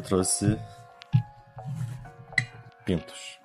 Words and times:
eu 0.00 0.02
trouxe 0.02 0.58
pintos. 2.84 3.38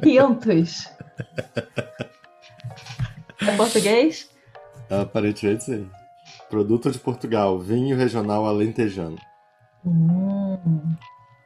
Pintos. 0.00 0.88
É 3.44 3.56
português? 3.56 4.30
Aparentemente 4.88 5.64
sim. 5.64 5.90
Produto 6.48 6.92
de 6.92 6.98
Portugal, 7.00 7.58
vinho 7.58 7.96
regional 7.96 8.46
alentejano. 8.46 9.18
Hum, 9.84 10.94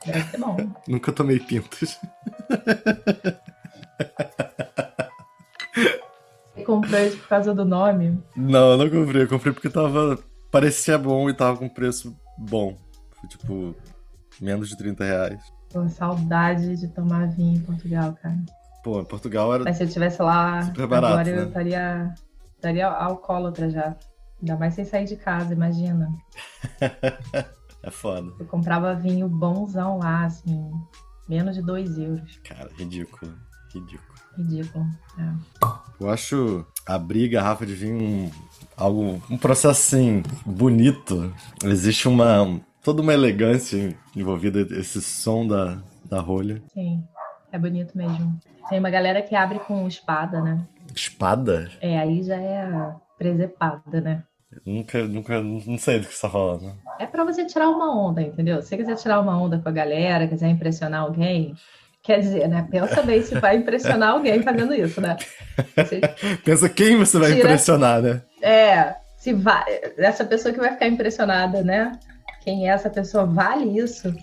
deve 0.05 0.31
ser 0.31 0.37
bom. 0.37 0.59
Nunca 0.87 1.11
tomei 1.11 1.41
pintos. 1.41 1.99
Você 6.55 6.65
comprou 6.65 7.01
isso 7.01 7.17
por 7.17 7.29
causa 7.29 7.55
do 7.55 7.65
nome? 7.65 8.23
Não, 8.37 8.73
eu 8.73 8.77
não 8.77 8.91
comprei. 8.91 9.23
Eu 9.23 9.29
comprei 9.29 9.55
porque 9.55 9.71
tava. 9.71 10.19
Parecia 10.51 10.99
bom 10.99 11.31
e 11.31 11.35
tava 11.35 11.57
com 11.57 11.67
preço 11.67 12.15
bom. 12.37 12.77
Tipo. 13.27 13.75
Menos 14.41 14.69
de 14.69 14.77
30 14.77 15.05
reais. 15.05 15.41
Pô, 15.73 15.89
saudade 15.89 16.77
de 16.77 16.89
tomar 16.89 17.27
vinho 17.29 17.57
em 17.57 17.61
Portugal, 17.61 18.13
cara. 18.23 18.37
Pô, 18.85 19.01
em 19.01 19.05
Portugal 19.05 19.53
era. 19.55 19.65
Mas 19.65 19.77
se 19.77 19.83
eu 19.83 19.87
estivesse 19.87 20.23
lá 20.23 20.63
Super 20.63 20.87
barato, 20.87 21.13
agora, 21.15 21.31
né? 21.31 21.43
eu 21.43 21.49
estaria, 21.49 22.15
estaria 22.55 22.87
alcoólatra 22.87 23.71
já. 23.71 23.97
Ainda 24.41 24.57
mais 24.57 24.75
sem 24.75 24.85
sair 24.85 25.07
de 25.07 25.17
casa, 25.17 25.55
imagina. 25.55 26.09
é 27.83 27.91
foda. 27.91 28.31
Eu 28.39 28.47
comprava 28.47 28.95
vinho 28.95 29.29
bonzão 29.29 29.99
lá, 29.99 30.27
assim, 30.27 30.71
menos 31.29 31.57
de 31.57 31.63
2 31.63 31.99
euros. 31.99 32.39
Cara, 32.45 32.71
ridículo. 32.77 33.33
Ridículo. 33.73 34.19
Ridículo. 34.37 34.87
É. 35.19 35.67
Eu 35.99 36.11
acho 36.11 36.67
abrir 36.87 37.29
garrafa 37.29 37.65
de 37.67 37.75
vinho 37.75 37.99
um, 37.99 38.31
algo, 38.77 39.23
um 39.31 39.39
processo 39.39 39.69
assim, 39.97 40.23
bonito. 40.45 41.35
Existe 41.65 42.07
uma. 42.07 42.61
Toda 42.87 43.03
uma 43.03 43.13
elegância 43.13 43.97
envolvida, 44.15 44.61
esse 44.79 45.03
som 45.03 45.45
da, 45.45 45.79
da 46.09 46.21
rolha. 46.21 46.63
Sim, 46.73 47.03
é 47.51 47.59
bonito 47.59 47.99
mesmo. 47.99 48.39
Tem 48.71 48.79
uma 48.79 48.91
galera 48.91 49.21
que 49.23 49.35
abre 49.35 49.59
com 49.59 49.89
espada, 49.89 50.41
né? 50.41 50.65
Espada? 50.95 51.69
É, 51.81 51.99
aí 51.99 52.23
já 52.23 52.37
é 52.37 52.95
presepada, 53.19 54.01
né? 54.01 54.23
Nunca, 54.65 55.03
nunca, 55.03 55.43
não 55.43 55.77
sei 55.77 55.99
do 55.99 56.07
que 56.07 56.15
você 56.15 56.23
tá 56.23 56.31
falando. 56.31 56.73
É 57.01 57.07
pra 57.07 57.25
você 57.25 57.45
tirar 57.45 57.69
uma 57.69 57.93
onda, 57.93 58.23
entendeu? 58.23 58.63
Se 58.63 58.69
você 58.69 58.77
quiser 58.77 58.95
tirar 58.95 59.19
uma 59.21 59.37
onda 59.37 59.59
com 59.59 59.69
a 59.69 59.73
galera, 59.73 60.29
quiser 60.29 60.49
impressionar 60.49 61.01
alguém, 61.03 61.55
quer 62.05 62.21
dizer, 62.21 62.47
né? 62.49 62.67
Pensa 62.71 63.03
bem 63.03 63.21
se 63.21 63.39
vai 63.41 63.57
impressionar 63.57 64.11
alguém 64.11 64.43
fazendo 64.45 64.73
isso, 64.73 65.01
né? 65.01 65.17
Você- 65.77 66.01
Pensa 66.45 66.69
quem 66.69 66.97
você 66.97 67.19
vai 67.19 67.33
Tira- 67.33 67.41
impressionar, 67.49 68.01
né? 68.01 68.23
é, 68.41 68.95
se 69.19 69.33
vai, 69.35 69.65
essa 69.99 70.25
pessoa 70.25 70.55
que 70.55 70.61
vai 70.61 70.71
ficar 70.73 70.87
impressionada, 70.87 71.63
né? 71.65 71.99
Quem 72.47 72.69
é 72.69 72.73
essa 72.73 72.89
pessoa 72.89 73.27
vale 73.27 73.77
isso. 73.77 74.15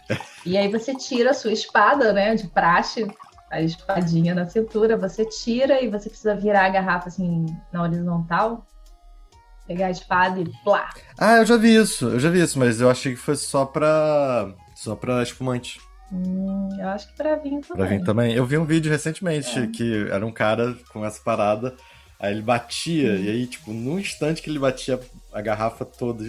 E 0.45 0.57
aí 0.57 0.69
você 0.71 0.95
tira 0.95 1.31
a 1.31 1.33
sua 1.33 1.51
espada, 1.51 2.13
né, 2.13 2.33
de 2.35 2.47
praxe, 2.47 3.05
a 3.51 3.61
espadinha 3.61 4.33
na 4.33 4.47
cintura, 4.47 4.95
você 4.95 5.25
tira 5.25 5.81
e 5.81 5.89
você 5.89 6.07
precisa 6.09 6.33
virar 6.33 6.67
a 6.67 6.69
garrafa 6.69 7.09
assim 7.09 7.45
na 7.73 7.83
horizontal, 7.83 8.65
pegar 9.67 9.87
a 9.87 9.91
espada 9.91 10.39
e 10.39 10.49
plá. 10.63 10.89
Ah, 11.19 11.35
eu 11.39 11.45
já 11.45 11.57
vi 11.57 11.75
isso, 11.75 12.05
eu 12.07 12.19
já 12.21 12.29
vi 12.29 12.41
isso, 12.41 12.57
mas 12.57 12.79
eu 12.79 12.89
achei 12.89 13.11
que 13.11 13.19
fosse 13.19 13.45
só 13.45 13.65
pra. 13.65 14.53
só 14.73 14.95
pra 14.95 15.21
espumante. 15.21 15.81
Hum, 16.09 16.69
eu 16.79 16.87
acho 16.87 17.09
que 17.09 17.17
pra 17.17 17.35
vinho 17.35 17.59
também. 17.59 17.75
Pra 17.75 17.85
vir 17.85 18.03
também. 18.05 18.33
Eu 18.33 18.45
vi 18.45 18.57
um 18.57 18.63
vídeo 18.63 18.89
recentemente 18.89 19.59
É. 19.59 19.67
que 19.67 20.07
era 20.09 20.25
um 20.25 20.31
cara 20.31 20.77
com 20.93 21.05
essa 21.05 21.21
parada, 21.21 21.75
aí 22.17 22.31
ele 22.31 22.41
batia, 22.41 23.17
e 23.17 23.29
aí, 23.29 23.47
tipo, 23.47 23.73
num 23.73 23.99
instante 23.99 24.41
que 24.41 24.49
ele 24.49 24.59
batia, 24.59 24.97
a 25.33 25.41
garrafa 25.41 25.83
toda 25.83 26.23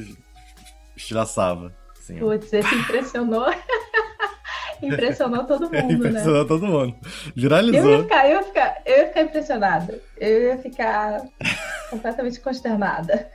estilhaçava. 0.96 1.72
Ó. 2.12 2.18
Putz, 2.18 2.52
esse 2.52 2.74
impressionou. 2.74 3.46
impressionou 4.82 5.44
todo 5.44 5.70
mundo, 5.70 5.88
né? 6.04 6.08
Impressionou 6.10 6.44
todo 6.44 6.66
mundo. 6.66 6.94
Eu 7.02 7.08
ia, 7.08 7.32
Viralizou. 7.34 8.02
ficar, 8.02 8.26
eu, 8.28 8.36
ia 8.36 8.42
ficar, 8.42 8.82
eu 8.84 8.96
ia 8.98 9.06
ficar 9.08 9.22
impressionada. 9.22 10.02
Eu 10.18 10.42
ia 10.42 10.58
ficar 10.58 11.22
completamente 11.90 12.40
consternada. 12.40 13.30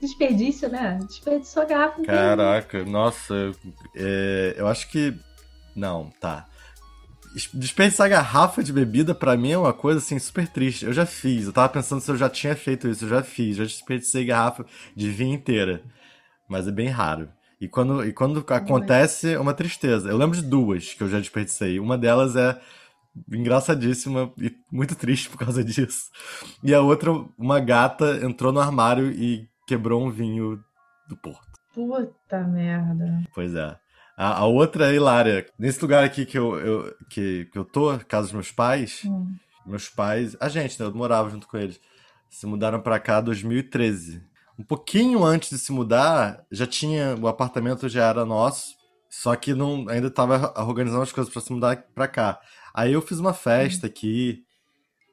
Desperdício, 0.00 0.68
né? 0.70 0.98
Desperdiçou 1.06 1.62
a 1.62 1.66
garrafa. 1.66 2.02
Caraca, 2.02 2.84
nossa, 2.84 3.34
eu- 3.34 3.54
é, 3.94 4.54
eu 4.56 4.66
acho 4.66 4.88
que. 4.90 5.14
Não, 5.76 6.10
tá. 6.20 6.46
Es- 7.36 7.50
Desperdiçar 7.52 8.08
garrafa 8.08 8.62
de 8.62 8.72
bebida 8.72 9.14
pra 9.14 9.36
mim 9.36 9.52
é 9.52 9.58
uma 9.58 9.72
coisa 9.74 9.98
assim 9.98 10.18
super 10.18 10.48
triste. 10.48 10.86
Eu 10.86 10.92
já 10.92 11.04
fiz, 11.04 11.46
eu 11.46 11.52
tava 11.52 11.68
pensando 11.68 12.00
se 12.00 12.10
eu 12.10 12.16
já 12.16 12.30
tinha 12.30 12.56
feito 12.56 12.88
isso, 12.88 13.04
eu 13.04 13.08
já 13.10 13.22
fiz, 13.22 13.56
já 13.56 13.64
desperdicei 13.64 14.24
garrafa 14.24 14.64
de 14.96 15.10
vinho 15.10 15.34
inteira. 15.34 15.82
Mas 16.50 16.66
é 16.68 16.72
bem 16.72 16.88
raro. 16.88 17.30
E 17.60 17.68
quando, 17.68 18.04
e 18.04 18.12
quando 18.12 18.44
acontece, 18.48 19.32
é 19.34 19.38
uma 19.38 19.54
tristeza. 19.54 20.08
Eu 20.10 20.16
lembro 20.16 20.36
de 20.36 20.42
duas 20.46 20.92
que 20.94 21.02
eu 21.02 21.08
já 21.08 21.18
desperdicei. 21.20 21.78
Uma 21.78 21.96
delas 21.96 22.34
é 22.36 22.60
engraçadíssima 23.30 24.32
e 24.38 24.54
muito 24.70 24.94
triste 24.94 25.28
por 25.30 25.38
causa 25.38 25.62
disso. 25.64 26.10
E 26.62 26.74
a 26.74 26.80
outra, 26.80 27.10
uma 27.38 27.60
gata 27.60 28.18
entrou 28.24 28.52
no 28.52 28.60
armário 28.60 29.10
e 29.10 29.48
quebrou 29.66 30.04
um 30.04 30.10
vinho 30.10 30.62
do 31.08 31.16
Porto. 31.16 31.48
Puta 31.74 32.40
merda. 32.46 33.22
Pois 33.34 33.54
é. 33.54 33.76
A, 34.16 34.38
a 34.40 34.44
outra 34.46 34.90
é 34.90 34.94
hilária. 34.96 35.46
Nesse 35.58 35.80
lugar 35.80 36.02
aqui 36.04 36.26
que 36.26 36.38
eu, 36.38 36.58
eu- 36.58 36.94
que, 37.08 37.46
que 37.46 37.58
eu 37.58 37.64
tô, 37.64 37.96
casa 38.08 38.24
dos 38.26 38.32
meus 38.32 38.50
pais, 38.52 39.02
Hum. 39.04 39.34
meus 39.66 39.88
pais, 39.88 40.36
a 40.40 40.48
gente, 40.48 40.78
né? 40.80 40.86
Eu 40.86 40.94
morava 40.94 41.30
junto 41.30 41.46
com 41.46 41.56
eles. 41.56 41.80
Se 42.28 42.46
mudaram 42.46 42.80
pra 42.80 42.98
cá 43.00 43.20
em 43.20 43.24
2013. 43.24 44.22
Um 44.60 44.64
pouquinho 44.64 45.24
antes 45.24 45.48
de 45.48 45.58
se 45.58 45.72
mudar, 45.72 46.44
já 46.52 46.66
tinha. 46.66 47.16
O 47.18 47.26
apartamento 47.26 47.88
já 47.88 48.06
era 48.10 48.26
nosso. 48.26 48.74
Só 49.08 49.34
que 49.34 49.54
não, 49.54 49.88
ainda 49.88 50.10
tava 50.10 50.52
organizando 50.62 51.02
as 51.02 51.10
coisas 51.10 51.32
pra 51.32 51.40
se 51.40 51.50
mudar 51.50 51.82
pra 51.94 52.06
cá. 52.06 52.38
Aí 52.74 52.92
eu 52.92 53.00
fiz 53.00 53.18
uma 53.18 53.32
festa 53.32 53.86
aqui. 53.86 54.44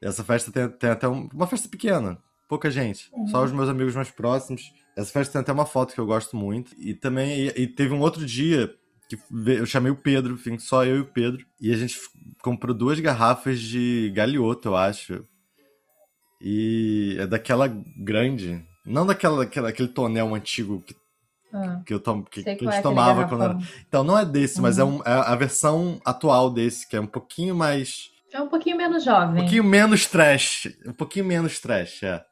Essa 0.02 0.22
festa 0.22 0.52
tem, 0.52 0.68
tem 0.68 0.90
até 0.90 1.08
um- 1.08 1.28
uma 1.32 1.46
festa 1.46 1.66
pequena. 1.68 2.18
Pouca 2.46 2.70
gente. 2.70 3.10
Só 3.30 3.42
os 3.42 3.50
meus 3.50 3.68
amigos 3.70 3.94
mais 3.94 4.10
próximos. 4.10 4.70
Essa 4.96 5.10
festa 5.12 5.32
tem 5.32 5.40
até 5.40 5.52
uma 5.52 5.64
foto 5.66 5.94
que 5.94 5.98
eu 6.00 6.06
gosto 6.06 6.36
muito. 6.36 6.72
E 6.78 6.92
também 6.94 7.46
e, 7.46 7.62
e 7.62 7.66
teve 7.66 7.94
um 7.94 8.00
outro 8.00 8.24
dia 8.26 8.70
que 9.08 9.18
eu 9.46 9.64
chamei 9.64 9.90
o 9.90 9.96
Pedro, 9.96 10.34
enfim, 10.34 10.58
só 10.58 10.84
eu 10.84 10.96
e 10.98 11.00
o 11.00 11.06
Pedro. 11.12 11.44
E 11.58 11.72
a 11.72 11.76
gente 11.76 11.98
comprou 12.42 12.74
duas 12.74 13.00
garrafas 13.00 13.58
de 13.60 14.12
galioto, 14.14 14.68
eu 14.68 14.76
acho. 14.76 15.24
E 16.40 17.16
é 17.18 17.26
daquela 17.26 17.66
grande. 17.96 18.64
Não 18.88 19.06
daquela, 19.06 19.38
daquela 19.38 19.68
aquele 19.68 19.88
tonel 19.88 20.34
antigo 20.34 20.82
que, 20.82 20.94
Ah, 21.52 21.80
que, 21.86 21.94
eu 21.94 22.00
tom, 22.00 22.22
que, 22.22 22.42
que 22.42 22.48
a 22.48 22.52
é 22.52 22.54
gente 22.56 22.66
aquele 22.68 22.82
tomava 22.82 23.26
quando 23.28 23.44
era. 23.44 23.58
Então 23.88 24.02
não 24.04 24.18
é 24.18 24.24
desse, 24.24 24.60
mas 24.60 24.78
é, 24.78 24.84
Uhum. 24.84 24.98
um- 24.98 25.02
é 25.04 25.12
a 25.12 25.34
versão 25.36 26.00
atual 26.04 26.50
desse, 26.50 26.86
que 26.88 26.96
é 26.96 27.00
um 27.00 27.06
pouquinho 27.06 27.54
mais. 27.54 28.10
É 28.32 28.40
um 28.40 28.48
pouquinho 28.48 28.76
menos 28.76 29.02
Um 29.02 29.04
jovem. 29.06 29.36
pouquinho 29.42 29.64
menos 29.64 30.06
trash. 30.06 30.68
Um 30.86 30.92
pouquinho 30.92 31.24
menos 31.24 31.58
trash, 31.60 32.02
é. 32.02 32.22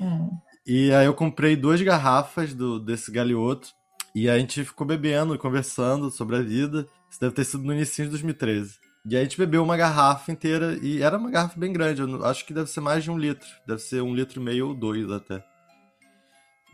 Hum. 0.00 0.30
E 0.66 0.92
aí 0.92 1.06
eu 1.06 1.14
comprei 1.14 1.56
duas 1.56 1.82
garrafas 1.82 2.54
do, 2.54 2.78
desse 2.78 3.10
galhoto. 3.10 3.68
E 4.14 4.28
a 4.28 4.38
gente 4.38 4.62
ficou 4.64 4.86
bebendo 4.86 5.34
e 5.34 5.38
conversando 5.38 6.10
sobre 6.10 6.36
a 6.36 6.42
vida. 6.42 6.86
Isso 7.10 7.20
deve 7.20 7.34
ter 7.34 7.44
sido 7.44 7.64
no 7.64 7.72
início 7.72 8.04
de 8.04 8.10
2013. 8.10 8.76
E 9.08 9.16
aí 9.16 9.22
a 9.22 9.24
gente 9.24 9.36
bebeu 9.38 9.64
uma 9.64 9.76
garrafa 9.76 10.30
inteira. 10.30 10.78
E 10.80 11.02
era 11.02 11.18
uma 11.18 11.30
garrafa 11.30 11.58
bem 11.58 11.72
grande. 11.72 12.02
Eu 12.02 12.24
acho 12.24 12.44
que 12.46 12.54
deve 12.54 12.70
ser 12.70 12.80
mais 12.80 13.02
de 13.02 13.10
um 13.10 13.18
litro. 13.18 13.48
Deve 13.66 13.80
ser 13.80 14.02
um 14.02 14.14
litro 14.14 14.40
e 14.40 14.44
meio 14.44 14.68
ou 14.68 14.74
dois 14.74 15.10
até. 15.10 15.42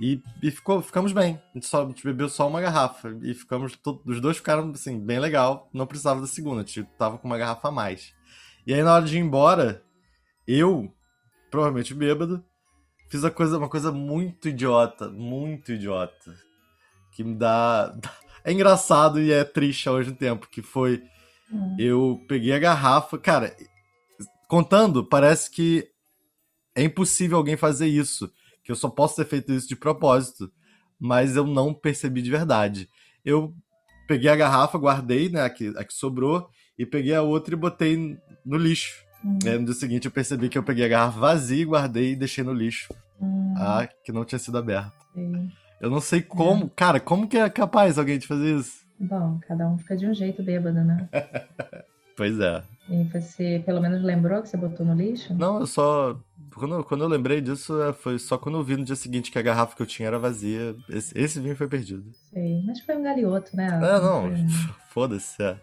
E, 0.01 0.23
e 0.43 0.51
ficou, 0.51 0.81
ficamos 0.81 1.13
bem. 1.13 1.41
A 1.51 1.55
gente, 1.55 1.67
só, 1.67 1.85
a 1.85 1.87
gente 1.87 2.05
bebeu 2.05 2.29
só 2.29 2.47
uma 2.47 2.61
garrafa. 2.61 3.17
E 3.23 3.35
ficamos. 3.35 3.79
os 4.07 4.21
dois 4.21 4.37
ficaram 4.37 4.71
assim, 4.71 4.99
bem 4.99 5.19
legal. 5.19 5.69
Não 5.73 5.87
precisava 5.87 6.21
da 6.21 6.27
segunda. 6.27 6.63
A 6.63 6.65
gente 6.65 6.85
tava 6.97 7.19
com 7.19 7.27
uma 7.27 7.39
garrafa 7.39 7.69
a 7.69 7.73
mais. 7.73 8.15
E 8.67 8.73
aí 8.73 8.83
na 8.83 8.95
hora 8.95 9.05
de 9.05 9.17
ir 9.17 9.21
embora, 9.21 9.83
eu, 10.47 10.93
provavelmente 11.51 11.95
bêbado, 11.95 12.45
fiz 13.09 13.25
a 13.25 13.31
coisa, 13.31 13.59
uma 13.59 13.69
coisa 13.69 13.91
muito 13.91 14.49
idiota, 14.49 15.09
muito 15.09 15.73
idiota, 15.73 16.35
que 17.13 17.25
me 17.25 17.35
dá 17.35 17.95
é 18.45 18.53
engraçado 18.53 19.21
e 19.21 19.33
é 19.33 19.43
triste 19.43 19.89
ao 19.89 19.97
mesmo 19.97 20.15
tempo, 20.15 20.49
que 20.49 20.63
foi 20.63 21.03
Hum. 21.51 21.77
eu 21.79 22.25
peguei 22.29 22.53
a 22.53 22.59
garrafa, 22.59 23.19
cara, 23.19 23.57
contando, 24.47 25.05
parece 25.05 25.51
que 25.51 25.89
é 26.75 26.83
impossível 26.83 27.39
alguém 27.39 27.57
fazer 27.57 27.87
isso, 27.87 28.31
que 28.69 28.73
eu 28.73 28.77
só 28.77 28.91
posso 28.91 29.17
ter 29.17 29.25
feito 29.25 29.51
isso 29.51 29.67
de 29.67 29.75
propósito, 29.75 30.53
mas 31.01 31.37
eu 31.37 31.47
não 31.47 31.73
percebi 31.73 32.21
de 32.21 32.31
verdade. 32.31 32.87
Eu 33.25 33.55
peguei 34.07 34.29
a 34.29 34.37
garrafa, 34.37 34.77
guardei, 34.77 35.31
né, 35.31 35.41
a 35.41 35.49
que, 35.49 35.69
a 35.75 35.83
que 35.83 35.95
sobrou, 35.95 36.51
e 36.79 36.85
peguei 36.85 37.15
a 37.15 37.23
outra 37.23 37.55
e 37.55 37.57
botei 37.57 38.19
no 38.45 38.59
lixo. 38.59 39.03
Hum. 39.25 39.39
Aí, 39.43 39.59
no 39.59 39.65
dia 39.65 39.73
seguinte 39.73 40.05
eu 40.05 40.11
percebi 40.11 40.51
que 40.51 40.59
eu 40.59 40.63
peguei 40.63 40.85
a 40.85 40.89
garrafa 40.89 41.19
vazia 41.19 41.63
e 41.63 41.65
guardei 41.65 42.13
e 42.13 42.17
deixei 42.17 42.45
no 42.45 42.53
lixo. 42.53 42.93
Hum. 43.19 43.55
Ah, 43.57 43.89
que 44.05 44.13
não 44.13 44.23
tinha 44.23 44.39
sido 44.39 44.59
aberta. 44.59 44.93
Eu 45.81 45.89
não 45.89 46.03
sei 46.03 46.21
como, 46.21 46.69
cara, 46.69 47.01
como 47.01 47.27
que 47.27 47.39
é 47.39 47.49
capaz 47.49 47.99
alguém 47.99 48.19
de 48.19 48.27
fazer 48.27 48.55
isso? 48.55 48.87
Bom, 49.01 49.41
cada 49.49 49.67
um 49.67 49.79
fica 49.79 49.97
de 49.97 50.07
um 50.07 50.13
jeito 50.13 50.43
bêbado, 50.43 50.85
né? 50.85 51.09
Pois 52.19 52.41
é. 52.41 52.65
E 52.91 53.05
você 53.05 53.63
pelo 53.65 53.81
menos 53.81 54.03
lembrou 54.03 54.43
que 54.43 54.49
você 54.49 54.57
botou 54.57 54.85
no 54.85 54.93
lixo? 54.93 55.33
Não, 55.35 55.61
eu 55.61 55.67
só 55.69 56.21
quando, 56.55 56.85
quando 56.85 57.05
eu 57.05 57.09
lembrei 57.09 57.41
disso, 57.41 57.81
é, 57.83 57.93
foi 57.93 58.19
só 58.19 58.39
quando 58.39 58.59
eu 58.59 58.63
vi 58.63 58.77
no 58.77 58.85
dia 58.85 58.97
seguinte 58.97 59.31
que 59.31 59.39
a 59.39 59.43
garrafa 59.43 59.75
que 59.77 59.83
eu 59.83 59.87
tinha 59.87 60.09
era 60.09 60.19
vazia. 60.19 60.75
Esse, 60.89 61.19
esse 61.19 61.41
vinho 61.41 61.57
foi 61.57 61.69
perdido. 61.69 62.11
Sei, 62.31 62.63
mas 62.65 62.81
foi 62.81 62.97
um 62.97 63.03
galhoto, 63.03 63.57
né? 63.57 63.67
É, 63.67 64.01
não, 64.01 64.31
foda-se, 64.91 65.43
é. 65.43 65.57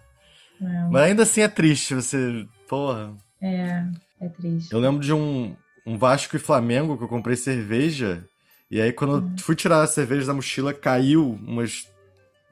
é. 0.62 0.88
Mas 0.92 1.04
ainda 1.04 1.24
assim 1.24 1.42
é 1.42 1.48
triste 1.48 1.96
você. 1.96 2.48
Porra. 2.68 3.14
É, 3.42 3.86
é 4.22 4.30
triste. 4.30 4.72
Eu 4.72 4.80
lembro 4.80 5.02
de 5.02 5.14
um, 5.14 5.56
um 5.86 5.98
Vasco 5.98 6.36
e 6.36 6.40
Flamengo 6.40 6.98
que 6.98 7.04
eu 7.04 7.10
comprei 7.10 7.36
cerveja. 7.36 8.26
E 8.70 8.82
aí, 8.82 8.92
quando 8.92 9.24
hum. 9.24 9.34
eu 9.38 9.44
fui 9.44 9.56
tirar 9.56 9.82
a 9.82 9.88
cerveja 9.88 10.28
da 10.28 10.34
mochila, 10.34 10.74
caiu 10.74 11.40
umas 11.46 11.88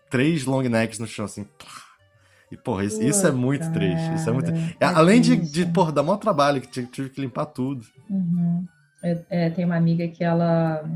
três 0.09 0.45
long 0.45 0.62
necks 0.62 1.00
no 1.00 1.07
chão, 1.07 1.25
assim. 1.25 1.47
E, 2.53 2.57
porra, 2.57 2.85
isso, 2.85 3.01
isso 3.01 3.25
é 3.25 3.31
muito 3.31 3.71
triste. 3.71 4.13
Isso 4.13 4.29
é 4.29 4.31
muito... 4.33 4.51
É, 4.79 4.85
além 4.85 5.19
de, 5.19 5.35
de, 5.35 5.65
porra, 5.65 5.91
dar 5.91 6.03
maior 6.03 6.17
trabalho, 6.17 6.61
que 6.61 6.85
tive 6.85 7.09
que 7.09 7.19
limpar 7.19 7.47
tudo. 7.47 7.83
Uhum. 8.07 8.63
Eu, 9.03 9.25
é, 9.27 9.50
tem 9.50 9.65
uma 9.65 9.75
amiga 9.75 10.07
que 10.07 10.23
ela, 10.23 10.88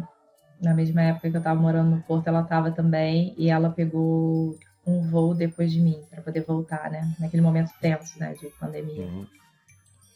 na 0.62 0.75
mesma 0.75 1.01
época 1.01 1.31
que 1.31 1.36
eu 1.36 1.42
tava 1.42 1.59
morando 1.59 1.95
no 1.95 2.01
Porto, 2.04 2.27
ela 2.27 2.44
tava 2.44 2.69
também, 2.69 3.33
e 3.38 3.50
ela 3.50 3.71
pegou 3.71 4.56
um 4.86 5.01
voo 5.09 5.33
depois 5.33 5.71
de 5.71 5.81
mim, 5.81 6.00
para 6.12 6.21
poder 6.21 6.42
voltar, 6.42 6.92
né? 6.92 7.12
Naquele 7.19 7.42
momento 7.42 7.71
tenso, 7.81 8.19
né, 8.19 8.36
de 8.39 8.48
pandemia. 8.59 9.06
Uhum. 9.06 9.25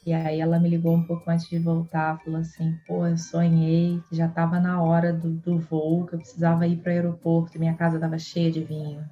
E 0.06 0.14
aí 0.14 0.40
ela 0.40 0.60
me 0.60 0.70
ligou 0.70 0.96
um 0.96 1.04
pouco 1.04 1.30
antes 1.30 1.50
de 1.50 1.58
voltar, 1.58 2.20
falou 2.24 2.40
assim, 2.40 2.78
pô, 2.88 3.08
eu 3.08 3.18
sonhei 3.18 4.00
que 4.08 4.16
já 4.16 4.28
tava 4.28 4.60
na 4.60 4.82
hora 4.82 5.12
do, 5.12 5.32
do 5.32 5.60
voo, 5.60 6.06
que 6.06 6.14
eu 6.14 6.20
precisava 6.20 6.68
ir 6.68 6.78
para 6.78 6.92
o 6.92 6.94
aeroporto, 6.94 7.58
minha 7.58 7.74
casa 7.74 8.00
tava 8.00 8.18
cheia 8.20 8.52
de 8.52 8.64
vinho. 8.64 9.04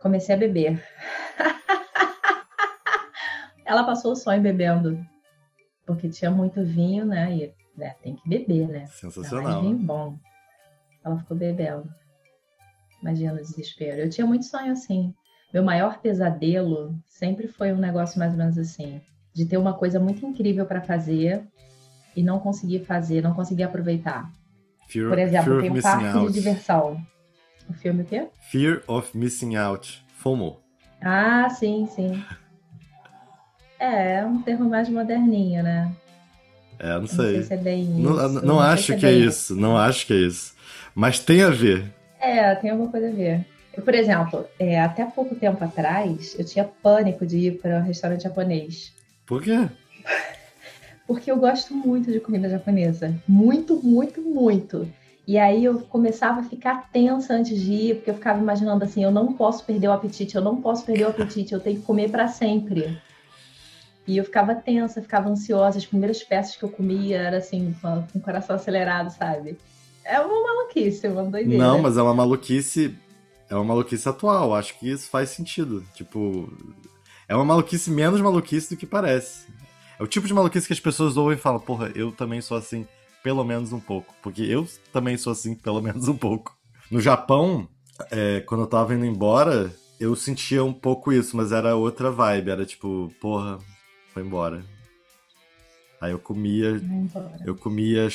Comecei 0.00 0.34
a 0.34 0.38
beber. 0.38 0.82
ela 3.64 3.84
passou 3.84 4.12
o 4.12 4.16
sonho 4.16 4.42
bebendo, 4.42 4.98
porque 5.86 6.08
tinha 6.08 6.30
muito 6.30 6.64
vinho, 6.64 7.04
né? 7.04 7.36
E 7.36 7.54
né, 7.76 7.94
tem 8.02 8.16
que 8.16 8.28
beber, 8.28 8.68
né? 8.68 8.86
Sensacional. 8.86 9.62
vinho 9.62 9.78
bom. 9.78 10.18
Ela 11.04 11.18
ficou 11.18 11.36
bebendo. 11.36 11.88
Imagina 13.00 13.34
o 13.34 13.36
desespero. 13.36 14.00
Eu 14.00 14.10
tinha 14.10 14.26
muito 14.26 14.44
sonho 14.44 14.72
assim. 14.72 15.14
Meu 15.52 15.62
maior 15.62 15.98
pesadelo 15.98 16.94
sempre 17.06 17.48
foi 17.48 17.72
um 17.72 17.78
negócio 17.78 18.18
mais 18.18 18.32
ou 18.32 18.38
menos 18.38 18.58
assim, 18.58 19.00
de 19.32 19.46
ter 19.46 19.56
uma 19.56 19.74
coisa 19.74 19.98
muito 19.98 20.24
incrível 20.24 20.66
para 20.66 20.80
fazer 20.80 21.42
e 22.14 22.22
não 22.22 22.38
conseguir 22.38 22.84
fazer, 22.84 23.22
não 23.22 23.34
conseguir 23.34 23.64
aproveitar. 23.64 24.30
Fear, 24.88 25.08
Por 25.08 25.18
exemplo, 25.18 25.60
tem 25.60 25.70
um 25.70 25.80
parque 25.80 26.06
out. 26.06 26.26
de 26.26 26.32
diversão. 26.32 27.00
O 27.70 27.72
filme 27.72 28.02
o 28.02 28.04
quê? 28.04 28.26
Fear 28.50 28.82
of 28.88 29.16
Missing 29.16 29.54
Out. 29.54 30.04
FOMO. 30.18 30.60
Ah, 31.00 31.48
sim, 31.48 31.86
sim. 31.94 32.22
É, 33.78 34.16
é 34.16 34.26
um 34.26 34.42
termo 34.42 34.68
mais 34.68 34.88
moderninho, 34.88 35.62
né? 35.62 35.90
É, 36.80 36.98
não 36.98 37.06
sei. 37.06 37.26
Não 37.26 37.32
sei 37.32 37.42
se 37.44 37.54
é 37.54 37.56
bem 37.56 37.84
não, 37.84 38.14
isso. 38.16 38.28
Não, 38.28 38.42
não 38.42 38.60
acho 38.60 38.96
que 38.96 39.06
é, 39.06 39.10
é 39.10 39.12
isso. 39.12 39.54
Não 39.54 39.76
acho 39.76 40.04
que 40.04 40.12
é 40.12 40.16
isso. 40.16 40.54
Mas 40.94 41.20
tem 41.20 41.42
a 41.42 41.50
ver. 41.50 41.94
É, 42.18 42.54
tem 42.56 42.70
alguma 42.70 42.90
coisa 42.90 43.08
a 43.08 43.12
ver. 43.12 43.46
Eu, 43.72 43.84
por 43.84 43.94
exemplo, 43.94 44.44
é, 44.58 44.80
até 44.80 45.04
pouco 45.04 45.36
tempo 45.36 45.62
atrás, 45.62 46.34
eu 46.36 46.44
tinha 46.44 46.64
pânico 46.64 47.24
de 47.24 47.38
ir 47.38 47.58
para 47.62 47.78
um 47.78 47.82
restaurante 47.82 48.24
japonês. 48.24 48.92
Por 49.24 49.42
quê? 49.42 49.68
Porque 51.06 51.30
eu 51.30 51.36
gosto 51.36 51.72
muito 51.72 52.10
de 52.10 52.18
comida 52.18 52.48
japonesa. 52.48 53.14
Muito, 53.28 53.80
muito, 53.80 54.20
muito. 54.20 54.92
E 55.30 55.38
aí 55.38 55.64
eu 55.64 55.78
começava 55.82 56.40
a 56.40 56.42
ficar 56.42 56.90
tensa 56.90 57.34
antes 57.34 57.56
de 57.56 57.72
ir, 57.72 57.94
porque 57.94 58.10
eu 58.10 58.14
ficava 58.14 58.40
imaginando 58.40 58.82
assim, 58.82 59.04
eu 59.04 59.12
não 59.12 59.32
posso 59.32 59.64
perder 59.64 59.86
o 59.86 59.92
apetite, 59.92 60.34
eu 60.34 60.42
não 60.42 60.60
posso 60.60 60.84
perder 60.84 61.04
o 61.04 61.10
apetite, 61.10 61.54
eu 61.54 61.60
tenho 61.60 61.78
que 61.78 61.86
comer 61.86 62.10
para 62.10 62.26
sempre. 62.26 63.00
E 64.08 64.16
eu 64.16 64.24
ficava 64.24 64.56
tensa, 64.56 65.00
ficava 65.00 65.28
ansiosa. 65.28 65.78
As 65.78 65.86
primeiras 65.86 66.20
peças 66.24 66.56
que 66.56 66.64
eu 66.64 66.68
comia 66.68 67.18
era 67.18 67.36
assim, 67.36 67.72
com, 67.80 68.04
o 68.12 68.20
coração 68.20 68.56
acelerado, 68.56 69.10
sabe? 69.10 69.56
É 70.04 70.18
uma 70.18 70.42
maluquice, 70.42 71.06
uma 71.06 71.22
doideira. 71.22 71.62
Não, 71.62 71.80
mas 71.80 71.96
é 71.96 72.02
uma 72.02 72.12
maluquice. 72.12 72.98
É 73.48 73.54
uma 73.54 73.62
maluquice 73.62 74.08
atual. 74.08 74.52
Acho 74.52 74.76
que 74.80 74.90
isso 74.90 75.08
faz 75.08 75.30
sentido. 75.30 75.84
Tipo. 75.94 76.52
É 77.28 77.36
uma 77.36 77.44
maluquice 77.44 77.88
menos 77.88 78.20
maluquice 78.20 78.70
do 78.70 78.76
que 78.76 78.84
parece. 78.84 79.46
É 79.96 80.02
o 80.02 80.08
tipo 80.08 80.26
de 80.26 80.34
maluquice 80.34 80.66
que 80.66 80.72
as 80.72 80.80
pessoas 80.80 81.16
ouvem 81.16 81.36
e 81.36 81.40
falam, 81.40 81.60
porra, 81.60 81.92
eu 81.94 82.10
também 82.10 82.40
sou 82.40 82.56
assim, 82.56 82.84
pelo 83.22 83.44
menos 83.44 83.72
um 83.72 83.80
pouco. 83.80 84.14
Porque 84.22 84.42
eu 84.42 84.66
também 84.92 85.16
sou 85.16 85.32
assim, 85.32 85.54
pelo 85.54 85.80
menos 85.82 86.08
um 86.08 86.16
pouco. 86.16 86.56
No 86.90 87.00
Japão, 87.00 87.68
é, 88.10 88.40
quando 88.40 88.62
eu 88.62 88.66
tava 88.66 88.94
indo 88.94 89.04
embora, 89.04 89.72
eu 89.98 90.16
sentia 90.16 90.64
um 90.64 90.72
pouco 90.72 91.12
isso, 91.12 91.36
mas 91.36 91.52
era 91.52 91.76
outra 91.76 92.10
vibe. 92.10 92.50
Era 92.50 92.66
tipo, 92.66 93.12
porra, 93.20 93.58
foi 94.12 94.22
embora. 94.22 94.64
Aí 96.00 96.12
eu 96.12 96.18
comia. 96.18 96.80
Eu 97.44 97.54
comia. 97.54 98.08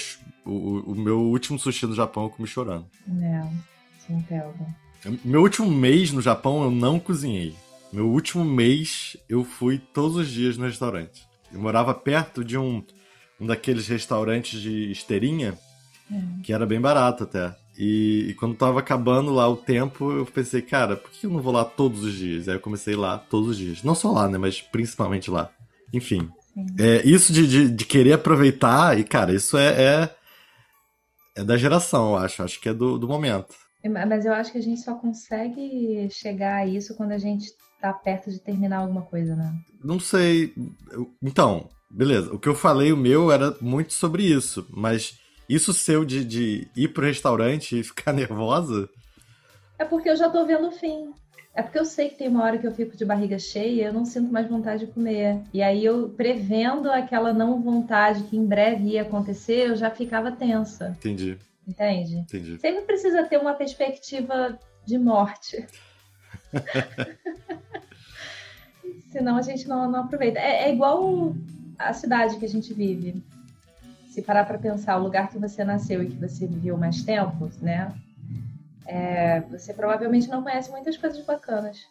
O, 0.43 0.91
o, 0.91 0.95
meu 0.95 1.21
último 1.21 1.59
sushi 1.59 1.85
no 1.85 1.93
Japão 1.93 2.23
eu 2.23 2.29
comi 2.31 2.47
chorando. 2.47 2.87
É, 3.07 4.11
entendo. 4.11 4.53
Meu 5.23 5.41
último 5.41 5.69
mês 5.69 6.11
no 6.11 6.21
Japão 6.21 6.63
eu 6.63 6.71
não 6.71 6.99
cozinhei. 6.99 7.55
Meu 7.93 8.09
último 8.09 8.43
mês 8.43 9.15
eu 9.29 9.43
fui 9.43 9.77
todos 9.77 10.17
os 10.17 10.27
dias 10.27 10.57
no 10.57 10.65
restaurante. 10.65 11.27
Eu 11.53 11.61
morava 11.61 11.93
perto 11.93 12.43
de 12.43 12.57
um, 12.57 12.83
um 13.39 13.45
daqueles 13.45 13.87
restaurantes 13.87 14.61
de 14.61 14.91
esteirinha, 14.91 15.57
é. 16.11 16.21
que 16.43 16.53
era 16.53 16.65
bem 16.65 16.79
barato 16.79 17.23
até. 17.23 17.55
E, 17.77 18.27
e, 18.29 18.33
quando 18.35 18.55
tava 18.55 18.79
acabando 18.79 19.33
lá 19.33 19.47
o 19.49 19.57
tempo, 19.57 20.11
eu 20.11 20.25
pensei, 20.25 20.61
cara, 20.61 20.95
por 20.95 21.11
que 21.11 21.25
eu 21.25 21.29
não 21.29 21.41
vou 21.41 21.51
lá 21.51 21.65
todos 21.65 22.03
os 22.03 22.13
dias? 22.13 22.47
Aí 22.47 22.55
eu 22.55 22.59
comecei 22.59 22.95
lá 22.95 23.17
todos 23.17 23.49
os 23.49 23.57
dias. 23.57 23.83
Não 23.83 23.93
só 23.93 24.11
lá, 24.11 24.29
né? 24.29 24.37
Mas 24.37 24.61
principalmente 24.61 25.29
lá. 25.29 25.51
Enfim. 25.93 26.29
É, 26.79 27.05
isso 27.05 27.33
de, 27.33 27.45
de, 27.45 27.69
de, 27.69 27.85
querer 27.85 28.13
aproveitar, 28.13 28.97
e 28.97 29.03
cara, 29.03 29.33
isso 29.33 29.57
é, 29.57 29.67
é, 29.67 30.15
é, 31.35 31.43
da 31.43 31.57
geração, 31.57 32.11
eu 32.11 32.17
acho. 32.17 32.43
Acho 32.43 32.61
que 32.61 32.69
é 32.69 32.73
do, 32.73 32.97
do 32.97 33.09
momento. 33.09 33.53
É, 33.83 33.89
mas 33.89 34.25
eu 34.25 34.33
acho 34.33 34.53
que 34.53 34.57
a 34.57 34.63
gente 34.63 34.79
só 34.79 34.95
consegue 34.95 36.07
chegar 36.09 36.55
a 36.55 36.65
isso 36.65 36.95
quando 36.95 37.11
a 37.11 37.17
gente 37.17 37.51
tá 37.81 37.91
perto 37.91 38.31
de 38.31 38.39
terminar 38.39 38.77
alguma 38.77 39.01
coisa, 39.01 39.35
né? 39.35 39.53
Não 39.83 39.99
sei. 39.99 40.53
Então, 41.21 41.69
beleza. 41.95 42.33
O 42.33 42.39
que 42.39 42.49
eu 42.49 42.55
falei, 42.55 42.91
o 42.91 42.97
meu, 42.97 43.31
era 43.31 43.55
muito 43.61 43.93
sobre 43.93 44.23
isso. 44.23 44.67
Mas 44.69 45.17
isso 45.47 45.73
seu 45.73 46.03
de, 46.03 46.25
de 46.25 46.67
ir 46.75 46.89
pro 46.89 47.05
restaurante 47.05 47.79
e 47.79 47.83
ficar 47.83 48.11
nervosa. 48.11 48.89
É 49.79 49.85
porque 49.85 50.09
eu 50.09 50.15
já 50.15 50.29
tô 50.29 50.45
vendo 50.45 50.67
o 50.67 50.71
fim. 50.71 51.13
É 51.53 51.61
porque 51.61 51.79
eu 51.79 51.85
sei 51.85 52.09
que 52.09 52.17
tem 52.17 52.27
uma 52.27 52.43
hora 52.43 52.57
que 52.57 52.67
eu 52.67 52.73
fico 52.73 52.97
de 52.97 53.05
barriga 53.05 53.39
cheia 53.39 53.83
e 53.83 53.85
eu 53.85 53.93
não 53.93 54.03
sinto 54.03 54.31
mais 54.31 54.49
vontade 54.49 54.85
de 54.85 54.91
comer. 54.91 55.41
E 55.53 55.63
aí 55.63 55.85
eu, 55.85 56.09
prevendo 56.09 56.91
aquela 56.91 57.31
não 57.31 57.61
vontade 57.61 58.23
que 58.23 58.35
em 58.35 58.45
breve 58.45 58.89
ia 58.89 59.03
acontecer, 59.03 59.69
eu 59.69 59.75
já 59.75 59.89
ficava 59.89 60.33
tensa. 60.33 60.93
Entendi. 60.97 61.37
Entende? 61.65 62.17
Entendi. 62.17 62.59
Sempre 62.59 62.81
precisa 62.81 63.23
ter 63.23 63.37
uma 63.37 63.53
perspectiva 63.53 64.59
de 64.85 64.97
morte. 64.97 65.65
Senão 69.11 69.37
a 69.37 69.41
gente 69.41 69.65
não, 69.65 69.89
não 69.89 70.01
aproveita. 70.01 70.39
É, 70.39 70.65
é 70.65 70.73
igual 70.73 71.33
a 71.77 71.93
cidade 71.93 72.37
que 72.37 72.45
a 72.45 72.49
gente 72.49 72.73
vive. 72.73 73.23
Se 74.09 74.21
parar 74.21 74.45
para 74.45 74.57
pensar, 74.57 74.97
o 74.97 75.03
lugar 75.03 75.29
que 75.29 75.37
você 75.37 75.63
nasceu 75.63 76.01
e 76.01 76.07
que 76.07 76.15
você 76.15 76.47
viveu 76.47 76.77
mais 76.77 77.03
tempo, 77.03 77.49
né? 77.61 77.93
é, 78.85 79.41
você 79.41 79.73
provavelmente 79.73 80.29
não 80.29 80.43
conhece 80.43 80.69
muitas 80.69 80.95
coisas 80.97 81.23
bacanas. 81.25 81.87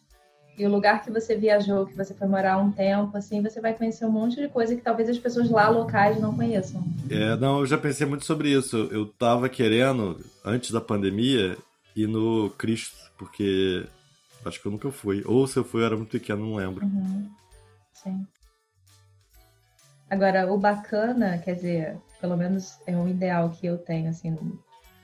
E 0.57 0.65
o 0.65 0.71
lugar 0.71 1.03
que 1.03 1.11
você 1.11 1.35
viajou, 1.35 1.85
que 1.85 1.97
você 1.97 2.15
foi 2.15 2.29
morar 2.29 2.59
um 2.59 2.71
tempo, 2.71 3.17
assim, 3.17 3.43
você 3.43 3.61
vai 3.61 3.75
conhecer 3.75 4.07
um 4.07 4.11
monte 4.11 4.37
de 4.37 4.49
coisa 4.49 4.77
que 4.77 4.81
talvez 4.81 5.09
as 5.09 5.19
pessoas 5.19 5.51
lá 5.51 5.69
locais 5.69 6.21
não 6.21 6.33
conheçam. 6.33 6.81
É, 7.11 7.35
não, 7.37 7.59
eu 7.59 7.67
já 7.67 7.77
pensei 7.77 8.07
muito 8.07 8.25
sobre 8.25 8.51
isso. 8.51 8.89
Eu 8.93 9.07
tava 9.07 9.49
querendo, 9.49 10.25
antes 10.45 10.71
da 10.71 10.81
pandemia, 10.81 11.59
ir 11.97 12.07
no 12.07 12.51
Cristo, 12.51 12.97
porque 13.19 13.85
acho 14.45 14.63
que 14.63 14.67
eu 14.67 14.73
nunca 14.73 14.93
fui. 14.93 15.25
Ou 15.27 15.45
se 15.49 15.57
eu 15.57 15.65
fui, 15.65 15.83
eu 15.83 15.87
era 15.87 15.97
muito 15.97 16.11
pequeno, 16.11 16.47
não 16.47 16.55
lembro. 16.55 16.87
Uhum. 16.87 17.29
Sim. 17.93 18.25
Agora, 20.15 20.47
o 20.53 20.57
bacana, 20.57 21.39
quer 21.39 21.57
dizer, 21.57 21.97
pelo 22.21 22.37
menos 22.37 22.79
é 22.87 22.97
um 22.97 23.09
ideal 23.09 23.51
que 23.51 23.67
eu 23.67 23.77
tenho, 23.77 24.09
assim, 24.09 24.39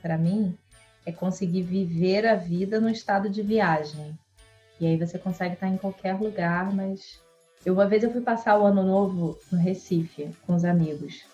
para 0.01 0.17
mim, 0.17 0.57
é 1.05 1.11
conseguir 1.11 1.63
viver 1.63 2.25
a 2.29 2.37
vida 2.37 2.79
no 2.79 2.89
estado 2.89 3.29
de 3.29 3.43
viagem. 3.43 4.17
E 4.81 4.87
aí 4.87 4.97
você 4.97 5.19
consegue 5.19 5.55
estar 5.55 5.67
em 5.67 5.77
qualquer 5.77 6.15
lugar, 6.15 6.73
mas 6.73 7.21
eu 7.67 7.75
uma 7.75 7.89
vez 7.89 8.05
eu 8.05 8.13
fui 8.13 8.21
passar 8.21 8.57
o 8.57 8.65
ano 8.65 8.85
novo 8.85 9.37
no 9.51 9.59
Recife 9.59 10.31
com 10.47 10.55
os 10.55 10.65
amigos. 10.65 11.25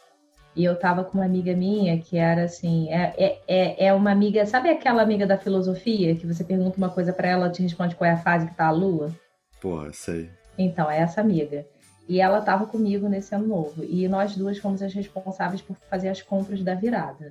E 0.56 0.64
eu 0.64 0.74
tava 0.78 1.04
com 1.04 1.18
uma 1.18 1.26
amiga 1.26 1.54
minha 1.54 2.00
que 2.00 2.16
era 2.16 2.44
assim, 2.44 2.90
é, 2.90 3.12
é, 3.18 3.38
é, 3.46 3.86
é 3.88 3.92
uma 3.92 4.10
amiga, 4.10 4.46
sabe 4.46 4.70
aquela 4.70 5.02
amiga 5.02 5.26
da 5.26 5.36
filosofia 5.36 6.16
que 6.16 6.26
você 6.26 6.42
pergunta 6.42 6.78
uma 6.78 6.88
coisa 6.88 7.12
para 7.12 7.28
ela, 7.28 7.50
te 7.50 7.62
responde 7.62 7.94
qual 7.94 8.08
é 8.08 8.14
a 8.14 8.22
fase 8.22 8.46
que 8.46 8.54
tá 8.54 8.68
a 8.68 8.70
lua? 8.70 9.14
Porra, 9.60 9.92
sei. 9.92 10.30
Então, 10.56 10.90
é 10.90 11.00
essa 11.00 11.20
amiga. 11.20 11.66
E 12.08 12.20
ela 12.20 12.40
tava 12.40 12.66
comigo 12.66 13.08
nesse 13.08 13.34
ano 13.34 13.46
novo. 13.46 13.84
E 13.84 14.06
nós 14.08 14.36
duas 14.36 14.58
fomos 14.58 14.82
as 14.82 14.92
responsáveis 14.92 15.60
por 15.60 15.76
fazer 15.90 16.08
as 16.08 16.22
compras 16.22 16.62
da 16.62 16.74
virada. 16.74 17.30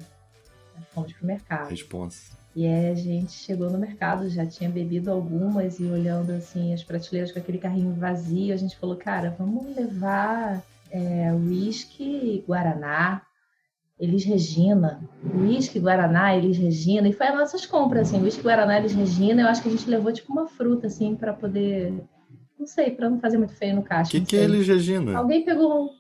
Fomos 0.93 1.13
pro 1.13 1.25
mercado. 1.25 1.69
Responsa. 1.69 2.35
E 2.55 2.65
aí 2.65 2.89
a 2.89 2.95
gente 2.95 3.33
chegou 3.33 3.69
no 3.69 3.77
mercado, 3.77 4.29
já 4.29 4.45
tinha 4.45 4.69
bebido 4.69 5.11
algumas 5.11 5.79
e 5.79 5.83
olhando 5.85 6.31
assim 6.31 6.73
as 6.73 6.83
prateleiras 6.83 7.31
com 7.31 7.39
aquele 7.39 7.57
carrinho 7.57 7.93
vazio, 7.93 8.53
a 8.53 8.57
gente 8.57 8.77
falou, 8.77 8.95
cara, 8.95 9.35
vamos 9.37 9.75
levar 9.75 10.63
é, 10.89 11.33
whisky, 11.33 12.43
guaraná, 12.47 13.21
Elis 13.99 14.25
Regina, 14.25 14.99
uísque 15.33 15.79
Guaraná, 15.79 16.35
Elis 16.35 16.57
Regina, 16.57 17.07
e 17.07 17.13
foi 17.13 17.27
as 17.27 17.35
nossas 17.35 17.65
compras, 17.65 18.09
assim, 18.09 18.21
uísque 18.21 18.43
Guaraná, 18.43 18.77
Elis 18.77 18.93
Regina, 18.93 19.41
eu 19.41 19.47
acho 19.47 19.61
que 19.61 19.69
a 19.69 19.71
gente 19.71 19.89
levou 19.89 20.11
tipo 20.11 20.33
uma 20.33 20.47
fruta, 20.47 20.87
assim, 20.87 21.15
para 21.15 21.33
poder, 21.33 21.93
não 22.59 22.67
sei, 22.67 22.91
para 22.91 23.09
não 23.09 23.19
fazer 23.19 23.37
muito 23.37 23.55
feio 23.55 23.75
no 23.75 23.83
caixa. 23.83 24.09
O 24.09 24.11
que, 24.11 24.21
que 24.21 24.37
é 24.37 24.43
Elis 24.43 24.67
Regina? 24.67 25.17
Alguém 25.17 25.43
pegou 25.43 25.91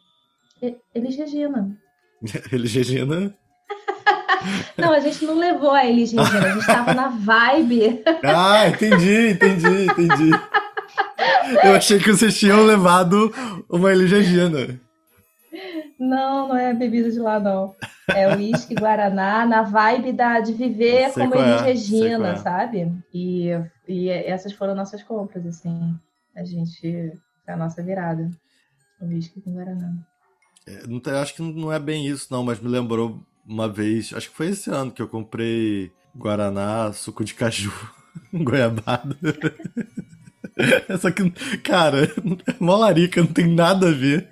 Elis 0.93 1.15
Regina. 1.15 1.77
Elis 2.51 2.73
Regina? 2.73 3.35
Não, 4.77 4.93
a 4.93 4.99
gente 4.99 5.25
não 5.25 5.39
levou 5.39 5.71
a 5.71 5.85
Elis 5.85 6.11
Regina, 6.11 6.45
a 6.45 6.53
gente 6.53 6.67
tava 6.67 6.93
na 6.93 7.07
vibe. 7.07 8.03
Ah, 8.23 8.67
entendi, 8.67 9.31
entendi, 9.31 9.85
entendi. 9.85 10.31
Eu 11.63 11.75
achei 11.75 11.99
que 11.99 12.11
vocês 12.11 12.37
tinham 12.37 12.63
levado 12.63 13.33
uma 13.67 13.91
Elis 13.91 14.11
Regina. 14.11 14.79
Não, 15.99 16.49
não 16.49 16.57
é 16.57 16.73
bebida 16.73 17.09
de 17.09 17.19
lá, 17.19 17.39
não. 17.39 17.75
É 18.13 18.35
uísque, 18.35 18.75
Guaraná, 18.75 19.45
na 19.45 19.63
vibe 19.63 20.11
da, 20.11 20.39
de 20.39 20.53
viver 20.53 21.09
sei 21.09 21.23
como 21.23 21.35
Elis 21.35 21.61
é, 21.61 21.65
Regina, 21.65 22.29
é. 22.29 22.35
sabe? 22.35 22.91
E, 23.13 23.49
e 23.87 24.09
essas 24.09 24.53
foram 24.53 24.75
nossas 24.75 25.01
compras, 25.01 25.45
assim. 25.45 25.95
A 26.35 26.43
gente. 26.43 27.13
Foi 27.43 27.53
a 27.53 27.57
nossa 27.57 27.83
virada. 27.83 28.29
Uísque 29.01 29.41
com 29.41 29.53
Guaraná. 29.53 29.93
É, 30.67 30.87
não, 30.87 31.01
acho 31.21 31.35
que 31.35 31.41
não 31.41 31.71
é 31.71 31.79
bem 31.79 32.07
isso, 32.07 32.27
não, 32.31 32.43
mas 32.43 32.59
me 32.59 32.67
lembrou 32.67 33.23
uma 33.45 33.69
vez, 33.69 34.11
acho 34.13 34.31
que 34.31 34.35
foi 34.35 34.47
esse 34.47 34.71
ano 34.71 34.91
que 34.91 35.01
eu 35.01 35.07
comprei 35.07 35.91
Guaraná, 36.15 36.91
suco 36.91 37.23
de 37.23 37.35
caju, 37.35 37.71
goiabada. 38.33 39.15
Só 40.99 41.11
que, 41.11 41.29
cara, 41.59 42.05
é 42.05 42.09
molarica, 42.59 43.21
não 43.21 43.31
tem 43.31 43.47
nada 43.47 43.89
a 43.89 43.91
ver. 43.91 44.27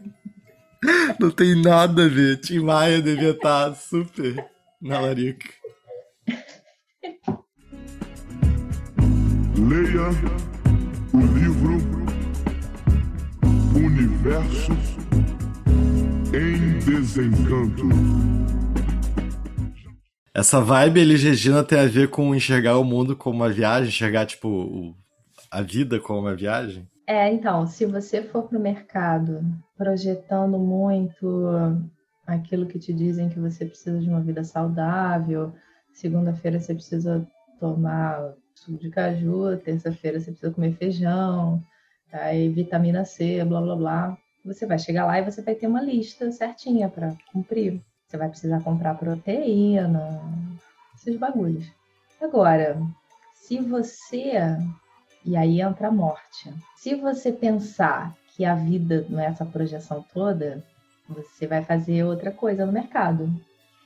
Não 1.19 1.29
tem 1.29 1.62
nada 1.62 2.05
a 2.05 2.10
ver. 2.10 2.39
Tim 2.39 2.60
Maia 2.60 3.01
devia 3.01 3.31
estar 3.31 3.75
super 3.75 4.45
na 4.81 5.00
larica. 5.00 5.48
Leia 9.57 10.10
o 11.13 11.19
livro 11.38 11.93
Universo 13.75 14.72
em 16.34 16.80
Desencanto. 16.80 17.84
Essa 20.34 20.62
vibe 20.62 21.00
Elis 21.00 21.24
Regina 21.24 21.63
tem 21.63 21.80
a 21.80 21.86
ver 21.86 22.10
com 22.10 22.36
enxergar 22.36 22.77
o 22.77 22.84
mundo 22.84 23.15
como 23.15 23.38
uma 23.38 23.50
viagem, 23.50 23.89
enxergar, 23.89 24.25
tipo, 24.25 24.96
a 25.50 25.62
vida 25.62 26.00
como 26.00 26.20
uma 26.20 26.36
viagem? 26.36 26.88
É, 27.08 27.32
então, 27.32 27.68
se 27.68 27.86
você 27.86 28.22
for 28.22 28.44
para 28.44 28.58
o 28.58 28.62
mercado 28.62 29.44
projetando 29.77 30.58
muito 30.58 31.48
aquilo 32.25 32.65
que 32.65 32.80
te 32.80 32.94
dizem 32.94 33.30
que 33.30 33.39
você 33.39 33.65
precisa 33.65 34.00
de 34.00 34.10
uma 34.10 34.22
vida 34.22 34.44
saudável, 34.44 35.53
segunda-feira 35.92 36.60
você 36.60 36.74
precisa 36.74 37.27
tomar 37.60 38.34
suco 38.56 38.77
de 38.77 38.89
caju, 38.89 39.58
terça-feira 39.58 40.20
você 40.20 40.32
precisa 40.32 40.53
comer 40.53 40.74
feijão, 40.74 41.62
aí 42.13 42.50
vitamina 42.50 43.03
C, 43.05 43.43
blá 43.43 43.62
blá 43.62 43.75
blá. 43.75 44.17
Você 44.46 44.65
vai 44.65 44.77
chegar 44.77 45.05
lá 45.05 45.20
e 45.20 45.25
você 45.25 45.41
vai 45.41 45.55
ter 45.55 45.67
uma 45.67 45.82
lista 45.82 46.32
certinha 46.32 46.89
para 46.89 47.15
cumprir. 47.32 47.82
Você 48.08 48.17
vai 48.17 48.29
precisar 48.29 48.62
comprar 48.62 48.96
proteína, 48.96 50.22
esses 50.96 51.17
bagulhos. 51.17 51.65
Agora, 52.22 52.79
se 53.34 53.60
você. 53.60 54.34
E 55.25 55.36
aí 55.36 55.62
entra 55.62 55.88
a 55.88 55.91
morte. 55.91 56.53
Se 56.75 56.96
você 56.96 57.32
pensar 57.32 58.13
que 58.36 58.46
a 58.46 58.55
vida 58.55 59.05
não 59.10 59.20
é 59.20 59.25
essa 59.25 59.46
projeção 59.46 60.05
toda, 60.13 60.63
você 61.08 61.48
vai 61.48 61.63
fazer 61.63 62.03
outra 62.03 62.32
coisa 62.32 62.65
no 62.65 62.72
mercado. 62.72 63.29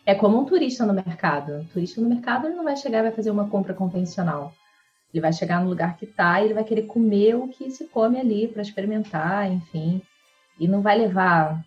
É 0.06 0.16
como 0.16 0.40
um 0.40 0.46
turista 0.46 0.86
no 0.86 0.94
mercado. 0.94 1.58
Um 1.58 1.66
turista 1.66 2.02
no 2.02 2.10
mercado 2.10 2.48
ele 2.48 2.56
não 2.56 2.64
vai 2.64 2.76
chegar 2.76 3.00
e 3.00 3.04
vai 3.04 3.12
fazer 3.12 3.30
uma 3.30 3.50
compra 3.50 3.74
convencional. 3.74 4.54
Ele 5.14 5.22
vai 5.22 5.34
chegar 5.34 5.62
no 5.62 5.70
lugar 5.70 5.98
que 5.98 6.06
está 6.06 6.42
e 6.42 6.46
ele 6.46 6.54
vai 6.54 6.64
querer 6.64 6.84
comer 6.84 7.36
o 7.36 7.48
que 7.48 7.72
se 7.72 7.86
come 7.86 8.20
ali 8.20 8.48
para 8.48 8.62
experimentar, 8.62 9.52
enfim. 9.52 10.02
E 10.60 10.68
não 10.68 10.82
vai 10.82 10.98
levar 10.98 11.64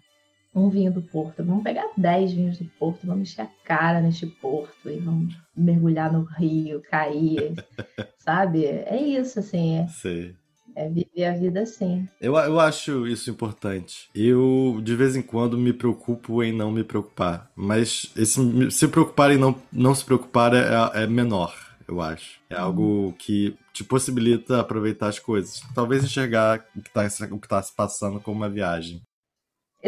um 0.54 0.68
vinho 0.68 0.92
do 0.92 1.02
Porto. 1.02 1.44
Vamos 1.44 1.62
pegar 1.62 1.86
10 1.96 2.32
vinhos 2.32 2.58
do 2.58 2.64
Porto, 2.78 3.06
vamos 3.06 3.30
encher 3.30 3.42
a 3.42 3.48
cara 3.64 4.00
neste 4.00 4.26
Porto 4.26 4.90
e 4.90 4.98
vamos 4.98 5.36
mergulhar 5.56 6.12
no 6.12 6.22
rio, 6.22 6.82
cair, 6.90 7.54
sabe? 8.18 8.64
É 8.64 9.00
isso, 9.00 9.38
assim. 9.38 9.78
É, 9.78 9.86
Sei. 9.88 10.34
é 10.74 10.88
viver 10.88 11.24
a 11.24 11.32
vida 11.34 11.60
assim. 11.60 12.08
Eu, 12.20 12.36
eu 12.36 12.58
acho 12.58 13.06
isso 13.06 13.30
importante. 13.30 14.08
Eu, 14.14 14.80
de 14.82 14.96
vez 14.96 15.14
em 15.14 15.22
quando, 15.22 15.56
me 15.56 15.72
preocupo 15.72 16.42
em 16.42 16.52
não 16.52 16.72
me 16.72 16.82
preocupar. 16.82 17.50
Mas 17.54 18.12
esse, 18.16 18.70
se 18.70 18.88
preocupar 18.88 19.30
em 19.30 19.38
não, 19.38 19.54
não 19.72 19.94
se 19.94 20.04
preocupar 20.04 20.52
é, 20.52 21.02
é 21.02 21.06
menor, 21.06 21.54
eu 21.90 22.00
acho. 22.00 22.40
É 22.48 22.56
uhum. 22.56 22.62
algo 22.62 23.12
que 23.18 23.56
te 23.72 23.84
possibilita 23.84 24.60
aproveitar 24.60 25.08
as 25.08 25.18
coisas. 25.18 25.60
Talvez 25.74 26.04
enxergar 26.04 26.64
o 26.76 26.80
que 26.82 26.88
está 26.88 27.52
tá 27.52 27.62
se 27.62 27.74
passando 27.74 28.20
como 28.20 28.36
uma 28.36 28.48
viagem. 28.48 29.02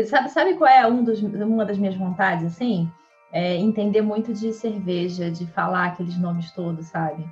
Sabe, 0.07 0.31
sabe 0.31 0.55
qual 0.55 0.71
é 0.71 0.87
um 0.87 1.05
dos, 1.05 1.21
uma 1.23 1.67
das 1.67 1.77
minhas 1.77 1.95
vontades, 1.95 2.47
assim? 2.47 2.91
É 3.31 3.57
entender 3.57 4.01
muito 4.01 4.33
de 4.33 4.53
cerveja, 4.53 5.31
de 5.31 5.47
falar 5.47 5.87
aqueles 5.87 6.19
nomes 6.19 6.51
todos, 6.53 6.87
sabe? 6.87 7.25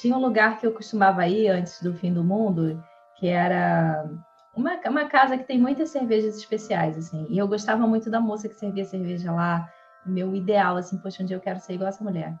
Tinha 0.00 0.16
um 0.16 0.20
lugar 0.20 0.58
que 0.58 0.66
eu 0.66 0.72
costumava 0.72 1.26
ir 1.26 1.48
antes 1.48 1.82
do 1.82 1.92
fim 1.94 2.12
do 2.12 2.24
mundo, 2.24 2.82
que 3.18 3.28
era 3.28 4.08
uma, 4.54 4.76
uma 4.86 5.04
casa 5.06 5.36
que 5.36 5.44
tem 5.44 5.58
muitas 5.58 5.90
cervejas 5.90 6.36
especiais, 6.36 6.96
assim. 6.96 7.26
E 7.28 7.36
eu 7.38 7.46
gostava 7.46 7.86
muito 7.86 8.10
da 8.10 8.20
moça 8.20 8.48
que 8.48 8.54
servia 8.54 8.84
cerveja 8.84 9.32
lá. 9.32 9.68
Meu 10.04 10.34
ideal, 10.34 10.76
assim, 10.76 10.96
poxa, 10.98 11.22
um 11.22 11.26
dia 11.26 11.36
eu 11.36 11.40
quero 11.40 11.60
ser 11.60 11.74
igual 11.74 11.88
essa 11.88 12.02
mulher. 12.02 12.34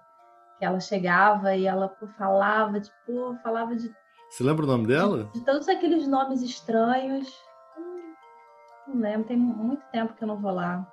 Ela 0.64 0.80
chegava 0.80 1.54
e 1.56 1.66
ela 1.66 1.88
pô, 1.88 2.06
falava, 2.18 2.80
tipo, 2.80 3.36
falava 3.42 3.74
de. 3.74 3.92
Você 4.30 4.42
lembra 4.44 4.64
o 4.64 4.68
nome 4.68 4.86
dela? 4.86 5.24
De, 5.24 5.40
de 5.40 5.44
todos 5.44 5.68
aqueles 5.68 6.06
nomes 6.06 6.42
estranhos. 6.42 7.28
Não 8.86 9.00
lembro, 9.00 9.26
tem 9.26 9.36
muito 9.36 9.82
tempo 9.92 10.14
que 10.14 10.24
eu 10.24 10.28
não 10.28 10.40
vou 10.40 10.52
lá. 10.52 10.86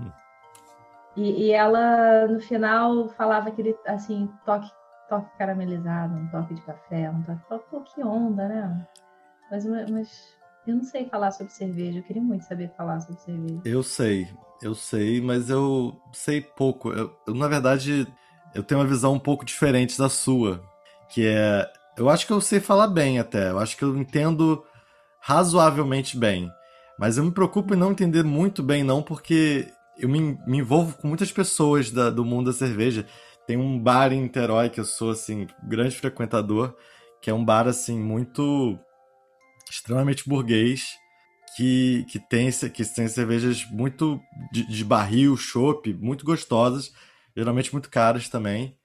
Hum. 0.00 0.10
E, 1.16 1.46
e, 1.46 1.50
ela, 1.52 2.26
no 2.26 2.40
final, 2.40 3.08
falava 3.10 3.48
aquele, 3.48 3.76
assim, 3.86 4.30
toque, 4.44 4.70
toque 5.08 5.30
caramelizado, 5.36 6.14
um 6.14 6.28
toque 6.28 6.54
de 6.54 6.62
café, 6.62 7.10
um 7.10 7.22
toque... 7.22 7.64
Pô, 7.70 7.80
que 7.82 8.02
onda, 8.02 8.48
né? 8.48 8.88
Mas, 9.50 9.66
mas 9.90 10.36
eu 10.66 10.76
não 10.76 10.82
sei 10.82 11.08
falar 11.08 11.30
sobre 11.30 11.52
cerveja, 11.52 11.98
eu 11.98 12.02
queria 12.02 12.22
muito 12.22 12.44
saber 12.44 12.72
falar 12.76 13.00
sobre 13.00 13.20
cerveja. 13.20 13.60
Eu 13.64 13.82
sei, 13.82 14.28
eu 14.62 14.74
sei, 14.74 15.20
mas 15.20 15.50
eu 15.50 16.00
sei 16.12 16.40
pouco. 16.40 16.90
Eu, 16.90 17.14
eu, 17.26 17.34
na 17.34 17.48
verdade, 17.48 18.06
eu 18.54 18.62
tenho 18.62 18.80
uma 18.80 18.86
visão 18.86 19.14
um 19.14 19.18
pouco 19.18 19.44
diferente 19.44 19.98
da 19.98 20.08
sua, 20.08 20.62
que 21.08 21.26
é... 21.26 21.70
Eu 21.96 22.08
acho 22.08 22.26
que 22.26 22.32
eu 22.32 22.40
sei 22.40 22.58
falar 22.60 22.88
bem 22.88 23.18
até, 23.18 23.50
eu 23.50 23.58
acho 23.58 23.76
que 23.76 23.84
eu 23.84 23.96
entendo 23.96 24.64
razoavelmente 25.20 26.18
bem. 26.18 26.50
Mas 26.98 27.16
eu 27.16 27.24
me 27.24 27.30
preocupo 27.30 27.74
em 27.74 27.76
não 27.76 27.92
entender 27.92 28.22
muito 28.22 28.62
bem, 28.62 28.82
não, 28.84 29.02
porque 29.02 29.68
eu 29.98 30.08
me, 30.08 30.38
me 30.46 30.58
envolvo 30.58 30.96
com 30.96 31.08
muitas 31.08 31.32
pessoas 31.32 31.90
da, 31.90 32.10
do 32.10 32.24
mundo 32.24 32.50
da 32.50 32.56
cerveja. 32.56 33.06
Tem 33.46 33.56
um 33.56 33.78
bar 33.78 34.12
em 34.12 34.22
Niterói 34.22 34.70
que 34.70 34.80
eu 34.80 34.84
sou, 34.84 35.10
assim, 35.10 35.46
grande 35.62 35.96
frequentador, 35.96 36.74
que 37.20 37.30
é 37.30 37.34
um 37.34 37.44
bar, 37.44 37.66
assim, 37.66 37.98
muito. 37.98 38.78
extremamente 39.70 40.28
burguês, 40.28 40.94
que, 41.56 42.04
que, 42.08 42.18
tem, 42.18 42.50
que 42.50 42.84
tem 42.84 43.08
cervejas 43.08 43.64
muito 43.70 44.20
de, 44.52 44.66
de 44.66 44.84
barril, 44.84 45.36
chopp, 45.36 45.92
muito 45.94 46.24
gostosas, 46.24 46.92
geralmente 47.36 47.72
muito 47.72 47.90
caras 47.90 48.28
também. 48.28 48.76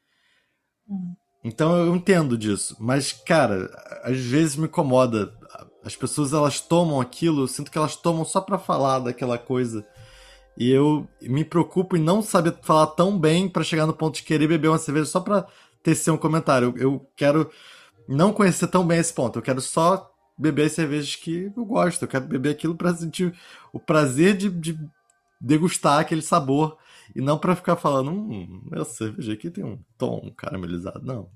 Hum. 0.88 1.16
Então 1.44 1.78
eu 1.78 1.96
entendo 1.96 2.38
disso, 2.38 2.76
mas, 2.80 3.14
cara, 3.14 3.70
às 4.04 4.18
vezes 4.18 4.58
me 4.58 4.66
incomoda 4.66 5.34
as 5.84 5.96
pessoas 5.96 6.34
elas 6.34 6.60
tomam 6.60 7.00
aquilo, 7.00 7.44
eu 7.44 7.48
sinto 7.48 7.72
que 7.72 7.78
elas 7.78 7.96
tomam 7.96 8.26
só 8.26 8.42
para 8.42 8.60
falar 8.60 9.00
daquela 9.00 9.38
coisa. 9.38 9.86
E 10.58 10.70
eu 10.70 11.08
me 11.22 11.46
preocupo 11.46 11.96
em 11.96 12.02
não 12.02 12.22
saber 12.22 12.58
falar 12.62 12.88
tão 12.88 13.18
bem 13.18 13.48
para 13.48 13.64
chegar 13.64 13.86
no 13.86 13.94
ponto 13.94 14.16
de 14.16 14.24
querer 14.24 14.48
beber 14.48 14.68
uma 14.68 14.78
cerveja 14.78 15.06
só 15.06 15.20
para 15.22 15.48
tecer 15.82 16.12
um 16.12 16.18
comentário. 16.18 16.74
Eu, 16.76 16.94
eu, 16.94 17.12
quero 17.16 17.50
não 18.08 18.34
conhecer 18.34 18.68
tão 18.68 18.86
bem 18.86 19.00
esse 19.00 19.14
ponto. 19.14 19.40
Eu 19.40 19.44
quero 19.44 19.62
só 19.62 20.12
beber 20.38 20.66
as 20.66 20.74
cervejas 20.74 21.16
que 21.16 21.52
eu 21.56 21.66
gosto. 21.66 22.04
Eu 22.04 22.08
quero 22.10 22.26
beber 22.26 22.50
aquilo 22.50 22.76
para 22.76 22.94
sentir 22.94 23.34
o 23.72 23.80
prazer 23.80 24.36
de, 24.36 24.50
de, 24.50 24.78
degustar 25.40 26.00
aquele 26.00 26.22
sabor 26.22 26.78
e 27.16 27.22
não 27.22 27.38
para 27.38 27.56
ficar 27.56 27.76
falando, 27.76 28.12
hum, 28.12 28.70
essa 28.74 28.92
cerveja 28.92 29.34
aqui 29.34 29.50
tem 29.50 29.64
um 29.64 29.80
tom 29.98 30.32
caramelizado. 30.36 31.06
Não. 31.06 31.30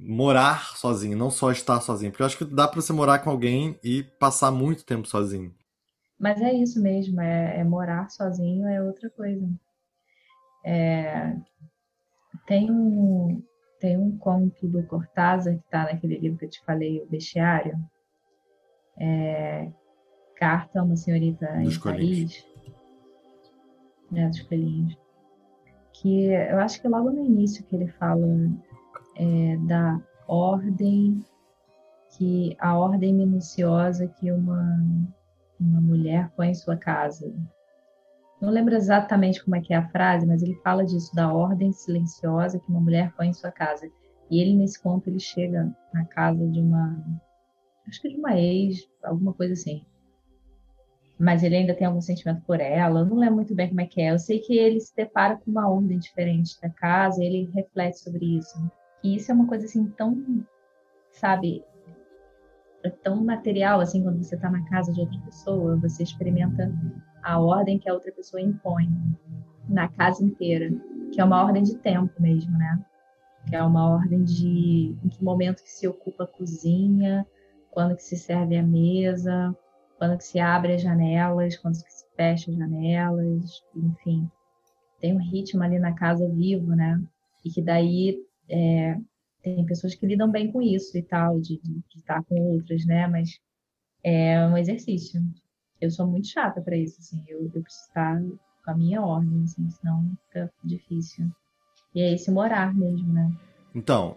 morar 0.00 0.76
sozinho, 0.76 1.18
não 1.18 1.30
só 1.30 1.50
estar 1.50 1.80
sozinho. 1.80 2.10
Porque 2.10 2.22
eu 2.22 2.26
acho 2.26 2.38
que 2.38 2.44
dá 2.44 2.68
para 2.68 2.80
você 2.80 2.92
morar 2.92 3.18
com 3.18 3.30
alguém 3.30 3.78
e 3.82 4.02
passar 4.02 4.50
muito 4.50 4.84
tempo 4.84 5.08
sozinho. 5.08 5.52
Mas 6.18 6.40
é 6.40 6.52
isso 6.52 6.80
mesmo, 6.80 7.20
é, 7.20 7.60
é 7.60 7.64
morar 7.64 8.08
sozinho 8.10 8.66
é 8.66 8.82
outra 8.82 9.08
coisa. 9.10 9.48
É, 10.64 11.36
tem, 12.46 12.70
um, 12.70 13.42
tem 13.80 13.96
um 13.96 14.16
conto 14.18 14.66
do 14.66 14.84
Cortázar 14.86 15.54
que 15.54 15.64
está 15.64 15.84
naquele 15.84 16.18
livro 16.18 16.38
que 16.38 16.46
eu 16.46 16.50
te 16.50 16.64
falei, 16.64 17.00
O 17.00 17.06
Bestiário, 17.06 17.78
é, 18.98 19.72
carta 20.38 20.80
a 20.80 20.84
uma 20.84 20.96
senhorita 20.96 21.46
Dos 21.62 21.76
em. 21.76 21.80
Paris, 21.80 22.46
né, 24.10 24.28
dos 24.28 24.40
coelhinhos, 24.42 24.96
que 25.92 26.26
eu 26.26 26.58
acho 26.60 26.80
que 26.80 26.88
logo 26.88 27.10
no 27.10 27.24
início 27.24 27.64
que 27.64 27.74
ele 27.74 27.88
fala 27.88 28.26
é, 29.16 29.56
da 29.66 30.00
ordem, 30.26 31.24
que 32.16 32.56
a 32.60 32.78
ordem 32.78 33.12
minuciosa 33.12 34.06
que 34.06 34.30
uma, 34.30 34.80
uma 35.60 35.80
mulher 35.80 36.30
põe 36.36 36.50
em 36.50 36.54
sua 36.54 36.76
casa. 36.76 37.32
Não 38.40 38.50
lembro 38.50 38.76
exatamente 38.76 39.42
como 39.42 39.56
é 39.56 39.60
que 39.60 39.74
é 39.74 39.76
a 39.76 39.88
frase, 39.88 40.24
mas 40.24 40.42
ele 40.42 40.54
fala 40.62 40.84
disso, 40.84 41.12
da 41.14 41.32
ordem 41.32 41.72
silenciosa 41.72 42.60
que 42.60 42.68
uma 42.68 42.80
mulher 42.80 43.12
põe 43.16 43.28
em 43.28 43.32
sua 43.32 43.50
casa. 43.50 43.90
E 44.30 44.40
ele, 44.40 44.54
nesse 44.54 44.80
conto, 44.80 45.08
ele 45.08 45.18
chega 45.18 45.74
na 45.92 46.04
casa 46.04 46.46
de 46.46 46.60
uma, 46.60 47.04
acho 47.88 48.00
que 48.00 48.10
de 48.10 48.16
uma 48.16 48.38
ex, 48.38 48.88
alguma 49.02 49.32
coisa 49.32 49.54
assim. 49.54 49.84
Mas 51.18 51.42
ele 51.42 51.56
ainda 51.56 51.74
tem 51.74 51.86
algum 51.86 52.00
sentimento 52.00 52.42
por 52.42 52.60
ela, 52.60 53.00
eu 53.00 53.06
não 53.06 53.16
lembro 53.16 53.36
muito 53.36 53.54
bem 53.54 53.68
como 53.68 53.80
é 53.80 53.86
que 53.86 54.00
é. 54.00 54.12
Eu 54.12 54.18
sei 54.18 54.38
que 54.38 54.56
ele 54.56 54.80
se 54.80 54.94
depara 54.94 55.36
com 55.36 55.50
uma 55.50 55.68
ordem 55.68 55.98
diferente 55.98 56.60
da 56.60 56.70
casa, 56.70 57.24
ele 57.24 57.50
reflete 57.52 57.98
sobre 57.98 58.38
isso. 58.38 58.56
E 59.02 59.16
isso 59.16 59.30
é 59.30 59.34
uma 59.34 59.46
coisa 59.46 59.64
assim 59.64 59.86
tão, 59.96 60.44
sabe, 61.10 61.64
é 62.84 62.90
tão 62.90 63.24
material 63.24 63.80
assim 63.80 64.02
quando 64.02 64.22
você 64.22 64.36
está 64.36 64.50
na 64.50 64.64
casa 64.68 64.92
de 64.92 65.00
outra 65.00 65.18
pessoa, 65.20 65.76
você 65.76 66.02
experimenta 66.02 66.72
a 67.22 67.40
ordem 67.40 67.78
que 67.78 67.88
a 67.88 67.94
outra 67.94 68.12
pessoa 68.12 68.40
impõe 68.40 68.88
na 69.68 69.88
casa 69.88 70.24
inteira, 70.24 70.70
que 71.12 71.20
é 71.20 71.24
uma 71.24 71.44
ordem 71.44 71.62
de 71.62 71.76
tempo 71.76 72.12
mesmo, 72.20 72.56
né? 72.56 72.80
Que 73.48 73.56
é 73.56 73.62
uma 73.62 73.88
ordem 73.90 74.22
de 74.24 74.96
em 75.04 75.08
que 75.08 75.22
momento 75.22 75.62
que 75.62 75.70
se 75.70 75.86
ocupa 75.86 76.24
a 76.24 76.26
cozinha, 76.26 77.26
quando 77.70 77.96
que 77.96 78.02
se 78.02 78.16
serve 78.16 78.56
a 78.56 78.62
mesa, 78.62 79.54
quando 79.98 80.16
que 80.16 80.24
se 80.24 80.38
abre 80.38 80.74
as 80.74 80.82
janelas, 80.82 81.56
quando 81.56 81.82
que 81.82 81.92
se 81.92 82.06
fecha 82.16 82.50
as 82.50 82.56
janelas, 82.56 83.62
enfim. 83.74 84.30
Tem 85.00 85.14
um 85.14 85.20
ritmo 85.20 85.62
ali 85.62 85.78
na 85.78 85.92
casa 85.94 86.28
vivo, 86.28 86.74
né? 86.74 87.02
E 87.44 87.50
que 87.50 87.60
daí 87.60 88.18
é, 88.48 88.96
tem 89.42 89.64
pessoas 89.66 89.94
que 89.94 90.06
lidam 90.06 90.30
bem 90.30 90.50
com 90.50 90.62
isso 90.62 90.96
e 90.96 91.02
tal, 91.02 91.40
de, 91.40 91.60
de, 91.62 91.72
de 91.74 91.98
estar 91.98 92.22
com 92.24 92.34
outras, 92.52 92.84
né? 92.86 93.06
Mas 93.06 93.38
é 94.02 94.40
um 94.46 94.56
exercício. 94.56 95.20
Eu 95.80 95.90
sou 95.90 96.06
muito 96.06 96.28
chata 96.28 96.60
para 96.60 96.76
isso, 96.76 97.00
assim. 97.00 97.22
Eu, 97.28 97.44
eu 97.54 97.62
preciso 97.62 97.86
estar 97.88 98.20
com 98.64 98.70
a 98.70 98.74
minha 98.74 99.02
ordem, 99.02 99.42
assim, 99.44 99.68
senão 99.70 100.10
fica 100.26 100.52
difícil. 100.64 101.28
E 101.94 102.00
é 102.00 102.12
esse 102.12 102.30
morar 102.30 102.74
mesmo, 102.74 103.12
né? 103.12 103.32
Então, 103.74 104.16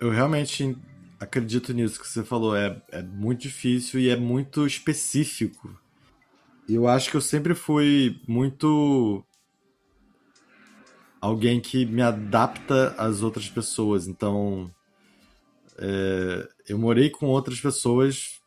eu- 0.00 0.10
realmente 0.10 0.76
acredito 1.18 1.72
nisso 1.72 2.00
que 2.00 2.08
você 2.08 2.22
falou. 2.22 2.56
É, 2.56 2.80
é 2.90 3.02
muito 3.02 3.42
difícil 3.42 4.00
e 4.00 4.08
é 4.08 4.16
muito 4.16 4.66
específico. 4.66 5.78
Eu 6.68 6.86
acho 6.86 7.10
que 7.10 7.16
eu 7.16 7.20
sempre 7.20 7.54
fui 7.54 8.20
muito 8.26 9.24
alguém 11.20 11.60
que 11.60 11.84
me 11.86 12.02
adapta 12.02 12.94
às 12.98 13.22
outras 13.22 13.48
pessoas. 13.48 14.06
Então, 14.06 14.70
é, 15.78 16.48
eu 16.68 16.78
morei 16.78 17.10
com 17.10 17.26
outras 17.26 17.60
pessoas 17.60 18.40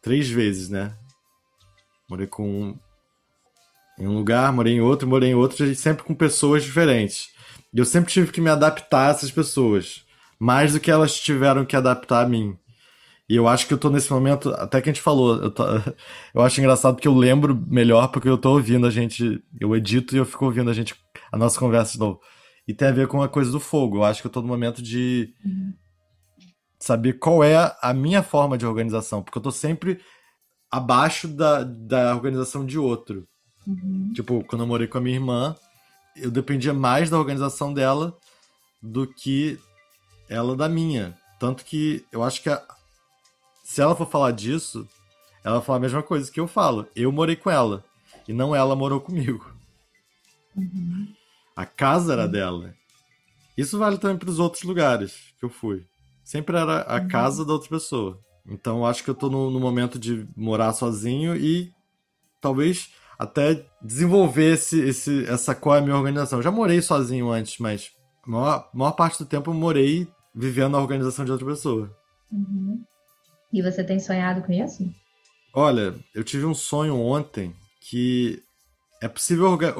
três 0.00 0.28
vezes, 0.28 0.68
né? 0.68 0.96
Morei 2.08 2.26
com 2.26 2.78
em 3.98 4.08
um 4.08 4.14
lugar, 4.14 4.52
morei 4.52 4.74
em 4.74 4.80
outro, 4.80 5.06
morei 5.06 5.30
em 5.30 5.34
outro, 5.34 5.72
sempre 5.74 6.04
com 6.04 6.14
pessoas 6.14 6.64
diferentes. 6.64 7.30
E 7.72 7.78
eu 7.78 7.84
sempre 7.84 8.12
tive 8.12 8.32
que 8.32 8.40
me 8.40 8.50
adaptar 8.50 9.08
a 9.08 9.10
essas 9.10 9.30
pessoas, 9.30 10.04
mais 10.38 10.72
do 10.72 10.80
que 10.80 10.90
elas 10.90 11.18
tiveram 11.18 11.64
que 11.64 11.76
adaptar 11.76 12.24
a 12.24 12.28
mim. 12.28 12.56
E 13.28 13.36
eu 13.36 13.48
acho 13.48 13.66
que 13.66 13.72
eu 13.72 13.78
tô 13.78 13.88
nesse 13.88 14.12
momento, 14.12 14.50
até 14.50 14.82
que 14.82 14.90
a 14.90 14.92
gente 14.92 15.02
falou, 15.02 15.42
eu, 15.42 15.50
tô- 15.50 15.64
eu 16.34 16.42
acho 16.42 16.60
engraçado 16.60 16.94
porque 16.94 17.08
eu 17.08 17.14
lembro 17.14 17.54
melhor 17.68 18.08
porque 18.08 18.28
eu 18.28 18.36
tô 18.36 18.52
ouvindo 18.52 18.86
a 18.86 18.90
gente, 18.90 19.42
eu 19.58 19.74
edito 19.74 20.14
e 20.14 20.18
eu 20.18 20.26
fico 20.26 20.44
ouvindo 20.44 20.70
a 20.70 20.74
gente, 20.74 20.94
a 21.32 21.38
nossa 21.38 21.58
conversa 21.58 21.92
de 21.92 21.98
novo. 21.98 22.20
E 22.68 22.74
tem 22.74 22.88
a 22.88 22.92
ver 22.92 23.08
com 23.08 23.22
a 23.22 23.28
coisa 23.28 23.50
do 23.50 23.60
fogo. 23.60 23.98
Eu 23.98 24.04
acho 24.04 24.20
que 24.20 24.26
eu 24.26 24.30
tô 24.32 24.40
no 24.42 24.48
momento 24.48 24.82
de 24.82 25.34
saber 26.78 27.14
qual 27.14 27.42
é 27.42 27.74
a 27.80 27.94
minha 27.94 28.22
forma 28.22 28.58
de 28.58 28.66
organização, 28.66 29.22
porque 29.22 29.38
eu 29.38 29.42
tô 29.42 29.50
sempre 29.50 30.00
abaixo 30.70 31.28
da, 31.28 31.62
da 31.62 32.14
organização 32.14 32.64
de 32.66 32.78
outro. 32.78 33.26
Uhum. 33.66 34.12
Tipo, 34.14 34.44
quando 34.44 34.62
eu 34.62 34.66
morei 34.66 34.86
com 34.86 34.98
a 34.98 35.00
minha 35.00 35.16
irmã, 35.16 35.54
eu 36.16 36.30
dependia 36.30 36.74
mais 36.74 37.08
da 37.08 37.18
organização 37.18 37.72
dela 37.72 38.16
do 38.82 39.06
que 39.06 39.58
ela 40.28 40.56
da 40.56 40.68
minha. 40.68 41.16
Tanto 41.38 41.64
que 41.64 42.04
eu 42.12 42.22
acho 42.22 42.42
que 42.42 42.48
a- 42.48 42.62
se 43.62 43.80
ela 43.80 43.94
for 43.96 44.08
falar 44.08 44.30
disso, 44.32 44.88
ela 45.42 45.56
vai 45.58 45.64
falar 45.66 45.78
a 45.78 45.80
mesma 45.82 46.02
coisa 46.02 46.30
que 46.30 46.40
eu 46.40 46.46
falo. 46.48 46.86
Eu 46.94 47.10
morei 47.12 47.36
com 47.36 47.50
ela 47.50 47.84
e 48.26 48.32
não 48.32 48.54
ela 48.54 48.74
morou 48.76 49.00
comigo. 49.00 49.44
Uhum. 50.56 51.08
A 51.56 51.66
casa 51.66 52.12
era 52.12 52.26
dela. 52.28 52.74
Isso 53.56 53.78
vale 53.78 53.98
também 53.98 54.16
para 54.16 54.30
os 54.30 54.38
outros 54.38 54.62
lugares 54.64 55.32
que 55.38 55.44
eu 55.44 55.50
fui. 55.50 55.84
Sempre 56.24 56.56
era 56.56 56.82
a 56.82 57.00
Uhum. 57.00 57.08
casa 57.08 57.44
da 57.44 57.52
outra 57.52 57.68
pessoa. 57.68 58.18
Então 58.46 58.78
eu 58.78 58.86
acho 58.86 59.02
que 59.04 59.10
eu 59.10 59.14
tô 59.14 59.28
no, 59.30 59.50
no 59.50 59.60
momento 59.60 59.98
de 59.98 60.26
morar 60.36 60.72
sozinho 60.72 61.36
e 61.36 61.72
talvez 62.40 62.90
até 63.18 63.64
desenvolver 63.80 64.54
esse, 64.54 64.80
esse, 64.80 65.24
essa 65.26 65.54
qual 65.54 65.76
é 65.76 65.78
a 65.78 65.82
minha 65.82 65.96
organização. 65.96 66.38
Eu 66.38 66.42
já 66.42 66.50
morei 66.50 66.82
sozinho 66.82 67.30
antes, 67.30 67.58
mas 67.58 67.92
a 68.26 68.30
maior, 68.30 68.68
maior 68.74 68.92
parte 68.92 69.18
do 69.18 69.26
tempo 69.26 69.50
eu 69.50 69.54
morei 69.54 70.08
vivendo 70.34 70.76
a 70.76 70.80
organização 70.80 71.24
de 71.24 71.30
outra 71.32 71.46
pessoa. 71.46 71.94
Uhum. 72.30 72.82
E 73.52 73.62
você 73.62 73.84
tem 73.84 74.00
sonhado 74.00 74.42
com 74.42 74.52
isso? 74.52 74.92
Olha, 75.52 75.94
eu 76.14 76.24
tive 76.24 76.44
um 76.44 76.54
sonho 76.54 76.96
ontem 76.98 77.54
que 77.80 78.42
é 79.00 79.06
possível 79.08 79.46
orga- 79.46 79.74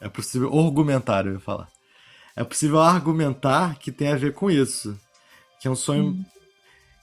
é 0.00 0.08
possível 0.08 0.48
argumentar, 0.58 1.26
eu 1.26 1.34
ia 1.34 1.40
falar. 1.40 1.68
É 2.34 2.42
possível 2.42 2.80
argumentar 2.80 3.78
que 3.78 3.92
tem 3.92 4.08
a 4.08 4.16
ver 4.16 4.34
com 4.34 4.50
isso. 4.50 4.98
Que 5.60 5.68
é 5.68 5.70
um 5.70 5.76
sonho. 5.76 6.24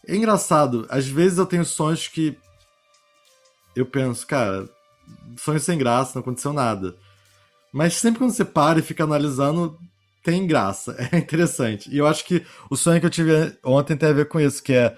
É 0.06 0.16
engraçado. 0.16 0.86
Às 0.90 1.08
vezes 1.08 1.38
eu 1.38 1.46
tenho 1.46 1.66
sonhos 1.66 2.08
que 2.08 2.38
eu 3.76 3.86
penso, 3.86 4.28
cara, 4.28 4.70
sonho 5.38 5.60
sem 5.60 5.78
graça, 5.78 6.12
não 6.16 6.22
aconteceu 6.22 6.54
nada. 6.54 6.96
Mas 7.72 7.96
sempre 7.96 8.20
quando 8.20 8.32
você 8.32 8.46
para 8.46 8.80
e 8.80 8.84
fica 8.84 9.04
analisando, 9.04 9.80
tem 10.24 10.48
graça. 10.48 10.96
É 11.12 11.18
interessante. 11.18 11.94
E 11.94 11.98
eu 11.98 12.08
acho 12.08 12.26
que 12.26 12.44
o 12.70 12.76
sonho 12.76 13.00
que 13.00 13.06
eu 13.06 13.10
tive 13.10 13.32
ontem 13.64 13.96
tem 13.96 14.10
a 14.10 14.14
ver 14.14 14.28
com 14.28 14.40
isso, 14.40 14.64
que 14.64 14.74
é 14.74 14.96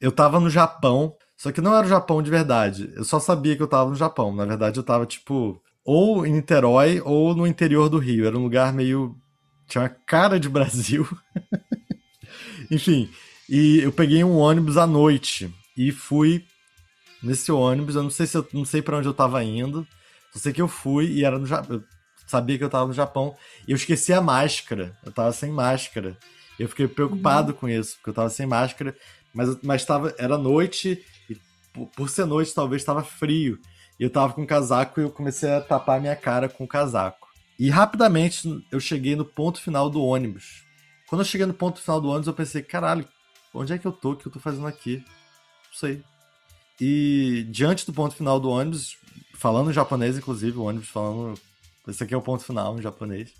eu 0.00 0.12
tava 0.12 0.38
no 0.38 0.50
Japão, 0.50 1.14
só 1.36 1.50
que 1.52 1.60
não 1.60 1.74
era 1.74 1.86
o 1.86 1.88
Japão 1.88 2.22
de 2.22 2.30
verdade. 2.30 2.92
Eu 2.94 3.04
só 3.04 3.18
sabia 3.20 3.56
que 3.56 3.62
eu 3.62 3.68
tava 3.68 3.90
no 3.90 3.96
Japão. 3.96 4.34
Na 4.34 4.44
verdade, 4.44 4.78
eu 4.78 4.82
tava, 4.82 5.06
tipo, 5.06 5.60
ou 5.84 6.26
em 6.26 6.32
Niterói 6.32 7.00
ou 7.04 7.34
no 7.34 7.46
interior 7.46 7.88
do 7.88 7.98
Rio. 7.98 8.26
Era 8.26 8.36
um 8.36 8.42
lugar 8.42 8.72
meio. 8.72 9.16
Tinha 9.66 9.82
uma 9.82 9.88
cara 9.88 10.38
de 10.40 10.48
Brasil. 10.48 11.08
Enfim, 12.70 13.08
e 13.48 13.78
eu 13.80 13.92
peguei 13.92 14.22
um 14.24 14.36
ônibus 14.36 14.76
à 14.76 14.86
noite 14.86 15.52
e 15.76 15.90
fui 15.92 16.44
nesse 17.22 17.50
ônibus. 17.50 17.94
Eu 17.94 18.02
não 18.02 18.10
sei 18.10 18.26
se 18.26 18.36
eu 18.36 18.46
não 18.52 18.64
sei 18.64 18.82
para 18.82 18.98
onde 18.98 19.08
eu 19.08 19.14
tava 19.14 19.42
indo. 19.42 19.86
Só 20.32 20.40
sei 20.40 20.52
que 20.52 20.60
eu 20.60 20.68
fui 20.68 21.06
e 21.06 21.24
era 21.24 21.38
no 21.38 21.46
Japão. 21.46 21.82
Sabia 22.28 22.58
que 22.58 22.62
eu 22.62 22.70
tava 22.70 22.86
no 22.86 22.92
Japão. 22.92 23.34
E 23.66 23.72
eu 23.72 23.76
esqueci 23.76 24.12
a 24.12 24.20
máscara. 24.20 24.96
Eu 25.04 25.10
tava 25.10 25.32
sem 25.32 25.50
máscara. 25.50 26.16
Eu 26.58 26.68
fiquei 26.68 26.86
preocupado 26.86 27.54
com 27.54 27.68
isso, 27.68 27.96
porque 27.96 28.10
eu 28.10 28.14
tava 28.14 28.28
sem 28.28 28.46
máscara. 28.46 28.94
Mas, 29.32 29.56
mas 29.62 29.84
tava, 29.84 30.14
era 30.18 30.36
noite 30.36 31.02
e 31.30 31.36
por, 31.72 31.86
por 31.88 32.10
ser 32.10 32.26
noite 32.26 32.54
talvez 32.54 32.82
estava 32.82 33.02
frio. 33.02 33.58
E 33.98 34.02
eu 34.02 34.10
tava 34.10 34.34
com 34.34 34.46
casaco 34.46 35.00
e 35.00 35.04
eu 35.04 35.10
comecei 35.10 35.50
a 35.50 35.60
tapar 35.60 36.00
minha 36.00 36.14
cara 36.14 36.48
com 36.48 36.64
o 36.64 36.68
casaco. 36.68 37.28
E 37.58 37.70
rapidamente 37.70 38.64
eu 38.70 38.78
cheguei 38.78 39.16
no 39.16 39.24
ponto 39.24 39.60
final 39.60 39.88
do 39.88 40.02
ônibus. 40.02 40.64
Quando 41.08 41.22
eu 41.22 41.24
cheguei 41.24 41.46
no 41.46 41.54
ponto 41.54 41.80
final 41.80 42.00
do 42.00 42.08
ônibus, 42.08 42.26
eu 42.26 42.34
pensei, 42.34 42.62
caralho, 42.62 43.08
onde 43.54 43.72
é 43.72 43.78
que 43.78 43.86
eu 43.86 43.92
tô? 43.92 44.12
O 44.12 44.16
que 44.16 44.28
eu 44.28 44.32
tô 44.32 44.38
fazendo 44.38 44.66
aqui? 44.66 44.98
Não 44.98 45.74
sei. 45.74 46.02
E 46.80 47.46
diante 47.50 47.86
do 47.86 47.92
ponto 47.92 48.14
final 48.14 48.38
do 48.38 48.50
ônibus, 48.50 48.96
falando 49.34 49.70
em 49.70 49.74
japonês, 49.74 50.16
inclusive, 50.16 50.58
o 50.58 50.64
ônibus 50.64 50.88
falando. 50.88 51.40
Esse 51.88 52.04
aqui 52.04 52.14
é 52.14 52.16
o 52.16 52.22
ponto 52.22 52.44
final 52.44 52.78
em 52.78 52.82
japonês. 52.82 53.32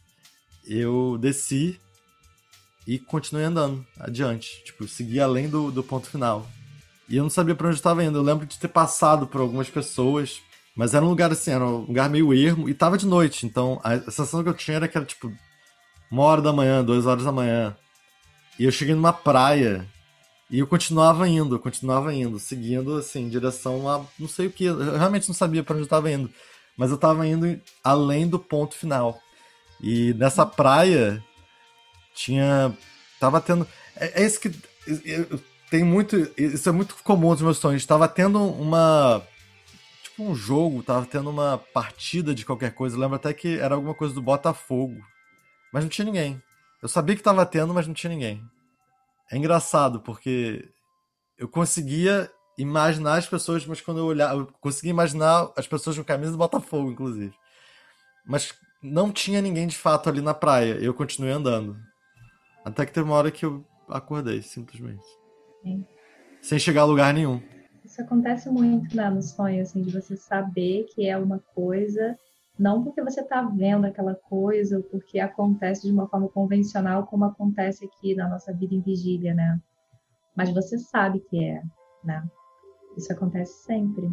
Eu 0.67 1.19
desci 1.21 1.79
e 2.87 2.99
continuei 2.99 3.45
andando 3.45 3.87
adiante. 4.01 4.65
Tipo, 4.65 4.89
segui 4.89 5.21
além 5.21 5.49
do, 5.49 5.71
do 5.71 5.83
ponto 5.83 6.09
final. 6.09 6.49
E 7.09 7.17
eu 7.17 7.23
não 7.23 7.31
sabia 7.31 7.55
pra 7.55 7.67
onde 7.67 7.77
eu 7.77 7.79
estava 7.79 8.05
indo. 8.05 8.19
Eu 8.19 8.23
lembro 8.23 8.47
de 8.47 8.59
ter 8.59 8.69
passado 8.69 9.27
por 9.27 9.41
algumas 9.41 9.69
pessoas, 9.69 10.41
mas 10.77 10.95
era 10.95 11.05
um 11.05 11.09
lugar 11.09 11.33
assim, 11.33 11.51
era 11.51 11.65
um 11.65 11.79
lugar 11.79 12.09
meio 12.11 12.33
ermo 12.35 12.69
e 12.69 12.75
tava 12.75 12.99
de 12.99 13.07
noite. 13.07 13.47
Então 13.47 13.81
a 13.83 13.99
sensação 13.99 14.43
que 14.43 14.49
eu 14.49 14.55
tinha 14.55 14.77
era 14.77 14.89
que 14.89 14.97
era 14.97 15.07
tipo 15.07 15.33
uma 16.11 16.23
hora 16.23 16.43
da 16.43 16.53
manhã, 16.53 16.85
duas 16.85 17.07
horas 17.07 17.25
da 17.25 17.33
manhã. 17.33 17.77
E 18.59 18.65
eu 18.65 18.73
cheguei 18.73 18.95
numa 18.95 19.13
praia 19.13 19.87
e 20.51 20.59
eu 20.59 20.67
continuava 20.67 21.29
indo, 21.29 21.59
continuava 21.59 22.13
indo, 22.15 22.39
seguindo 22.39 22.97
assim, 22.97 23.25
em 23.25 23.29
direção 23.29 23.89
a 23.89 24.05
não 24.19 24.29
sei 24.29 24.47
o 24.47 24.51
que. 24.51 24.65
Eu 24.65 24.97
realmente 24.97 25.29
não 25.29 25.35
sabia 25.35 25.63
pra 25.63 25.75
onde 25.75 25.83
eu 25.83 25.87
estava 25.87 26.11
indo, 26.11 26.31
mas 26.79 26.91
eu 26.91 26.95
estava 26.95 27.27
indo 27.27 27.61
além 27.83 28.27
do 28.29 28.39
ponto 28.39 28.75
final. 28.77 29.21
E 29.81 30.15
nessa 30.15 30.47
praia 30.47 31.23
tinha. 32.15 32.73
Tava 33.21 33.41
tendo. 33.41 33.67
É, 33.97 34.23
é 34.23 34.27
isso 34.27 34.41
que. 34.41 34.49
eu- 35.05 35.41
tem 35.71 35.85
muito. 35.85 36.17
Isso 36.37 36.69
é 36.69 36.73
muito 36.73 36.95
comum 37.03 37.31
nos 37.31 37.43
meus 37.43 37.59
sonhos. 37.59 37.85
Tava 37.85 38.09
tendo 38.09 38.43
uma. 38.43 39.23
Tipo 40.03 40.23
um 40.25 40.35
jogo, 40.35 40.83
tava 40.83 41.05
tendo 41.05 41.29
uma 41.31 41.59
partida 41.59 42.35
de 42.35 42.45
qualquer 42.45 42.73
coisa. 42.73 42.97
Eu 42.97 43.01
lembro 43.01 43.17
até 43.17 43.35
que 43.35 43.59
era 43.59 43.75
alguma 43.75 43.95
coisa 43.95 44.15
do 44.15 44.23
Botafogo. 44.23 44.97
Mas 45.73 45.85
não 45.85 45.91
tinha 45.91 46.05
ninguém. 46.07 46.41
Eu 46.81 46.89
sabia 46.89 47.15
que 47.17 47.23
tava 47.23 47.45
tendo, 47.45 47.75
mas 47.75 47.87
não 47.87 47.95
tinha 47.95 48.11
ninguém. 48.11 48.43
É 49.31 49.37
engraçado, 49.37 50.01
porque 50.01 50.67
eu 51.37 51.49
conseguia 51.49 52.31
imaginar 52.59 53.17
as 53.17 53.27
pessoas, 53.27 53.65
mas 53.65 53.81
quando 53.81 53.99
eu 53.99 54.07
olhava. 54.07 54.41
Eu 54.41 54.49
conseguia 54.61 54.91
imaginar 54.91 55.51
as 55.57 55.67
pessoas 55.67 55.97
com 55.97 56.05
camisa 56.05 56.33
do 56.33 56.39
Botafogo, 56.39 56.91
inclusive. 56.91 57.33
Mas 58.27 58.53
não 58.83 59.13
tinha 59.13 59.41
ninguém 59.41 59.67
de 59.67 59.77
fato 59.77 60.09
ali 60.09 60.21
na 60.21 60.35
praia. 60.35 60.75
Eu 60.75 60.93
continuei 60.93 61.33
andando. 61.33 61.77
Até 62.65 62.85
que 62.85 62.93
teve 62.93 63.07
uma 63.07 63.17
hora 63.17 63.31
que 63.31 63.47
eu 63.47 63.65
acordei, 63.89 64.43
simplesmente. 64.43 65.07
Sim. 65.63 65.87
Sem 66.43 66.59
chegar 66.59 66.83
a 66.83 66.87
lugar 66.87 67.15
nenhum. 67.15 67.41
Isso 67.85 68.03
acontece 68.03 68.51
muito 68.51 68.95
né, 68.95 69.09
no 69.09 69.23
sonho, 69.23 69.63
assim, 69.63 69.81
de 69.81 69.91
você 69.91 70.17
saber 70.17 70.85
que 70.95 71.09
é 71.09 71.17
uma 71.17 71.39
coisa, 71.55 72.19
não 72.59 72.85
porque 72.85 73.03
você 73.03 73.23
está 73.23 73.41
vendo 73.41 73.87
aquela 73.87 74.15
coisa, 74.15 74.77
ou 74.77 74.83
porque 74.83 75.19
acontece 75.19 75.87
de 75.87 75.93
uma 75.93 76.07
forma 76.07 76.29
convencional, 76.29 77.07
como 77.07 77.25
acontece 77.25 77.87
aqui 77.87 78.15
na 78.15 78.29
nossa 78.29 78.53
vida 78.53 78.75
em 78.75 78.83
vigília, 78.83 79.33
né? 79.33 79.59
Mas 80.37 80.53
você 80.53 80.79
sabe 80.79 81.21
que 81.21 81.43
é, 81.43 81.63
né? 82.05 82.23
Isso 82.99 83.13
acontece 83.13 83.65
sempre. 83.65 84.11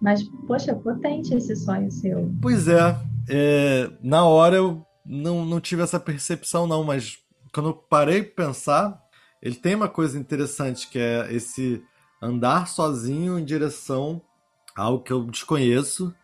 Mas, 0.00 0.24
poxa, 0.46 0.74
potente 0.74 1.34
esse 1.34 1.54
sonho 1.54 1.90
seu. 1.90 2.34
Pois 2.40 2.66
é, 2.66 2.96
é 3.28 3.90
na 4.02 4.24
hora 4.24 4.56
eu 4.56 4.84
não, 5.06 5.44
não 5.44 5.60
tive 5.60 5.82
essa 5.82 6.00
percepção, 6.00 6.66
não, 6.66 6.82
mas 6.82 7.18
quando 7.52 7.68
eu 7.68 7.74
parei 7.74 8.22
para 8.22 8.46
pensar, 8.46 9.00
ele 9.40 9.54
tem 9.54 9.74
uma 9.74 9.88
coisa 9.88 10.18
interessante 10.18 10.88
que 10.88 10.98
é 10.98 11.32
esse 11.32 11.82
andar 12.20 12.66
sozinho 12.68 13.38
em 13.38 13.44
direção 13.44 14.20
a 14.74 14.82
algo 14.82 15.04
que 15.04 15.12
eu 15.12 15.24
desconheço 15.24 16.14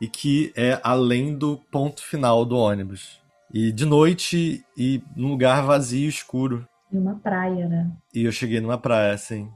e 0.00 0.06
que 0.06 0.52
é 0.54 0.80
além 0.82 1.36
do 1.36 1.58
ponto 1.70 2.02
final 2.02 2.44
do 2.44 2.56
ônibus. 2.56 3.20
E 3.52 3.72
de 3.72 3.84
noite 3.84 4.64
e 4.76 5.02
num 5.16 5.30
lugar 5.30 5.64
vazio 5.64 6.06
e 6.06 6.08
escuro. 6.08 6.66
E 6.92 6.96
uma 6.96 7.16
praia, 7.16 7.68
né? 7.68 7.90
E 8.14 8.24
eu 8.24 8.32
cheguei 8.32 8.60
numa 8.60 8.78
praia, 8.78 9.12
assim. 9.12 9.50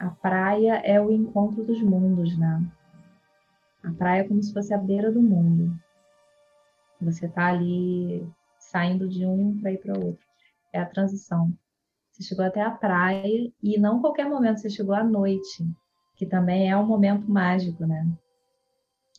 A 0.00 0.08
praia 0.08 0.80
é 0.82 0.98
o 0.98 1.12
encontro 1.12 1.62
dos 1.62 1.82
mundos, 1.82 2.34
né? 2.38 2.66
A 3.84 3.92
praia 3.92 4.22
é 4.22 4.24
como 4.24 4.42
se 4.42 4.50
fosse 4.50 4.72
a 4.72 4.78
beira 4.78 5.12
do 5.12 5.20
mundo. 5.20 5.78
Você 7.02 7.28
tá 7.28 7.48
ali 7.48 8.26
saindo 8.58 9.06
de 9.06 9.26
um 9.26 9.60
para 9.60 9.72
ir 9.72 9.78
para 9.78 9.98
outro. 9.98 10.24
É 10.72 10.80
a 10.80 10.86
transição. 10.86 11.52
Você 12.10 12.22
chegou 12.22 12.46
até 12.46 12.62
a 12.62 12.70
praia 12.70 13.52
e 13.62 13.78
não 13.78 14.00
qualquer 14.00 14.26
momento, 14.26 14.60
você 14.60 14.70
chegou 14.70 14.94
à 14.94 15.04
noite, 15.04 15.68
que 16.16 16.24
também 16.24 16.70
é 16.70 16.76
um 16.78 16.86
momento 16.86 17.30
mágico, 17.30 17.84
né? 17.84 18.08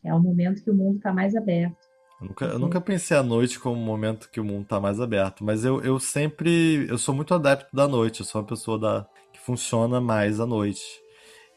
É 0.03 0.11
um 0.15 0.19
momento 0.19 0.63
que 0.63 0.71
o 0.71 0.75
mundo 0.75 0.97
está 0.97 1.13
mais 1.13 1.35
aberto. 1.35 1.77
Eu 2.19 2.27
nunca, 2.27 2.45
eu 2.45 2.59
nunca 2.59 2.81
pensei 2.81 3.15
a 3.15 3.21
noite 3.21 3.59
como 3.59 3.79
um 3.79 3.85
momento 3.85 4.31
que 4.31 4.39
o 4.39 4.43
mundo 4.43 4.63
está 4.63 4.79
mais 4.79 4.99
aberto, 4.99 5.43
mas 5.43 5.63
eu, 5.63 5.79
eu 5.83 5.99
sempre. 5.99 6.87
Eu 6.89 6.97
sou 6.97 7.13
muito 7.13 7.35
adepto 7.35 7.75
da 7.75 7.87
noite, 7.87 8.21
eu 8.21 8.25
sou 8.25 8.41
uma 8.41 8.47
pessoa 8.47 8.79
da, 8.79 9.07
funciona 9.45 9.99
mais 9.99 10.39
à 10.39 10.45
noite. 10.45 10.81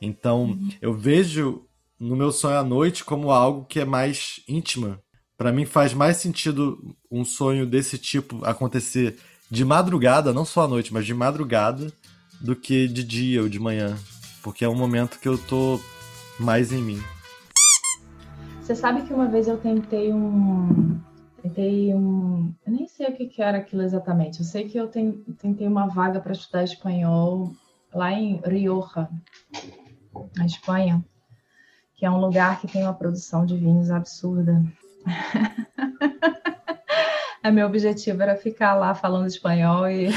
Então, 0.00 0.44
uhum. 0.44 0.68
eu 0.80 0.92
vejo 0.92 1.66
no 1.98 2.16
meu 2.16 2.30
sonho 2.32 2.58
à 2.58 2.64
noite 2.64 3.04
como 3.04 3.30
algo 3.30 3.64
que 3.64 3.80
é 3.80 3.84
mais 3.84 4.40
íntima. 4.48 5.00
Para 5.36 5.52
mim 5.52 5.64
faz 5.64 5.92
mais 5.94 6.18
sentido 6.18 6.78
um 7.10 7.24
sonho 7.24 7.66
desse 7.66 7.98
tipo 7.98 8.44
acontecer 8.44 9.16
de 9.50 9.64
madrugada, 9.64 10.32
não 10.32 10.44
só 10.44 10.64
à 10.64 10.68
noite, 10.68 10.92
mas 10.92 11.06
de 11.06 11.14
madrugada, 11.14 11.92
do 12.40 12.54
que 12.54 12.86
de 12.86 13.02
dia 13.02 13.42
ou 13.42 13.48
de 13.48 13.58
manhã. 13.58 13.96
Porque 14.42 14.64
é 14.64 14.68
um 14.68 14.76
momento 14.76 15.18
que 15.18 15.28
eu 15.28 15.38
tô 15.38 15.80
mais 16.38 16.72
em 16.72 16.82
mim. 16.82 17.00
Você 18.60 18.74
sabe 18.74 19.02
que 19.02 19.12
uma 19.12 19.28
vez 19.28 19.48
eu 19.48 19.58
tentei 19.58 20.12
um. 20.12 20.98
Tentei 21.42 21.94
um. 21.94 22.52
Eu 22.66 22.72
nem 22.72 22.86
sei 22.88 23.08
o 23.08 23.16
que, 23.16 23.26
que 23.26 23.42
era 23.42 23.58
aquilo 23.58 23.82
exatamente. 23.82 24.40
Eu 24.40 24.44
sei 24.44 24.64
que 24.68 24.78
eu 24.78 24.88
tentei 24.88 25.66
uma 25.66 25.86
vaga 25.86 26.20
para 26.20 26.32
estudar 26.32 26.64
espanhol 26.64 27.54
lá 27.94 28.12
em 28.12 28.40
Rioja, 28.44 29.08
na 30.36 30.44
Espanha, 30.44 31.04
que 31.94 32.04
é 32.04 32.10
um 32.10 32.20
lugar 32.20 32.60
que 32.60 32.66
tem 32.66 32.82
uma 32.82 32.94
produção 32.94 33.46
de 33.46 33.56
vinhos 33.56 33.90
absurda. 33.90 34.62
A 37.42 37.50
meu 37.52 37.66
objetivo 37.66 38.22
era 38.22 38.36
ficar 38.36 38.74
lá 38.74 38.94
falando 38.94 39.26
espanhol 39.26 39.88
e, 39.88 40.08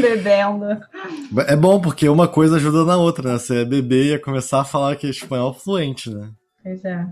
bebendo. 0.00 0.80
É 1.48 1.56
bom, 1.56 1.80
porque 1.80 2.08
uma 2.08 2.28
coisa 2.28 2.56
ajuda 2.56 2.84
na 2.84 2.96
outra, 2.96 3.32
né? 3.32 3.38
Você 3.38 3.62
é 3.62 3.64
beber 3.64 4.04
e 4.04 4.08
ia 4.10 4.20
começar 4.20 4.60
a 4.60 4.64
falar 4.64 4.96
que 4.96 5.06
é 5.06 5.10
espanhol 5.10 5.52
fluente, 5.52 6.10
né? 6.10 6.30
Pois 6.62 6.84
é. 6.84 7.06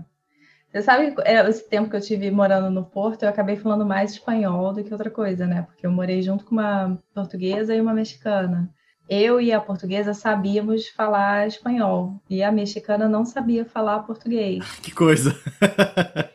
Você 0.71 0.81
sabe, 0.81 1.13
é, 1.23 1.47
esse 1.47 1.69
tempo 1.69 1.87
que 1.87 1.95
eu 1.95 2.01
tive 2.01 2.31
morando 2.31 2.71
no 2.71 2.83
Porto, 2.83 3.23
eu 3.23 3.29
acabei 3.29 3.55
falando 3.55 3.85
mais 3.85 4.13
espanhol 4.13 4.73
do 4.73 4.83
que 4.83 4.91
outra 4.91 5.11
coisa, 5.11 5.45
né? 5.45 5.61
Porque 5.63 5.85
eu 5.85 5.91
morei 5.91 6.23
junto 6.23 6.45
com 6.45 6.55
uma 6.55 6.97
portuguesa 7.13 7.75
e 7.75 7.81
uma 7.81 7.93
mexicana. 7.93 8.73
Eu 9.09 9.41
e 9.41 9.51
a 9.51 9.59
portuguesa 9.59 10.13
sabíamos 10.13 10.87
falar 10.87 11.47
espanhol 11.47 12.21
e 12.29 12.41
a 12.41 12.51
mexicana 12.51 13.07
não 13.09 13.25
sabia 13.25 13.65
falar 13.65 13.99
português. 14.03 14.63
Que 14.81 14.91
coisa! 14.91 15.35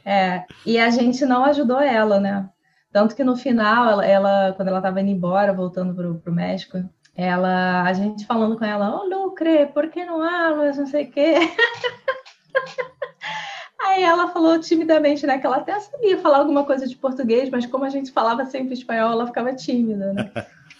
é, 0.04 0.44
e 0.66 0.78
a 0.78 0.90
gente 0.90 1.24
não 1.24 1.44
ajudou 1.44 1.80
ela, 1.80 2.20
né? 2.20 2.48
Tanto 2.92 3.14
que 3.14 3.24
no 3.24 3.36
final, 3.36 3.88
ela, 3.88 4.06
ela 4.06 4.52
quando 4.54 4.68
ela 4.68 4.78
estava 4.78 5.00
indo 5.00 5.10
embora, 5.10 5.52
voltando 5.52 5.94
para 5.94 6.30
o 6.30 6.34
México, 6.34 6.82
ela, 7.14 7.82
a 7.82 7.92
gente 7.92 8.24
falando 8.26 8.56
com 8.56 8.64
ela, 8.64 8.94
ô 8.94 9.00
oh, 9.00 9.04
Lucre, 9.04 9.66
por 9.66 9.88
que 9.90 10.04
não 10.04 10.22
hablas, 10.22 10.78
não 10.78 10.86
sei 10.86 11.04
o 11.04 11.10
quê. 11.10 11.34
Aí 13.80 14.02
ela 14.02 14.28
falou 14.28 14.58
timidamente, 14.60 15.26
né, 15.26 15.38
que 15.38 15.46
ela 15.46 15.56
até 15.56 15.78
sabia 15.80 16.18
falar 16.18 16.38
alguma 16.38 16.64
coisa 16.64 16.86
de 16.86 16.96
português, 16.96 17.48
mas 17.50 17.66
como 17.66 17.84
a 17.84 17.88
gente 17.88 18.12
falava 18.12 18.44
sempre 18.44 18.74
espanhol, 18.74 19.12
ela 19.12 19.26
ficava 19.26 19.54
tímida, 19.54 20.12
né? 20.12 20.30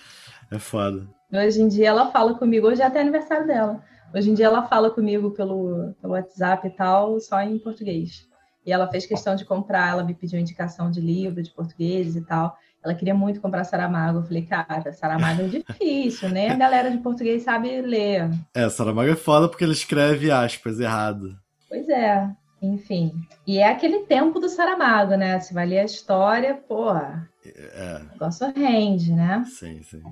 é 0.51 0.59
foda. 0.59 1.09
Hoje 1.31 1.61
em 1.61 1.69
dia 1.69 1.89
ela 1.89 2.11
fala 2.11 2.35
comigo, 2.35 2.67
hoje 2.67 2.81
é 2.81 2.87
até 2.87 3.01
aniversário 3.01 3.47
dela. 3.47 3.83
Hoje 4.15 4.31
em 4.31 4.35
dia 4.35 4.47
ela 4.47 4.67
fala 4.67 4.91
comigo 4.91 5.31
pelo, 5.33 5.93
pelo 6.01 6.15
WhatsApp 6.15 6.67
e 6.67 6.71
tal, 6.71 7.21
só 7.21 7.39
em 7.43 7.59
português. 7.59 8.27
E 8.65 8.73
ela 8.73 8.89
fez 8.91 9.05
questão 9.05 9.37
de 9.37 9.45
comprar, 9.45 9.91
ela 9.91 10.05
me 10.05 10.15
pediu 10.15 10.41
indicação 10.41 10.91
de 10.91 11.03
livro, 11.03 11.43
de 11.43 11.51
português 11.51 12.17
e 12.17 12.23
tal. 12.23 12.57
Ela 12.83 12.95
queria 12.95 13.15
muito 13.15 13.43
comprar 13.43 13.65
Saramago. 13.65 14.21
Eu 14.21 14.23
falei, 14.23 14.47
cara, 14.47 14.91
Saramago 14.93 15.43
é 15.43 15.49
difícil, 15.49 16.31
nem 16.31 16.51
a 16.51 16.57
galera 16.57 16.91
de 16.91 16.99
português 16.99 17.43
sabe 17.43 17.83
ler. 17.83 18.31
É, 18.55 18.67
Saramago 18.71 19.11
é 19.11 19.17
foda 19.17 19.49
porque 19.49 19.65
ele 19.65 19.73
escreve 19.73 20.31
aspas 20.31 20.81
errado. 20.81 21.37
Pois 21.69 21.87
é, 21.91 22.27
enfim. 22.63 23.13
E 23.47 23.59
é 23.59 23.71
aquele 23.71 24.07
tempo 24.07 24.41
do 24.41 24.49
Saramago, 24.49 25.15
né? 25.15 25.39
Você 25.39 25.53
vai 25.53 25.67
ler 25.67 25.81
a 25.81 25.85
história, 25.85 26.55
porra. 26.55 27.29
É. 27.45 28.01
O 28.01 28.13
negócio 28.13 28.51
rende, 28.57 29.13
né? 29.13 29.45
Sim, 29.47 29.83
sim. 29.83 30.03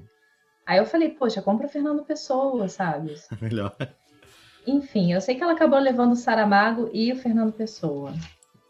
Aí 0.66 0.78
eu 0.78 0.86
falei, 0.86 1.10
poxa, 1.10 1.40
compra 1.40 1.68
Fernando 1.68 2.02
Pessoa, 2.02 2.68
sabe? 2.68 3.14
Melhor. 3.40 3.76
Enfim, 4.66 5.12
eu 5.12 5.20
sei 5.20 5.36
que 5.36 5.42
ela 5.42 5.52
acabou 5.52 5.78
levando 5.78 6.12
o 6.12 6.16
Saramago 6.16 6.90
e 6.92 7.12
o 7.12 7.16
Fernando 7.16 7.52
Pessoa. 7.52 8.12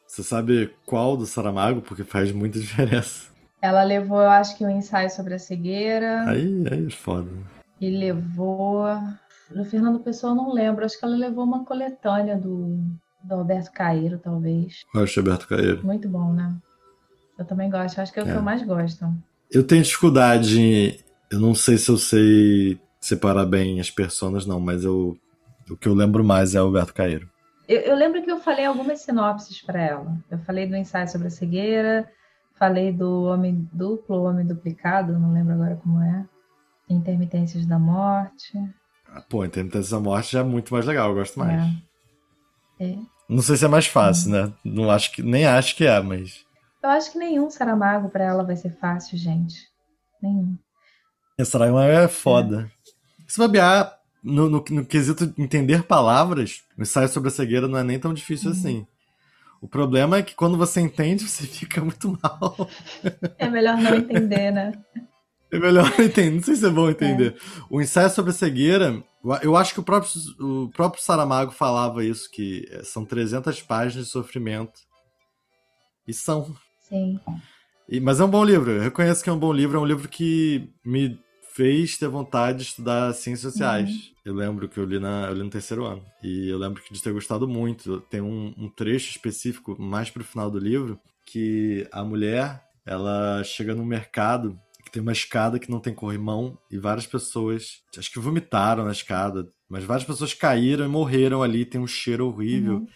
Você 0.07 0.23
sabe 0.23 0.71
qual 0.85 1.17
do 1.17 1.25
Saramago? 1.25 1.81
Porque 1.81 2.05
faz 2.05 2.31
muita 2.31 2.61
diferença. 2.61 3.31
Ela 3.63 3.83
levou, 3.83 4.21
eu 4.21 4.29
acho 4.29 4.59
que 4.59 4.65
um 4.65 4.71
ensaio 4.71 5.09
sobre 5.09 5.35
a 5.35 5.39
cegueira. 5.39 6.29
Aí, 6.29 6.65
aí 6.71 6.87
é 6.87 6.91
foda. 6.91 7.31
E 7.81 7.91
levou. 7.91 8.85
Do 9.51 9.65
Fernando 9.65 10.01
Pessoa 10.01 10.33
eu 10.33 10.37
não 10.37 10.53
lembro. 10.53 10.85
Acho 10.85 10.99
que 10.99 11.05
ela 11.05 11.17
levou 11.17 11.45
uma 11.45 11.65
coletânea 11.65 12.37
do, 12.37 12.79
do 13.25 13.35
Alberto 13.35 13.73
Caeiro, 13.73 14.19
talvez. 14.19 14.83
Eu 14.95 15.03
acho 15.03 15.19
Alberto 15.19 15.49
Caeiro. 15.49 15.85
Muito 15.85 16.09
bom, 16.09 16.33
né? 16.33 16.55
Eu 17.39 17.45
também 17.45 17.71
gosto. 17.71 17.99
Acho 17.99 18.13
que 18.13 18.21
é 18.21 18.23
o 18.23 18.29
é. 18.29 18.33
que 18.33 18.39
eu 18.39 18.43
mais 18.43 18.63
gosto. 18.63 19.07
Eu 19.51 19.67
tenho 19.67 19.83
dificuldade. 19.83 21.05
Eu 21.31 21.41
não 21.41 21.55
sei 21.55 21.77
se 21.77 21.91
eu 21.91 21.97
sei 21.97 22.81
separar 23.01 23.47
bem 23.47 23.81
as 23.81 23.91
personas, 23.91 24.47
não, 24.47 24.61
mas 24.61 24.85
eu, 24.85 25.17
o 25.71 25.77
que 25.77 25.89
eu 25.89 25.95
lembro 25.95 26.25
mais 26.25 26.55
é 26.55 26.59
Alberto 26.59 26.95
Caeiro. 26.95 27.29
Eu, 27.69 27.81
eu 27.81 27.97
lembro 27.97 28.23
que 28.23 28.31
eu 28.31 28.39
falei 28.41 28.65
algumas 28.65 29.01
sinopses 29.01 29.61
para 29.61 29.81
ela. 29.81 30.17
Eu 30.31 30.39
falei 30.41 30.67
do 30.67 30.77
ensaio 30.77 31.09
sobre 31.09 31.29
a 31.29 31.31
cegueira, 31.31 32.09
falei 32.59 32.93
do 32.93 33.25
homem 33.25 33.69
duplo, 33.73 34.23
homem 34.23 34.47
duplicado, 34.47 35.19
não 35.19 35.33
lembro 35.33 35.55
agora 35.55 35.77
como 35.77 36.01
é. 36.01 36.25
Intermitências 36.89 37.67
da 37.67 37.79
morte. 37.79 38.53
Ah, 39.09 39.23
pô, 39.29 39.45
Intermitências 39.45 39.91
da 39.91 40.01
morte 40.01 40.33
já 40.33 40.41
é 40.41 40.45
muito 40.45 40.73
mais 40.73 40.87
legal, 40.87 41.11
eu 41.11 41.17
gosto 41.17 41.39
mais. 41.39 41.61
É. 42.81 42.87
É. 42.93 42.99
Não 43.29 43.43
sei 43.43 43.57
se 43.57 43.65
é 43.65 43.69
mais 43.69 43.87
fácil, 43.87 44.31
né? 44.31 44.53
Não 44.65 44.91
acho 44.91 45.13
que, 45.13 45.23
nem 45.23 45.47
acho 45.47 45.75
que 45.75 45.85
é, 45.85 46.01
mas. 46.01 46.45
Eu 46.83 46.91
acho 46.91 47.11
que 47.11 47.19
nenhum 47.19 47.51
Saramago 47.51 48.09
para 48.09 48.25
ela 48.25 48.45
vai 48.45 48.55
ser 48.55 48.79
fácil, 48.79 49.19
gente. 49.19 49.57
Nenhum. 50.23 50.57
Saramago 51.45 51.91
é 51.91 52.09
foda. 52.09 52.71
É. 52.71 52.93
Se 53.27 53.39
bobear, 53.39 53.97
no, 54.23 54.49
no, 54.49 54.65
no, 54.71 54.85
quesito 54.85 55.33
entender 55.39 55.85
palavras, 55.85 56.63
o 56.77 56.83
ensaio 56.83 57.09
sobre 57.09 57.29
a 57.29 57.33
cegueira 57.33 57.69
não 57.69 57.79
é 57.79 57.85
nem 57.85 57.99
tão 57.99 58.15
difícil 58.15 58.51
uhum. 58.51 58.57
assim. 58.57 58.87
O 59.61 59.69
problema 59.69 60.19
é 60.19 60.23
que 60.23 60.35
quando 60.35 60.57
você 60.57 60.81
entende, 60.81 61.29
você 61.29 61.45
fica 61.47 61.81
muito 61.81 62.19
mal. 62.23 62.69
É 63.39 63.49
melhor 63.49 63.77
não 63.77 63.95
entender, 63.95 64.51
né? 64.51 64.73
É 65.49 65.61
melhor 65.61 65.89
entender, 66.01 66.35
não 66.35 66.43
sei 66.43 66.57
se 66.57 66.67
é 66.67 66.69
bom 66.69 66.91
entender. 66.91 67.37
É. 67.37 67.63
O 67.71 67.81
ensaio 67.81 68.11
sobre 68.11 68.33
a 68.33 68.35
cegueira, 68.35 69.01
eu 69.43 69.57
acho 69.57 69.75
que 69.75 69.79
o 69.79 69.83
próprio, 69.83 70.11
o 70.41 70.69
próprio 70.71 71.01
Saramago 71.01 71.53
falava 71.53 72.05
isso, 72.05 72.29
que 72.29 72.69
são 72.83 73.05
300 73.05 73.63
páginas 73.63 74.07
de 74.07 74.11
sofrimento. 74.11 74.81
E 76.07 76.13
são. 76.13 76.53
Sim. 76.81 77.21
E, 77.89 78.01
mas 78.01 78.19
é 78.19 78.25
um 78.25 78.29
bom 78.29 78.45
livro, 78.45 78.73
eu 78.73 78.83
reconheço 78.83 79.23
que 79.23 79.31
é 79.31 79.33
um 79.33 79.39
bom 79.39 79.53
livro, 79.53 79.79
é 79.79 79.81
um 79.81 79.87
livro 79.87 80.09
que 80.09 80.69
me 80.85 81.17
fez 81.57 81.97
ter 81.97 82.09
vontade 82.09 82.59
de 82.59 82.65
estudar 82.65 83.15
ciências 83.15 83.53
sociais. 83.53 83.91
Uhum. 83.91 84.01
Eu 84.27 84.35
lembro 84.35 84.69
que 84.69 84.79
eu 84.79 84.85
li, 84.85 84.99
na, 84.99 85.27
eu 85.29 85.35
li 85.35 85.43
no 85.43 85.49
terceiro 85.49 85.87
ano. 85.87 86.05
E 86.23 86.51
eu 86.51 86.59
lembro 86.59 86.83
de 86.91 87.03
ter 87.03 87.13
gostado 87.13 87.49
muito. 87.49 88.01
Tem 88.03 88.21
um, 88.21 88.55
um 88.59 88.69
trecho 88.69 89.11
específico, 89.11 89.75
mais 89.81 90.11
pro 90.11 90.23
final 90.23 90.51
do 90.51 90.59
livro, 90.59 91.01
que 91.25 91.89
a 91.91 92.05
mulher, 92.05 92.63
ela 92.85 93.43
chega 93.43 93.75
no 93.75 93.87
mercado 93.87 94.59
que 94.85 94.93
tem 94.93 95.03
uma 95.03 95.13
escada 95.13 95.59
que 95.59 95.71
não 95.71 95.81
tem 95.81 95.93
corrimão 95.93 96.57
e 96.71 96.79
várias 96.79 97.07
pessoas, 97.07 97.83
acho 97.99 98.13
que 98.13 98.21
vomitaram 98.21 98.85
na 98.85 98.93
escada, 98.93 99.49
mas 99.69 99.83
várias 99.83 100.07
pessoas 100.07 100.33
caíram 100.33 100.85
e 100.85 100.89
morreram 100.89 101.43
ali, 101.43 101.65
tem 101.65 101.81
um 101.81 101.89
cheiro 101.89 102.29
horrível. 102.29 102.77
Uhum. 102.77 102.87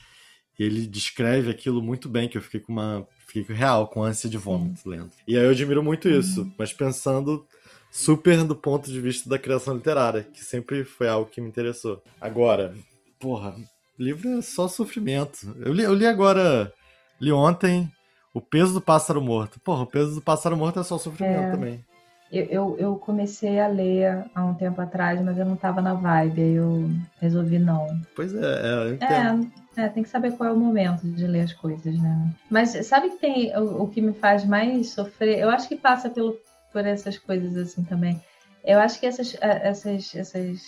E 0.57 0.63
ele 0.63 0.87
descreve 0.87 1.51
aquilo 1.51 1.83
muito 1.83 2.09
bem, 2.09 2.29
que 2.29 2.39
eu 2.39 2.43
fiquei 2.43 2.61
com 2.61 2.73
uma. 2.73 3.07
Fiquei 3.27 3.43
real, 3.57 3.89
com 3.89 4.03
ânsia 4.03 4.29
de 4.29 4.37
vômito 4.37 4.89
lendo. 4.89 5.11
E 5.27 5.37
aí 5.37 5.45
eu 5.45 5.51
admiro 5.51 5.83
muito 5.83 6.09
uhum. 6.09 6.19
isso, 6.19 6.53
mas 6.59 6.73
pensando 6.73 7.47
super 7.91 8.45
do 8.45 8.55
ponto 8.55 8.91
de 8.91 9.01
vista 9.01 9.29
da 9.29 9.39
criação 9.39 9.75
literária, 9.75 10.23
que 10.23 10.45
sempre 10.45 10.85
foi 10.85 11.09
algo 11.09 11.31
que 11.31 11.41
me 11.41 11.49
interessou. 11.49 12.03
Agora, 12.21 12.75
porra, 13.19 13.55
livro 13.99 14.39
é 14.39 14.43
só 14.43 14.69
sofrimento. 14.69 15.55
Eu 15.59 15.73
li, 15.73 15.83
eu 15.83 15.95
li 15.95 16.07
agora, 16.07 16.73
li 17.21 17.33
ontem, 17.33 17.91
O 18.33 18.41
Peso 18.41 18.73
do 18.73 18.81
Pássaro 18.81 19.21
Morto. 19.21 19.59
Porra, 19.61 19.83
O 19.83 19.87
Peso 19.87 20.15
do 20.15 20.23
Pássaro 20.23 20.57
Morto 20.57 20.79
é 20.79 20.85
só 20.85 20.97
sofrimento 20.97 21.49
é, 21.49 21.51
também. 21.51 21.85
Eu, 22.33 22.45
eu, 22.45 22.77
eu, 22.79 22.97
comecei 22.97 23.59
a 23.59 23.67
ler 23.67 24.25
há 24.33 24.45
um 24.45 24.55
tempo 24.55 24.81
atrás, 24.81 25.21
mas 25.21 25.37
eu 25.37 25.45
não 25.45 25.57
tava 25.57 25.83
na 25.83 25.95
vibe, 25.95 26.41
aí 26.41 26.55
eu 26.55 26.89
resolvi 27.21 27.59
não. 27.59 27.89
Pois 28.15 28.33
é, 28.33 28.39
é, 28.39 28.75
eu 28.75 28.95
entendo. 28.95 29.51
É, 29.77 29.83
é, 29.83 29.89
tem 29.89 30.05
que 30.05 30.09
saber 30.09 30.33
qual 30.37 30.51
é 30.51 30.53
o 30.53 30.57
momento 30.57 31.09
de 31.09 31.27
ler 31.27 31.41
as 31.41 31.53
coisas, 31.53 31.99
né? 32.01 32.33
Mas 32.49 32.71
sabe 32.87 33.11
que 33.11 33.17
tem 33.17 33.57
o, 33.59 33.83
o 33.83 33.89
que 33.89 34.01
me 34.01 34.13
faz 34.13 34.45
mais 34.45 34.91
sofrer? 34.91 35.41
Eu 35.41 35.51
acho 35.51 35.69
que 35.69 35.75
passa 35.75 36.09
pelo 36.09 36.39
por 36.73 36.87
essas 36.87 37.19
coisas 37.19 37.57
assim 37.57 37.85
também. 37.85 38.21
Eu 38.65 38.79
acho 38.79 39.01
que 39.01 39.07
essas, 39.07 39.37
essas, 39.41 40.15
essas 40.15 40.61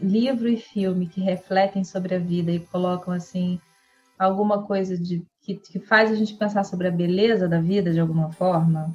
livro 0.00 0.48
e 0.48 0.56
filme 0.56 1.06
que 1.06 1.20
refletem 1.20 1.84
sobre 1.84 2.14
a 2.14 2.18
vida 2.18 2.50
e 2.50 2.60
colocam 2.60 3.12
assim 3.12 3.60
alguma 4.18 4.62
coisa 4.62 4.96
de 4.96 5.22
que, 5.42 5.56
que 5.56 5.78
faz 5.78 6.10
a 6.10 6.14
gente 6.14 6.34
pensar 6.34 6.64
sobre 6.64 6.88
a 6.88 6.90
beleza 6.90 7.48
da 7.48 7.60
vida 7.60 7.92
de 7.92 8.00
alguma 8.00 8.32
forma, 8.32 8.92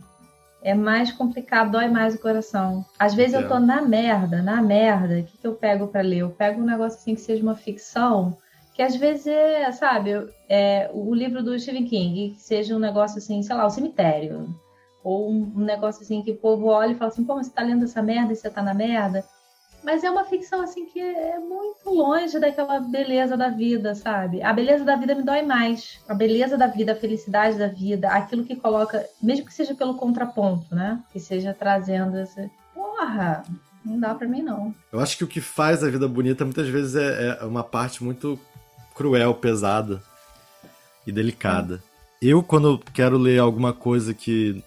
é 0.62 0.74
mais 0.74 1.12
complicado, 1.12 1.72
dói 1.72 1.88
mais 1.88 2.16
o 2.16 2.20
coração. 2.20 2.84
Às 2.98 3.14
vezes 3.14 3.36
é. 3.36 3.38
eu 3.38 3.48
tô 3.48 3.60
na 3.60 3.82
merda, 3.82 4.42
na 4.42 4.62
merda, 4.62 5.20
o 5.20 5.24
que, 5.24 5.38
que 5.38 5.48
eu 5.48 5.54
pego 5.54 5.88
para 5.88 6.02
ler? 6.02 6.20
Eu 6.20 6.32
pego 6.32 6.62
um 6.62 6.66
negócio 6.66 7.00
assim 7.00 7.16
que 7.16 7.22
seja 7.22 7.44
uma 7.44 7.56
ficção, 7.56 8.38
que 8.74 8.82
às 8.82 8.96
vezes 8.96 9.28
é, 9.28 9.72
sabe, 9.72 10.12
é, 10.50 10.90
o 10.94 11.14
livro 11.14 11.44
do 11.44 11.58
Stephen 11.58 11.86
King, 11.86 12.32
que 12.32 12.42
seja 12.42 12.76
um 12.76 12.80
negócio 12.80 13.20
assim, 13.20 13.42
sei 13.42 13.56
lá, 13.56 13.66
o 13.66 13.70
cemitério. 13.70 14.50
Ou 15.10 15.32
um, 15.32 15.66
negócio 15.66 16.04
assim 16.04 16.22
que 16.22 16.30
o 16.30 16.38
povo 16.38 16.68
olha 16.68 16.92
e 16.92 16.96
fala 16.96 17.10
assim, 17.10 17.24
pô, 17.24 17.34
você 17.34 17.50
tá 17.50 17.64
lendo 17.64 17.86
essa 17.86 18.00
merda 18.00 18.32
e 18.32 18.36
você 18.36 18.48
tá 18.48 18.62
na 18.62 18.76
merda. 18.76 19.26
Mas 19.84 20.04
é 20.04 20.12
uma 20.12 20.24
ficção 20.24 20.62
assim 20.62 20.86
que 20.86 21.00
é 21.00 21.40
muito 21.40 21.90
longe 21.90 22.38
daquela 22.38 22.80
beleza 22.80 23.36
da 23.36 23.50
vida, 23.50 23.96
sabe? 23.96 24.44
A 24.44 24.54
beleza 24.54 24.84
da 24.84 24.96
vida 24.96 25.16
me 25.16 25.24
dói 25.24 25.42
mais. 25.42 26.00
A 26.08 26.14
beleza 26.14 26.58
da 26.58 26.68
vida, 26.68 26.92
a 26.92 26.96
felicidade 26.96 27.58
da 27.58 27.68
vida, 27.68 28.10
aquilo 28.10 28.44
que 28.44 28.56
coloca, 28.56 29.04
mesmo 29.20 29.48
que 29.48 29.54
seja 29.54 29.74
pelo 29.74 29.96
contraponto, 29.96 30.76
né? 30.76 31.02
Que 31.12 31.20
seja 31.20 31.56
trazendo 31.58 32.20
esse. 32.20 32.52
Porra! 32.76 33.44
Não 33.84 34.00
dá 34.00 34.14
pra 34.14 34.28
mim, 34.28 34.44
não. 34.44 34.76
Eu 34.92 35.00
acho 35.00 35.18
que 35.18 35.24
o 35.24 35.28
que 35.28 35.42
faz 35.42 35.84
a 35.84 35.90
vida 35.90 36.08
bonita 36.08 36.44
muitas 36.46 36.68
vezes 36.68 36.96
é, 36.96 37.40
é 37.42 37.46
uma 37.46 37.64
parte 37.64 38.04
muito 38.04 38.38
cruel, 38.94 39.34
pesada 39.34 40.04
e 41.08 41.12
delicada. 41.12 41.82
Eu, 42.22 42.44
quando 42.44 42.78
quero 42.94 43.18
ler 43.18 43.40
alguma 43.40 43.72
coisa 43.72 44.14
que 44.14 44.62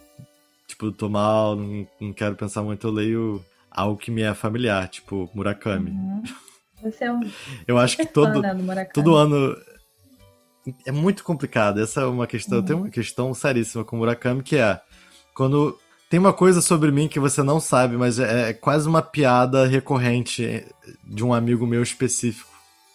tipo, 0.73 0.91
tô 0.91 1.09
mal, 1.09 1.55
não, 1.55 1.87
não 2.01 2.13
quero 2.13 2.35
pensar 2.35 2.63
muito, 2.63 2.87
eu 2.87 2.93
leio 2.93 3.45
algo 3.71 3.97
que 3.97 4.11
me 4.11 4.23
é 4.23 4.35
familiar, 4.35 4.89
tipo 4.89 5.31
Murakami. 5.35 5.91
Uhum. 5.91 6.23
Você 6.83 7.05
é 7.05 7.13
um. 7.13 7.21
Eu 7.67 7.79
acho 7.79 7.97
que 7.97 8.07
todo, 8.07 8.41
né, 8.41 8.85
todo 8.93 9.15
ano. 9.15 9.57
É 10.87 10.93
muito 10.93 11.25
complicado. 11.25 11.81
Essa 11.81 12.03
é 12.03 12.07
uma 12.07 12.27
questão. 12.27 12.59
Uhum. 12.59 12.63
Eu 12.63 12.67
tenho 12.67 12.79
uma 12.81 12.91
questão 12.91 13.35
seríssima 13.35 13.85
com 13.85 13.97
Murakami 13.97 14.43
que 14.43 14.57
é 14.57 14.81
quando 15.35 15.79
tem 16.11 16.21
uma 16.21 16.33
coisa 16.33 16.61
sobre 16.61 16.91
mim 16.91 17.09
que 17.09 17.19
você 17.19 17.43
não 17.43 17.59
sabe, 17.59 17.97
mas 17.97 18.19
é, 18.19 18.51
é 18.51 18.53
quase 18.53 18.89
uma 18.89 19.03
piada 19.03 19.67
recorrente 19.67 20.65
de 21.05 21.25
um 21.25 21.33
amigo 21.33 21.67
meu 21.67 21.83
específico, 21.83 22.51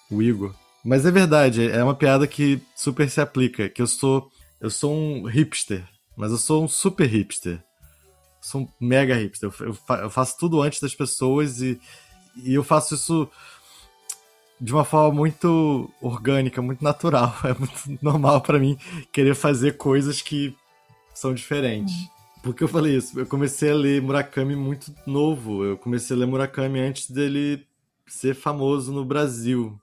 o 0.10 0.22
Igor. 0.22 0.54
Mas 0.86 1.06
é 1.06 1.12
verdade, 1.12 1.70
é 1.70 1.84
uma 1.84 1.96
piada 1.96 2.28
que 2.28 2.62
super 2.76 3.10
se 3.10 3.20
aplica, 3.20 3.68
que 3.68 3.82
eu 3.82 3.88
sou 3.88 4.30
eu 4.62 4.70
sou 4.70 4.94
um 4.94 5.24
hipster, 5.24 5.84
mas 6.16 6.32
eu 6.32 6.38
sou 6.38 6.63
um 6.63 6.68
super 6.68 7.08
hipster 7.08 7.62
sou 8.41 8.67
mega 8.80 9.15
hipster. 9.15 9.52
Eu, 9.60 9.78
eu, 9.95 10.10
faço 10.10 10.38
tudo 10.38 10.62
antes 10.62 10.80
das 10.80 10.95
pessoas 10.95 11.62
e, 11.62 11.80
e 12.43 12.54
eu 12.54 12.63
faço 12.63 12.95
isso 12.95 13.30
de 14.60 14.73
uma 14.73 14.84
forma 14.84 15.13
muito 15.15 15.89
orgânica, 16.02 16.62
muito 16.62 16.84
natural. 16.84 17.36
É 17.43 17.54
muito 17.54 18.04
normal 18.04 18.41
para 18.41 18.60
mim 18.60 18.78
querer 19.12 19.36
fazer 19.36 19.78
coisas 19.78 20.21
que 20.21 20.56
são 21.13 21.34
diferentes. 21.34 21.93
Hum. 21.93 22.17
Por 22.43 22.56
que 22.56 22.63
eu 22.63 22.67
falei 22.67 22.95
isso? 22.95 23.19
Eu 23.19 23.26
comecei 23.26 23.71
a 23.71 23.76
ler 23.76 24.02
Murakami 24.02 24.56
muito 24.56 24.93
novo. 25.06 25.65
Eu 25.65 25.78
comecei 25.78 26.15
a 26.15 26.19
ler 26.19 26.28
Murakami 26.28 26.80
antes 26.80 27.10
dele 27.10 27.67
ser 28.06 28.34
famoso 28.34 28.91
no 28.93 29.04
Brasil. 29.04 29.78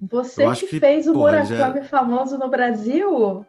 Você 0.00 0.48
que, 0.54 0.66
que, 0.66 0.80
fez 0.80 1.08
o 1.08 1.12
porra, 1.12 1.42
Murakami 1.42 1.80
já... 1.80 1.88
famoso 1.88 2.38
no 2.38 2.48
Brasil? 2.48 3.44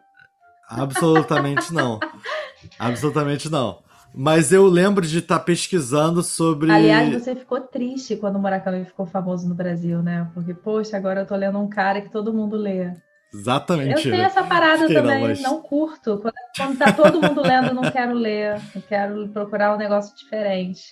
Absolutamente 0.68 1.72
não. 1.72 2.00
Absolutamente 2.78 3.48
não. 3.48 3.82
Mas 4.14 4.52
eu 4.52 4.66
lembro 4.66 5.06
de 5.06 5.18
estar 5.18 5.38
tá 5.38 5.44
pesquisando 5.44 6.22
sobre. 6.22 6.70
Aliás, 6.70 7.12
você 7.12 7.34
ficou 7.36 7.60
triste 7.60 8.16
quando 8.16 8.36
o 8.36 8.38
Murakami 8.40 8.84
ficou 8.84 9.06
famoso 9.06 9.48
no 9.48 9.54
Brasil, 9.54 10.02
né? 10.02 10.28
Porque, 10.34 10.52
poxa, 10.52 10.96
agora 10.96 11.20
eu 11.20 11.26
tô 11.26 11.36
lendo 11.36 11.58
um 11.58 11.68
cara 11.68 12.00
que 12.00 12.10
todo 12.10 12.32
mundo 12.32 12.56
lê. 12.56 12.92
Exatamente. 13.32 14.08
Eu 14.08 14.14
tenho 14.14 14.24
essa 14.24 14.42
parada 14.42 14.80
Fiquei 14.80 14.96
também, 14.96 15.20
não, 15.20 15.28
mas... 15.28 15.42
não, 15.42 15.62
curto. 15.62 16.18
Quando, 16.18 16.34
quando 16.56 16.78
tá 16.78 16.92
todo 16.92 17.22
mundo 17.22 17.40
lendo, 17.40 17.68
eu 17.68 17.74
não 17.74 17.88
quero 17.90 18.12
ler. 18.12 18.60
Eu 18.74 18.82
quero 18.82 19.28
procurar 19.28 19.74
um 19.74 19.78
negócio 19.78 20.16
diferente. 20.16 20.82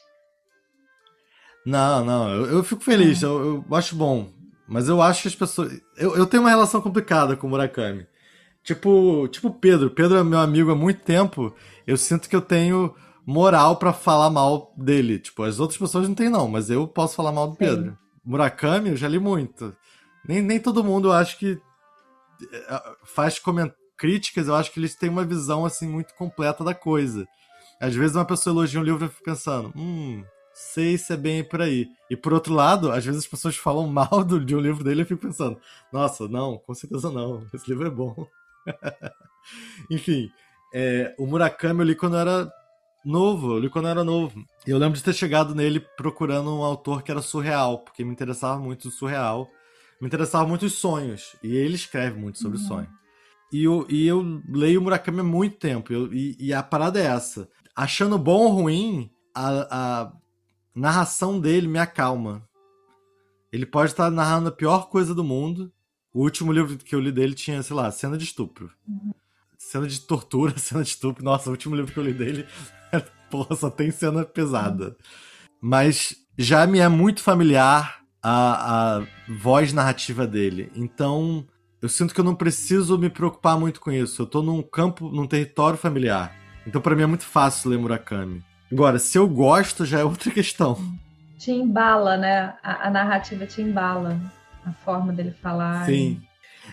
Não, 1.66 2.04
não, 2.04 2.30
eu, 2.30 2.46
eu 2.46 2.64
fico 2.64 2.82
feliz, 2.82 3.22
é. 3.22 3.26
eu, 3.26 3.64
eu, 3.68 3.76
acho 3.76 3.96
bom. 3.96 4.28
Mas 4.66 4.88
eu 4.88 5.02
acho 5.02 5.22
que 5.22 5.28
as 5.28 5.34
pessoas. 5.34 5.80
Eu, 5.96 6.16
eu 6.16 6.26
tenho 6.26 6.42
uma 6.42 6.50
relação 6.50 6.80
complicada 6.80 7.36
com 7.36 7.46
o 7.48 7.50
Murakami. 7.50 8.06
Tipo, 8.62 9.26
tipo 9.28 9.50
Pedro. 9.50 9.90
Pedro 9.90 10.18
é 10.18 10.22
meu 10.22 10.38
amigo 10.38 10.70
há 10.70 10.76
muito 10.76 11.00
tempo. 11.00 11.54
Eu 11.86 11.96
sinto 11.96 12.28
que 12.28 12.36
eu 12.36 12.40
tenho 12.40 12.94
moral 13.28 13.76
para 13.76 13.92
falar 13.92 14.30
mal 14.30 14.72
dele. 14.74 15.18
Tipo, 15.18 15.42
as 15.42 15.60
outras 15.60 15.78
pessoas 15.78 16.08
não 16.08 16.14
têm, 16.14 16.30
não, 16.30 16.48
mas 16.48 16.70
eu 16.70 16.88
posso 16.88 17.14
falar 17.14 17.30
mal 17.30 17.48
do 17.48 17.52
Sim. 17.52 17.58
Pedro. 17.58 17.98
Murakami, 18.24 18.88
eu 18.88 18.96
já 18.96 19.06
li 19.06 19.18
muito. 19.18 19.76
Nem, 20.26 20.40
nem 20.40 20.58
todo 20.58 20.82
mundo, 20.82 21.08
eu 21.08 21.12
acho 21.12 21.38
que 21.38 21.60
eh, 22.50 22.82
faz 23.04 23.38
coment... 23.38 23.70
críticas, 23.98 24.48
eu 24.48 24.54
acho 24.54 24.72
que 24.72 24.80
eles 24.80 24.94
têm 24.94 25.10
uma 25.10 25.26
visão, 25.26 25.66
assim, 25.66 25.86
muito 25.86 26.14
completa 26.14 26.64
da 26.64 26.74
coisa. 26.74 27.26
Às 27.78 27.94
vezes 27.94 28.16
uma 28.16 28.24
pessoa 28.24 28.54
elogia 28.54 28.80
um 28.80 28.82
livro 28.82 29.04
e 29.04 29.06
eu 29.06 29.10
fico 29.10 29.24
pensando, 29.24 29.74
hum, 29.76 30.24
sei 30.54 30.96
se 30.96 31.12
é 31.12 31.16
bem 31.16 31.44
por 31.44 31.60
aí. 31.60 31.86
E 32.08 32.16
por 32.16 32.32
outro 32.32 32.54
lado, 32.54 32.90
às 32.90 33.04
vezes 33.04 33.24
as 33.24 33.30
pessoas 33.30 33.56
falam 33.56 33.86
mal 33.92 34.24
do, 34.24 34.42
de 34.42 34.56
um 34.56 34.60
livro 34.60 34.82
dele 34.82 35.00
e 35.00 35.02
eu 35.02 35.06
fico 35.06 35.20
pensando, 35.20 35.60
nossa, 35.92 36.26
não, 36.28 36.56
com 36.56 36.72
certeza 36.72 37.10
não, 37.10 37.46
esse 37.52 37.68
livro 37.68 37.86
é 37.86 37.90
bom. 37.90 38.26
Enfim, 39.90 40.30
é, 40.72 41.14
o 41.18 41.26
Murakami 41.26 41.80
eu 41.80 41.86
li 41.86 41.94
quando 41.94 42.14
eu 42.14 42.20
era 42.20 42.57
novo, 43.04 43.52
eu 43.52 43.58
li 43.58 43.70
quando 43.70 43.88
era 43.88 44.04
novo. 44.04 44.44
E 44.66 44.70
eu 44.70 44.78
lembro 44.78 44.96
de 44.96 45.04
ter 45.04 45.14
chegado 45.14 45.54
nele 45.54 45.80
procurando 45.96 46.54
um 46.54 46.62
autor 46.62 47.02
que 47.02 47.10
era 47.10 47.22
surreal, 47.22 47.78
porque 47.78 48.04
me 48.04 48.12
interessava 48.12 48.58
muito 48.58 48.88
o 48.88 48.90
surreal. 48.90 49.48
Me 50.00 50.06
interessava 50.06 50.46
muito 50.46 50.66
os 50.66 50.74
sonhos. 50.74 51.36
E 51.42 51.56
ele 51.56 51.74
escreve 51.74 52.18
muito 52.18 52.38
sobre 52.38 52.58
uhum. 52.58 52.64
sonho. 52.64 52.88
E 53.52 53.64
eu, 53.64 53.86
e 53.88 54.06
eu 54.06 54.42
leio 54.48 54.82
Murakami 54.82 55.20
há 55.20 55.24
muito 55.24 55.56
tempo. 55.56 55.92
Eu, 55.92 56.12
e, 56.12 56.36
e, 56.38 56.52
a 56.52 56.62
parada 56.62 57.00
é 57.00 57.06
essa. 57.06 57.48
Achando 57.74 58.18
bom 58.18 58.44
ou 58.44 58.48
ruim, 58.48 59.10
a, 59.34 60.02
a 60.04 60.12
narração 60.74 61.40
dele 61.40 61.66
me 61.66 61.78
acalma. 61.78 62.46
Ele 63.50 63.64
pode 63.64 63.92
estar 63.92 64.10
narrando 64.10 64.50
a 64.50 64.52
pior 64.52 64.88
coisa 64.90 65.14
do 65.14 65.24
mundo. 65.24 65.72
O 66.12 66.22
último 66.22 66.52
livro 66.52 66.76
que 66.76 66.94
eu 66.94 67.00
li 67.00 67.10
dele 67.10 67.34
tinha, 67.34 67.62
sei 67.62 67.74
lá, 67.74 67.90
cena 67.90 68.18
de 68.18 68.24
estupro. 68.24 68.70
Uhum. 68.86 69.14
Cena 69.56 69.86
de 69.88 70.00
tortura, 70.00 70.56
cena 70.58 70.82
de 70.82 70.90
estupro. 70.90 71.24
Nossa, 71.24 71.48
o 71.48 71.52
último 71.52 71.74
livro 71.74 71.92
que 71.92 71.98
eu 71.98 72.04
li 72.04 72.12
dele 72.12 72.46
Porra, 73.30 73.56
só 73.56 73.70
tem 73.70 73.90
cena 73.90 74.24
pesada. 74.24 74.96
Mas 75.60 76.14
já 76.36 76.66
me 76.66 76.78
é 76.78 76.88
muito 76.88 77.22
familiar 77.22 77.98
a, 78.22 78.98
a 78.98 79.06
voz 79.40 79.72
narrativa 79.72 80.26
dele. 80.26 80.70
Então, 80.74 81.46
eu 81.80 81.88
sinto 81.88 82.14
que 82.14 82.20
eu 82.20 82.24
não 82.24 82.34
preciso 82.34 82.98
me 82.98 83.10
preocupar 83.10 83.58
muito 83.58 83.80
com 83.80 83.90
isso. 83.90 84.22
Eu 84.22 84.26
tô 84.26 84.42
num 84.42 84.62
campo, 84.62 85.08
num 85.08 85.26
território 85.26 85.78
familiar. 85.78 86.34
Então, 86.66 86.80
para 86.80 86.94
mim 86.94 87.02
é 87.02 87.06
muito 87.06 87.24
fácil 87.24 87.70
ler 87.70 87.78
Murakami. 87.78 88.42
Agora, 88.70 88.98
se 88.98 89.16
eu 89.16 89.26
gosto, 89.28 89.84
já 89.86 90.00
é 90.00 90.04
outra 90.04 90.30
questão. 90.30 90.78
Te 91.38 91.50
embala, 91.50 92.16
né? 92.16 92.54
A, 92.62 92.88
a 92.88 92.90
narrativa 92.90 93.46
te 93.46 93.62
embala. 93.62 94.20
A 94.64 94.72
forma 94.72 95.12
dele 95.12 95.34
falar. 95.40 95.86
Sim. 95.86 96.20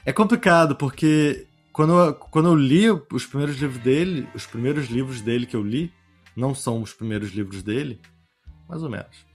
É 0.05 0.11
complicado, 0.11 0.75
porque 0.75 1.47
quando 1.71 1.93
eu, 1.93 2.13
quando 2.13 2.49
eu 2.49 2.55
li 2.55 2.89
os 2.89 3.25
primeiros 3.25 3.57
livros 3.57 3.81
dele, 3.81 4.27
os 4.33 4.45
primeiros 4.45 4.89
livros 4.89 5.21
dele 5.21 5.45
que 5.45 5.55
eu 5.55 5.61
li, 5.61 5.93
não 6.36 6.54
são 6.54 6.82
os 6.82 6.93
primeiros 6.93 7.32
livros 7.32 7.63
dele, 7.63 8.02
mais 8.67 8.84
ou 8.84 8.89
menos. 8.89 9.26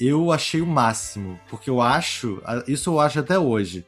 Eu 0.00 0.32
achei 0.32 0.60
o 0.60 0.66
máximo, 0.66 1.38
porque 1.48 1.70
eu 1.70 1.80
acho, 1.80 2.42
isso 2.66 2.90
eu 2.90 3.00
acho 3.00 3.20
até 3.20 3.38
hoje. 3.38 3.86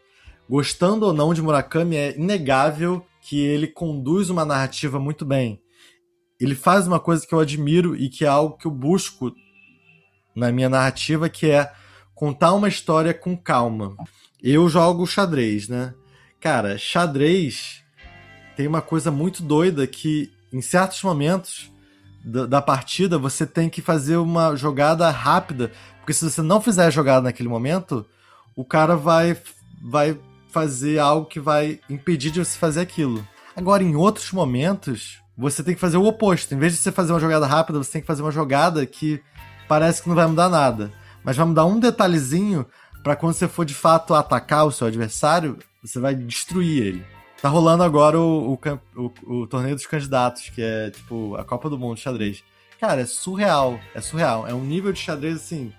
Gostando 0.49 1.07
ou 1.07 1.12
não 1.12 1.35
de 1.35 1.42
Murakami, 1.42 1.96
é 1.96 2.16
inegável 2.16 3.05
que 3.20 3.40
ele 3.40 3.66
conduz 3.66 4.31
uma 4.31 4.44
narrativa 4.44 5.01
muito 5.01 5.25
bem. 5.25 5.61
Ele 6.38 6.55
faz 6.55 6.87
uma 6.87 7.01
coisa 7.01 7.27
que 7.27 7.35
eu 7.35 7.40
admiro 7.40 7.96
e 7.96 8.09
que 8.09 8.25
é 8.25 8.29
algo 8.29 8.57
que 8.57 8.66
eu 8.66 8.70
busco 8.70 9.35
na 10.35 10.53
minha 10.53 10.68
narrativa, 10.68 11.29
que 11.29 11.51
é 11.51 11.72
contar 12.14 12.53
uma 12.53 12.68
história 12.68 13.12
com 13.12 13.37
calma. 13.37 13.96
Eu 14.40 14.68
jogo 14.68 15.07
xadrez, 15.07 15.68
né? 15.68 15.94
Cara, 16.38 16.79
xadrez 16.79 17.83
tem 18.55 18.66
uma 18.66 18.83
coisa 18.83 19.11
muito 19.11 19.42
doida 19.42 19.87
que 19.87 20.31
em 20.53 20.62
certos 20.62 21.03
momentos 21.03 21.72
da, 22.26 22.44
da, 22.44 22.60
partida 22.60 23.18
você 23.18 23.46
tem 23.46 23.70
que 23.70 23.80
fazer 23.80 24.16
uma 24.16 24.56
jogada 24.56 25.08
rápida, 25.10 25.70
porque 26.00 26.12
se 26.12 26.28
você 26.28 26.42
não 26.42 26.60
fizer 26.60 26.86
a 26.86 26.90
jogada 26.90 27.22
naquele 27.22 27.48
momento, 27.48 28.04
o 28.56 28.64
cara 28.64 28.96
vai 28.96 29.36
vai 29.80 30.18
fazer 30.48 30.98
algo 30.98 31.26
que 31.26 31.38
vai 31.38 31.78
impedir 31.88 32.32
de 32.32 32.44
você 32.44 32.58
fazer 32.58 32.80
aquilo. 32.80 33.26
Agora, 33.54 33.82
em 33.82 33.94
outros 33.94 34.32
momentos, 34.32 35.20
você 35.38 35.62
tem 35.62 35.74
que 35.74 35.80
fazer 35.80 35.98
o 35.98 36.04
oposto. 36.04 36.52
Em 36.54 36.58
vez 36.58 36.72
de 36.72 36.78
você 36.78 36.90
fazer 36.90 37.12
uma 37.12 37.20
jogada 37.20 37.46
rápida, 37.46 37.78
você 37.78 37.92
tem 37.92 38.00
que 38.00 38.06
fazer 38.06 38.22
uma 38.22 38.32
jogada 38.32 38.84
que 38.84 39.22
parece 39.68 40.02
que 40.02 40.08
não 40.08 40.16
vai 40.16 40.26
mudar 40.26 40.48
nada. 40.48 40.90
Mas 41.22 41.36
vai 41.36 41.46
mudar 41.46 41.66
um 41.66 41.78
detalhezinho 41.78 42.66
para 43.02 43.14
quando 43.14 43.34
você 43.34 43.46
for 43.46 43.64
de 43.64 43.74
fato 43.74 44.14
atacar 44.14 44.66
o 44.66 44.72
seu 44.72 44.86
adversário, 44.86 45.58
você 45.82 46.00
vai 46.00 46.14
destruir 46.14 46.82
ele. 46.82 47.15
Tá 47.46 47.50
rolando 47.50 47.85
agora 47.85 48.18
o, 48.18 48.54
o, 48.54 48.59
o, 48.96 49.42
o 49.42 49.46
torneio 49.46 49.76
dos 49.76 49.87
candidatos, 49.87 50.48
que 50.48 50.61
é 50.61 50.90
tipo 50.90 51.37
a 51.37 51.44
Copa 51.44 51.70
do 51.70 51.78
Mundo 51.78 51.94
de 51.94 52.00
xadrez. 52.00 52.42
Cara, 52.80 53.02
é 53.02 53.06
surreal. 53.06 53.78
É 53.94 54.00
surreal. 54.00 54.48
É 54.48 54.52
um 54.52 54.64
nível 54.64 54.92
de 54.92 54.98
xadrez 54.98 55.37
assim 55.37 55.72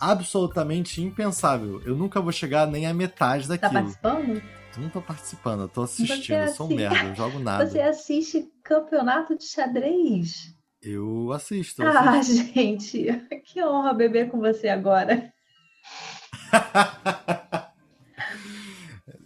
absolutamente 0.00 1.02
impensável. 1.02 1.82
Eu 1.84 1.94
nunca 1.94 2.18
vou 2.18 2.32
chegar 2.32 2.66
nem 2.66 2.86
à 2.86 2.94
metade 2.94 3.46
tá 3.46 3.56
daquilo. 3.56 3.72
Tá 3.72 3.80
participando? 3.80 4.42
Eu 4.74 4.82
não 4.82 4.88
tô 4.88 5.02
participando, 5.02 5.60
eu 5.60 5.68
tô 5.68 5.82
assistindo, 5.82 6.34
eu 6.34 6.48
sou 6.48 6.66
um 6.66 6.74
merda, 6.74 7.08
eu 7.08 7.14
jogo 7.14 7.38
nada. 7.44 7.66
Você 7.66 7.82
assiste 7.82 8.50
campeonato 8.64 9.36
de 9.36 9.44
xadrez? 9.44 10.56
Eu 10.80 11.30
assisto. 11.30 11.82
Eu 11.82 11.88
ah, 11.88 12.18
assisto. 12.18 12.42
gente, 12.58 13.06
que 13.44 13.62
honra 13.62 13.92
beber 13.92 14.30
com 14.30 14.40
você 14.40 14.68
agora. 14.68 15.30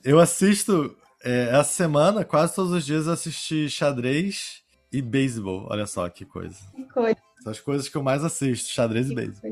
eu 0.02 0.18
assisto. 0.18 0.96
É, 1.24 1.48
essa 1.58 1.72
semana, 1.72 2.22
quase 2.22 2.54
todos 2.54 2.70
os 2.70 2.84
dias, 2.84 3.06
eu 3.06 3.14
assisti 3.14 3.68
xadrez 3.70 4.62
e 4.92 5.00
beisebol. 5.00 5.66
Olha 5.70 5.86
só 5.86 6.06
que 6.10 6.26
coisa. 6.26 6.58
Que 6.76 6.84
coisa. 6.84 7.16
São 7.42 7.50
as 7.50 7.60
coisas 7.60 7.88
que 7.88 7.96
eu 7.96 8.02
mais 8.02 8.22
assisto: 8.22 8.70
xadrez 8.70 9.06
que 9.06 9.12
e 9.12 9.16
beisebol. 9.16 9.50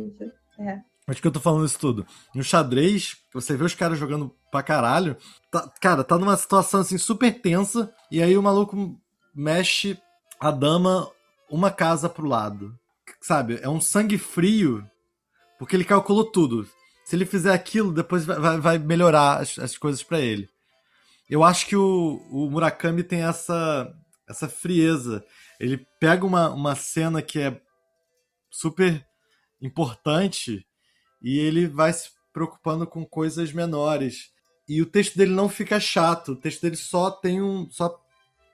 É. 0.59 0.81
Acho 1.07 1.21
que 1.21 1.27
eu 1.27 1.33
tô 1.33 1.41
falando 1.41 1.65
isso 1.65 1.79
tudo. 1.79 2.07
No 2.35 2.45
xadrez, 2.45 3.17
você 3.33 3.57
vê 3.57 3.65
os 3.65 3.75
caras 3.75 3.99
jogando 3.99 4.35
pra 4.51 4.63
caralho. 4.63 5.17
Tá, 5.51 5.69
cara, 5.81 6.05
tá 6.05 6.19
numa 6.19 6.37
situação 6.37 6.81
assim 6.81 6.99
super 6.99 7.41
tensa. 7.41 7.93
E 8.11 8.23
aí 8.23 8.37
o 8.37 8.43
maluco 8.43 9.01
mexe 9.35 9.99
a 10.39 10.51
dama 10.51 11.11
uma 11.51 11.71
casa 11.71 12.09
pro 12.09 12.29
lado. 12.29 12.79
Sabe? 13.21 13.59
É 13.63 13.69
um 13.69 13.81
sangue 13.81 14.19
frio. 14.19 14.87
Porque 15.59 15.75
ele 15.75 15.85
calculou 15.85 16.25
tudo. 16.25 16.69
Se 17.05 17.17
ele 17.17 17.27
fizer 17.27 17.53
aquilo, 17.53 17.93
depois 17.93 18.25
vai, 18.25 18.59
vai 18.59 18.79
melhorar 18.79 19.39
as, 19.39 19.59
as 19.59 19.77
coisas 19.77 20.03
para 20.03 20.21
ele. 20.21 20.49
Eu 21.29 21.43
acho 21.43 21.67
que 21.67 21.77
o, 21.77 22.21
o 22.31 22.51
Murakami 22.51 23.03
tem 23.03 23.23
essa, 23.23 23.93
essa 24.29 24.49
frieza. 24.49 25.25
Ele 25.59 25.87
pega 25.99 26.27
uma, 26.27 26.51
uma 26.51 26.75
cena 26.75 27.23
que 27.23 27.39
é 27.39 27.61
super 28.51 29.07
importante 29.61 30.67
e 31.23 31.39
ele 31.39 31.67
vai 31.67 31.93
se 31.93 32.11
preocupando 32.33 32.87
com 32.87 33.05
coisas 33.05 33.53
menores. 33.53 34.31
E 34.69 34.81
o 34.81 34.87
texto 34.87 35.17
dele 35.17 35.33
não 35.33 35.49
fica 35.49 35.79
chato, 35.79 36.33
o 36.33 36.37
texto 36.37 36.63
dele 36.63 36.77
só 36.77 37.11
tem 37.11 37.43
um. 37.43 37.69
só 37.71 38.01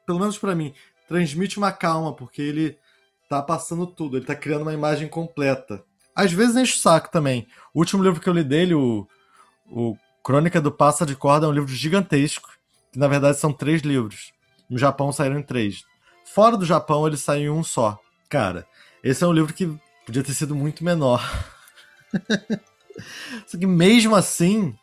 Pelo 0.07 0.19
menos 0.19 0.39
para 0.39 0.55
mim, 0.55 0.75
transmite 1.07 1.59
uma 1.59 1.73
calma, 1.73 2.15
porque 2.15 2.43
ele 2.43 2.79
tá 3.29 3.43
passando 3.43 3.87
tudo, 3.87 4.17
ele 4.17 4.27
tá 4.27 4.35
criando 4.35 4.63
uma 4.63 4.73
imagem 4.73 5.09
completa. 5.09 5.85
Às 6.15 6.33
vezes 6.33 6.57
enche 6.57 6.75
o 6.75 6.81
saco 6.81 7.11
também. 7.11 7.47
O 7.73 7.79
último 7.79 8.03
livro 8.03 8.21
que 8.21 8.29
eu 8.29 8.33
li 8.33 8.43
dele, 8.43 8.75
o, 8.75 9.07
o 9.67 9.97
Crônica 10.25 10.61
do 10.61 10.73
Passa 10.73 11.07
de 11.07 11.15
Corda, 11.15 11.47
é 11.47 11.49
um 11.49 11.53
livro 11.53 11.69
gigantesco, 11.69 12.51
que 12.93 12.99
na 12.99 13.09
verdade 13.09 13.39
são 13.39 13.53
três 13.53 13.83
livros. 13.83 14.33
No 14.69 14.79
Japão 14.79 15.13
saíram 15.13 15.43
três. 15.43 15.85
Fora 16.25 16.57
do 16.57 16.67
Japão, 16.67 17.07
ele 17.07 17.17
saiu 17.17 17.55
em 17.55 17.59
um 17.59 17.65
só. 17.65 17.99
Cara, 18.29 18.67
esse 19.03 19.25
é 19.25 19.27
um 19.27 19.33
livro 19.33 19.55
que 19.55 19.75
podia 20.05 20.23
ter 20.23 20.35
sido 20.35 20.55
muito 20.55 20.85
menor. 20.85 21.23
Só 23.47 23.57
que 23.57 23.67
mesmo 23.67 24.15
assim, 24.15 24.75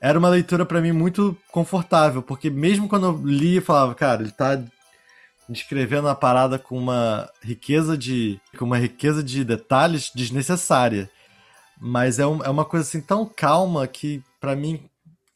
era 0.00 0.18
uma 0.18 0.28
leitura 0.28 0.66
para 0.66 0.80
mim 0.80 0.92
muito 0.92 1.36
confortável, 1.50 2.22
porque 2.22 2.50
mesmo 2.50 2.88
quando 2.88 3.06
eu 3.06 3.22
li, 3.24 3.56
eu 3.56 3.62
falava, 3.62 3.94
cara, 3.94 4.22
ele 4.22 4.32
tá 4.32 4.62
descrevendo 5.48 6.08
a 6.08 6.14
parada 6.14 6.58
com 6.58 6.78
uma 6.78 7.28
riqueza 7.42 7.98
de 7.98 8.40
com 8.56 8.64
uma 8.64 8.78
riqueza 8.78 9.22
de 9.22 9.44
detalhes 9.44 10.10
desnecessária. 10.14 11.10
Mas 11.80 12.18
é, 12.18 12.26
um, 12.26 12.42
é 12.42 12.48
uma 12.48 12.64
coisa 12.64 12.86
assim 12.86 13.00
tão 13.00 13.26
calma 13.26 13.86
que 13.86 14.22
para 14.40 14.54
mim 14.54 14.88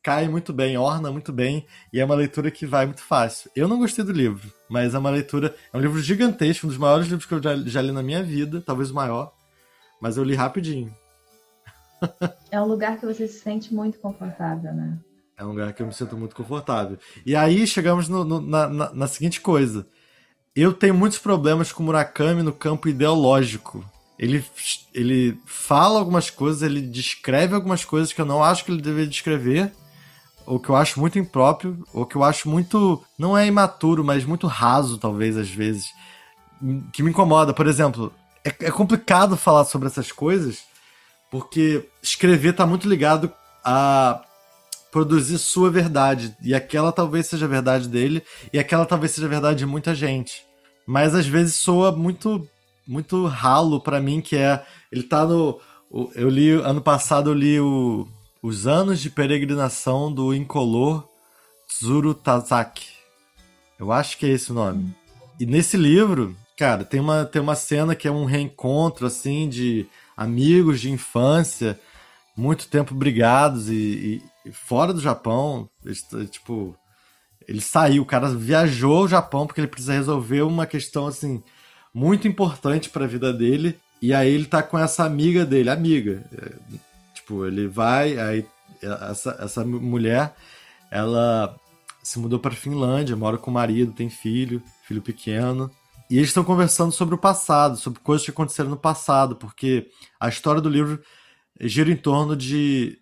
cai 0.05 0.29
muito 0.29 0.53
bem, 0.53 0.77
orna 0.77 1.11
muito 1.11 1.33
bem 1.33 1.67
e 1.90 1.99
é 1.99 2.05
uma 2.05 2.14
leitura 2.14 2.51
que 2.51 2.67
vai 2.67 2.85
muito 2.85 3.03
fácil. 3.03 3.51
Eu 3.57 3.67
não 3.67 3.79
gostei 3.79 4.05
do 4.05 4.12
livro, 4.12 4.53
mas 4.69 4.95
é 4.95 4.99
uma 4.99 5.09
leitura, 5.09 5.57
é 5.73 5.77
um 5.77 5.81
livro 5.81 5.99
gigantesco, 5.99 6.67
um 6.67 6.69
dos 6.69 6.77
maiores 6.77 7.07
livros 7.07 7.25
que 7.25 7.33
eu 7.33 7.43
já, 7.43 7.57
já 7.57 7.81
li 7.81 7.90
na 7.90 8.03
minha 8.03 8.23
vida, 8.23 8.61
talvez 8.61 8.90
o 8.90 8.95
maior, 8.95 9.33
mas 9.99 10.19
eu 10.19 10.23
li 10.23 10.35
rapidinho. 10.35 10.95
É 12.51 12.61
um 12.61 12.67
lugar 12.67 13.01
que 13.01 13.07
você 13.07 13.27
se 13.27 13.40
sente 13.40 13.75
muito 13.75 13.99
confortável, 13.99 14.73
né? 14.73 14.97
É 15.37 15.45
um 15.45 15.49
lugar 15.49 15.73
que 15.73 15.83
eu 15.83 15.87
me 15.88 15.93
sinto 15.93 16.17
muito 16.17 16.37
confortável. 16.37 16.97
E 17.27 17.35
aí 17.35 17.67
chegamos 17.67 18.09
no, 18.09 18.23
no, 18.23 18.40
na, 18.40 18.69
na, 18.69 18.95
na, 18.95 19.07
seguinte 19.09 19.40
coisa. 19.40 19.88
Eu 20.55 20.73
tenho 20.73 20.95
muitos 20.95 21.19
problemas 21.19 21.73
com 21.73 21.83
Murakami 21.83 22.45
no 22.45 22.53
campo 22.53 22.88
ideológico. 22.88 23.85
Ele, 24.17 24.45
ele 24.93 25.37
fala 25.45 25.99
algumas 25.99 26.31
coisas, 26.31 26.62
ele 26.62 26.81
descreve 26.81 27.57
algumas 27.57 27.85
coisas 27.85 28.12
que 28.12 28.21
eu 28.21 28.27
não 28.27 28.45
acho 28.45 28.64
que 28.64 28.71
ele 28.71 28.81
deveria 28.81 29.11
descrever, 29.11 29.73
ou 30.46 30.59
que 30.59 30.68
eu 30.68 30.76
acho 30.76 31.00
muito 31.00 31.18
impróprio, 31.18 31.85
ou 31.92 32.07
que 32.07 32.16
eu 32.16 32.22
acho 32.22 32.48
muito. 32.48 33.02
não 33.18 33.37
é 33.37 33.46
imaturo, 33.46 34.04
mas 34.04 34.24
muito 34.24 34.46
raso, 34.46 34.98
talvez, 34.98 35.37
às 35.37 35.48
vezes. 35.48 35.92
Que 36.92 37.02
me 37.02 37.11
incomoda. 37.11 37.52
Por 37.52 37.66
exemplo, 37.66 38.12
é, 38.44 38.48
é 38.66 38.70
complicado 38.70 39.37
falar 39.37 39.64
sobre 39.64 39.88
essas 39.88 40.12
coisas 40.12 40.64
porque 41.35 41.88
escrever 42.00 42.50
está 42.50 42.64
muito 42.64 42.88
ligado 42.88 43.28
a 43.64 44.22
produzir 44.92 45.37
sua 45.38 45.68
verdade. 45.68 46.33
E 46.40 46.54
aquela 46.54 46.92
talvez 46.92 47.26
seja 47.26 47.46
a 47.46 47.48
verdade 47.48 47.88
dele, 47.88 48.22
e 48.52 48.59
aquela 48.59 48.87
talvez 48.87 49.11
seja 49.11 49.26
a 49.26 49.30
verdade 49.30 49.59
de 49.59 49.66
muita 49.66 49.96
gente. 49.96 50.44
Mas 50.87 51.12
às 51.12 51.26
vezes 51.26 51.57
soa 51.57 51.90
muito 51.90 52.48
muito 52.87 53.26
ralo 53.26 53.80
para 53.80 54.00
mim, 54.00 54.20
que 54.20 54.37
é. 54.37 54.64
Ele 54.92 55.02
tá 55.02 55.26
no. 55.26 55.61
Eu 56.14 56.28
li. 56.28 56.50
Ano 56.50 56.80
passado 56.80 57.30
eu 57.30 57.35
li 57.35 57.59
o, 57.59 58.07
Os 58.46 58.66
Anos 58.66 59.00
de 59.00 59.09
Peregrinação 59.09 60.12
do 60.12 60.35
Incolor 60.35 61.09
Tsuru 61.66 62.12
Tazaki. 62.12 62.90
Eu 63.78 63.90
acho 63.90 64.18
que 64.18 64.26
é 64.26 64.28
esse 64.28 64.53
o 64.53 64.55
nome. 64.55 64.95
E 65.40 65.47
nesse 65.47 65.78
livro, 65.78 66.36
cara, 66.55 66.84
tem 66.84 67.01
uma, 67.01 67.24
tem 67.24 67.40
uma 67.40 67.55
cena 67.55 67.95
que 67.95 68.07
é 68.07 68.11
um 68.11 68.26
reencontro, 68.26 69.07
assim, 69.07 69.49
de 69.49 69.86
amigos 70.14 70.78
de 70.78 70.90
infância, 70.90 71.80
muito 72.36 72.68
tempo 72.68 72.95
brigados 72.95 73.70
e, 73.70 74.22
e 74.45 74.53
fora 74.53 74.92
do 74.92 75.01
Japão, 75.01 75.66
tipo, 76.30 76.76
ele 77.49 77.62
saiu, 77.62 78.03
o 78.03 78.07
cara 78.07 78.28
viajou 78.28 78.99
ao 78.99 79.09
Japão 79.09 79.47
porque 79.47 79.62
ele 79.62 79.68
precisa 79.68 79.95
resolver 79.95 80.42
uma 80.42 80.66
questão 80.66 81.07
assim 81.07 81.42
muito 81.95 82.28
importante 82.28 82.90
para 82.90 83.07
a 83.07 83.09
vida 83.09 83.32
dele. 83.32 83.80
E 84.03 84.12
aí 84.12 84.30
ele 84.30 84.45
tá 84.45 84.62
com 84.62 84.78
essa 84.78 85.03
amiga 85.03 85.47
dele, 85.47 85.70
amiga. 85.70 86.22
Tipo, 87.25 87.47
ele 87.47 87.66
vai, 87.66 88.18
aí 88.18 88.47
essa, 88.83 89.39
essa 89.41 89.64
mulher, 89.64 90.35
ela 90.91 91.59
se 92.03 92.18
mudou 92.18 92.39
para 92.39 92.55
Finlândia, 92.55 93.16
mora 93.16 93.39
com 93.39 93.51
o 93.51 93.55
marido, 93.55 93.93
tem 93.93 94.11
filho, 94.11 94.62
filho 94.87 95.01
pequeno. 95.01 95.70
E 96.11 96.18
eles 96.18 96.29
estão 96.29 96.45
conversando 96.45 96.93
sobre 96.93 97.14
o 97.14 97.18
passado, 97.18 97.79
sobre 97.79 97.99
coisas 98.01 98.27
que 98.27 98.31
aconteceram 98.31 98.68
no 98.68 98.77
passado, 98.77 99.37
porque 99.37 99.89
a 100.20 100.29
história 100.29 100.61
do 100.61 100.68
livro 100.68 101.03
gira 101.59 101.91
em 101.91 101.97
torno 101.97 102.37
de 102.37 102.99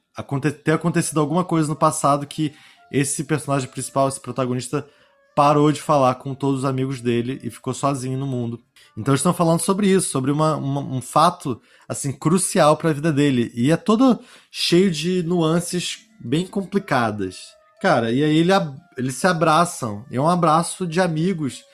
ter 0.62 0.72
acontecido 0.72 1.18
alguma 1.18 1.44
coisa 1.44 1.68
no 1.68 1.74
passado 1.74 2.24
que 2.24 2.54
esse 2.92 3.24
personagem 3.24 3.68
principal, 3.68 4.08
esse 4.08 4.20
protagonista, 4.20 4.86
parou 5.34 5.72
de 5.72 5.80
falar 5.80 6.16
com 6.16 6.34
todos 6.34 6.60
os 6.60 6.64
amigos 6.64 7.00
dele 7.00 7.40
e 7.42 7.50
ficou 7.50 7.72
sozinho 7.72 8.18
no 8.18 8.26
mundo. 8.26 8.60
Então 8.96 9.14
estão 9.14 9.32
falando 9.32 9.60
sobre 9.60 9.88
isso, 9.88 10.10
sobre 10.10 10.30
uma, 10.30 10.56
uma, 10.56 10.80
um 10.80 11.00
fato 11.00 11.60
assim 11.88 12.12
crucial 12.12 12.76
para 12.76 12.90
a 12.90 12.92
vida 12.92 13.12
dele 13.12 13.50
e 13.54 13.70
é 13.70 13.76
todo 13.76 14.20
cheio 14.50 14.90
de 14.90 15.22
nuances 15.22 16.06
bem 16.20 16.46
complicadas. 16.46 17.54
Cara, 17.80 18.12
e 18.12 18.22
aí 18.22 18.36
ele, 18.36 18.52
eles 18.96 19.14
se 19.16 19.26
abraçam, 19.26 20.04
é 20.10 20.20
um 20.20 20.28
abraço 20.28 20.86
de 20.86 21.00
amigos 21.00 21.64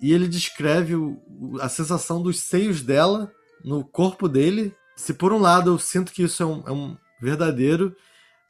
e 0.00 0.12
ele 0.12 0.26
descreve 0.26 0.94
o, 0.94 1.20
a 1.60 1.68
sensação 1.68 2.22
dos 2.22 2.40
seios 2.40 2.82
dela 2.82 3.30
no 3.64 3.84
corpo 3.84 4.28
dele. 4.28 4.74
Se 4.96 5.14
por 5.14 5.32
um 5.32 5.38
lado 5.38 5.70
eu 5.70 5.78
sinto 5.78 6.12
que 6.12 6.22
isso 6.22 6.42
é 6.42 6.46
um, 6.46 6.62
é 6.66 6.72
um 6.72 6.96
verdadeiro, 7.20 7.94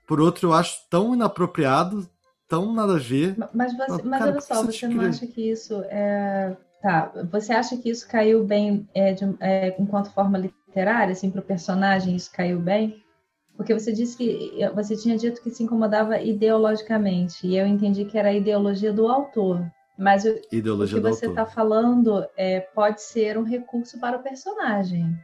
por 0.06 0.20
outro 0.20 0.48
eu 0.48 0.52
acho 0.54 0.78
tão 0.88 1.14
inapropriado, 1.14 2.08
tão 2.54 2.72
nada 2.72 2.94
a 2.94 2.98
ver. 2.98 3.36
Mas, 3.52 3.76
você, 3.76 4.02
mas 4.02 4.18
cara, 4.18 4.30
olha 4.30 4.40
só, 4.40 4.62
você 4.62 4.88
não 4.88 5.04
acha 5.04 5.26
que 5.26 5.50
isso 5.50 5.82
é. 5.84 6.56
Tá, 6.82 7.10
você 7.30 7.52
acha 7.52 7.76
que 7.78 7.88
isso 7.88 8.06
caiu 8.06 8.44
bem 8.44 8.86
é, 8.94 9.12
de, 9.14 9.24
é, 9.40 9.74
enquanto 9.78 10.12
forma 10.12 10.36
literária, 10.36 11.12
assim, 11.12 11.30
para 11.30 11.40
o 11.40 11.44
personagem, 11.44 12.14
isso 12.14 12.30
caiu 12.30 12.60
bem? 12.60 13.02
Porque 13.56 13.72
você 13.72 13.92
disse 13.92 14.16
que 14.16 14.58
você 14.74 14.96
tinha 14.96 15.16
dito 15.16 15.40
que 15.40 15.50
se 15.50 15.62
incomodava 15.62 16.20
ideologicamente, 16.20 17.46
e 17.46 17.56
eu 17.56 17.66
entendi 17.66 18.04
que 18.04 18.18
era 18.18 18.28
a 18.28 18.34
ideologia 18.34 18.92
do 18.92 19.08
autor. 19.08 19.64
Mas 19.96 20.24
o, 20.24 20.40
ideologia 20.52 20.98
o 20.98 21.02
que 21.02 21.08
você 21.08 21.26
está 21.26 21.46
falando 21.46 22.26
é, 22.36 22.60
pode 22.60 23.00
ser 23.00 23.38
um 23.38 23.44
recurso 23.44 23.98
para 24.00 24.18
o 24.18 24.22
personagem. 24.22 25.16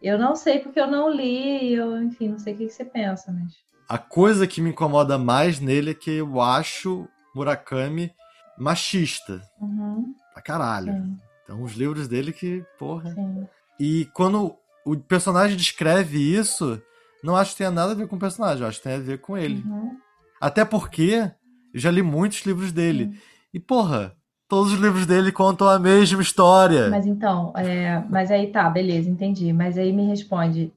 Eu 0.00 0.18
não 0.18 0.36
sei 0.36 0.60
porque 0.60 0.78
eu 0.78 0.86
não 0.86 1.10
li, 1.10 1.74
eu, 1.74 2.00
enfim, 2.00 2.28
não 2.28 2.38
sei 2.38 2.54
o 2.54 2.56
que, 2.56 2.66
que 2.66 2.72
você 2.72 2.84
pensa, 2.84 3.32
mas. 3.32 3.52
A 3.88 3.98
coisa 3.98 4.46
que 4.46 4.60
me 4.60 4.70
incomoda 4.70 5.18
mais 5.18 5.60
nele 5.60 5.90
é 5.90 5.94
que 5.94 6.10
eu 6.10 6.40
acho 6.40 7.08
Murakami 7.34 8.12
machista. 8.58 9.42
Uhum. 9.60 10.14
Pra 10.32 10.42
caralho. 10.42 10.92
Sim. 10.92 11.18
Então, 11.44 11.62
os 11.62 11.72
livros 11.72 12.08
dele 12.08 12.32
que, 12.32 12.64
porra. 12.78 13.12
Sim. 13.14 13.46
E 13.78 14.06
quando 14.14 14.56
o 14.84 14.96
personagem 14.96 15.56
descreve 15.56 16.18
isso, 16.18 16.80
não 17.22 17.36
acho 17.36 17.52
que 17.52 17.58
tenha 17.58 17.70
nada 17.70 17.92
a 17.92 17.94
ver 17.94 18.06
com 18.06 18.16
o 18.16 18.18
personagem, 18.18 18.66
acho 18.66 18.78
que 18.78 18.84
tem 18.84 18.94
a 18.94 19.00
ver 19.00 19.18
com 19.18 19.36
ele. 19.36 19.62
Uhum. 19.66 19.96
Até 20.40 20.64
porque 20.64 21.30
eu 21.72 21.80
já 21.80 21.90
li 21.90 22.02
muitos 22.02 22.44
livros 22.44 22.72
dele. 22.72 23.18
E, 23.52 23.60
porra, 23.60 24.14
todos 24.48 24.72
os 24.72 24.78
livros 24.78 25.06
dele 25.06 25.32
contam 25.32 25.68
a 25.68 25.78
mesma 25.78 26.22
história. 26.22 26.88
Mas 26.88 27.06
então, 27.06 27.52
é, 27.56 28.02
mas 28.08 28.30
aí 28.30 28.50
tá, 28.50 28.68
beleza, 28.70 29.08
entendi. 29.08 29.52
Mas 29.52 29.76
aí 29.76 29.92
me 29.92 30.06
responde, 30.06 30.72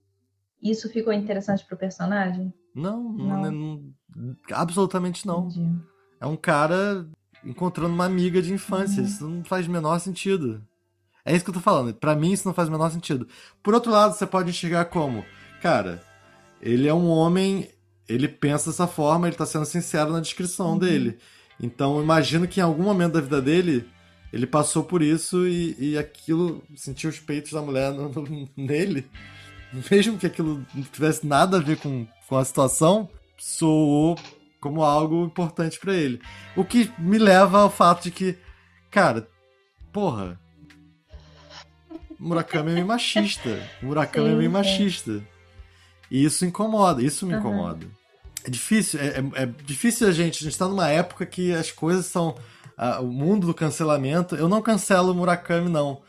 isso 0.61 0.89
ficou 0.89 1.13
interessante 1.13 1.65
pro 1.65 1.77
personagem? 1.77 2.53
Não, 2.77 3.11
não, 3.11 3.51
não, 3.51 3.83
não 4.15 4.35
absolutamente 4.51 5.25
não. 5.25 5.47
Entendi. 5.47 5.79
É 6.19 6.25
um 6.25 6.35
cara 6.35 7.07
encontrando 7.43 7.93
uma 7.93 8.05
amiga 8.05 8.41
de 8.41 8.53
infância. 8.53 9.01
Uhum. 9.01 9.07
Isso 9.07 9.27
não 9.27 9.43
faz 9.43 9.67
o 9.67 9.71
menor 9.71 9.99
sentido. 9.99 10.61
É 11.25 11.35
isso 11.35 11.43
que 11.43 11.49
eu 11.49 11.55
tô 11.55 11.59
falando. 11.59 11.93
Para 11.93 12.15
mim, 12.15 12.31
isso 12.31 12.47
não 12.47 12.53
faz 12.53 12.69
o 12.69 12.71
menor 12.71 12.89
sentido. 12.91 13.27
Por 13.61 13.73
outro 13.73 13.91
lado, 13.91 14.15
você 14.15 14.25
pode 14.25 14.49
enxergar 14.49 14.85
como, 14.85 15.25
cara, 15.61 16.01
ele 16.61 16.87
é 16.87 16.93
um 16.93 17.07
homem, 17.09 17.69
ele 18.07 18.27
pensa 18.27 18.69
dessa 18.69 18.87
forma, 18.87 19.27
ele 19.27 19.35
tá 19.35 19.45
sendo 19.45 19.65
sincero 19.65 20.11
na 20.11 20.21
descrição 20.21 20.71
uhum. 20.71 20.79
dele. 20.79 21.17
Então, 21.59 22.01
imagino 22.01 22.47
que 22.47 22.59
em 22.59 22.63
algum 22.63 22.83
momento 22.83 23.13
da 23.13 23.21
vida 23.21 23.41
dele, 23.41 23.89
ele 24.31 24.45
passou 24.45 24.83
por 24.83 25.01
isso 25.01 25.47
e, 25.47 25.75
e 25.79 25.97
aquilo, 25.97 26.63
sentiu 26.75 27.09
os 27.09 27.19
peitos 27.19 27.51
da 27.51 27.61
mulher 27.61 27.91
no, 27.91 28.09
no, 28.09 28.49
nele, 28.55 29.05
mesmo 29.91 30.17
que 30.17 30.25
aquilo 30.25 30.65
não 30.73 30.83
tivesse 30.83 31.25
nada 31.25 31.57
a 31.57 31.61
ver 31.61 31.77
com, 31.77 32.07
com 32.27 32.37
a 32.37 32.45
situação, 32.45 33.09
soou 33.37 34.17
como 34.59 34.83
algo 34.83 35.25
importante 35.25 35.79
para 35.79 35.93
ele. 35.93 36.21
O 36.55 36.65
que 36.65 36.91
me 36.97 37.17
leva 37.17 37.61
ao 37.61 37.69
fato 37.69 38.03
de 38.03 38.11
que, 38.11 38.37
cara, 38.89 39.27
porra, 39.91 40.39
Murakami 42.19 42.71
é 42.71 42.73
meio 42.75 42.87
machista. 42.87 43.61
Murakami 43.81 44.27
sim, 44.27 44.33
é 44.33 44.37
meio 44.37 44.51
machista. 44.51 45.23
E 46.09 46.23
isso 46.23 46.45
incomoda, 46.45 47.01
isso 47.01 47.25
me 47.25 47.33
uhum. 47.33 47.39
incomoda. 47.39 47.85
É 48.43 48.49
difícil, 48.49 48.99
é, 48.99 49.07
é, 49.07 49.43
é, 49.43 49.45
difícil 49.65 50.07
a 50.07 50.11
gente. 50.11 50.41
A 50.41 50.49
gente 50.49 50.57
tá 50.57 50.67
numa 50.67 50.87
época 50.87 51.25
que 51.25 51.53
as 51.53 51.71
coisas 51.71 52.05
são. 52.05 52.35
Uh, 52.77 53.01
o 53.01 53.07
mundo 53.07 53.47
do 53.47 53.55
cancelamento. 53.55 54.35
Eu 54.35 54.47
não 54.47 54.61
cancelo 54.61 55.11
o 55.11 55.15
Murakami, 55.15 55.67
não. 55.67 56.01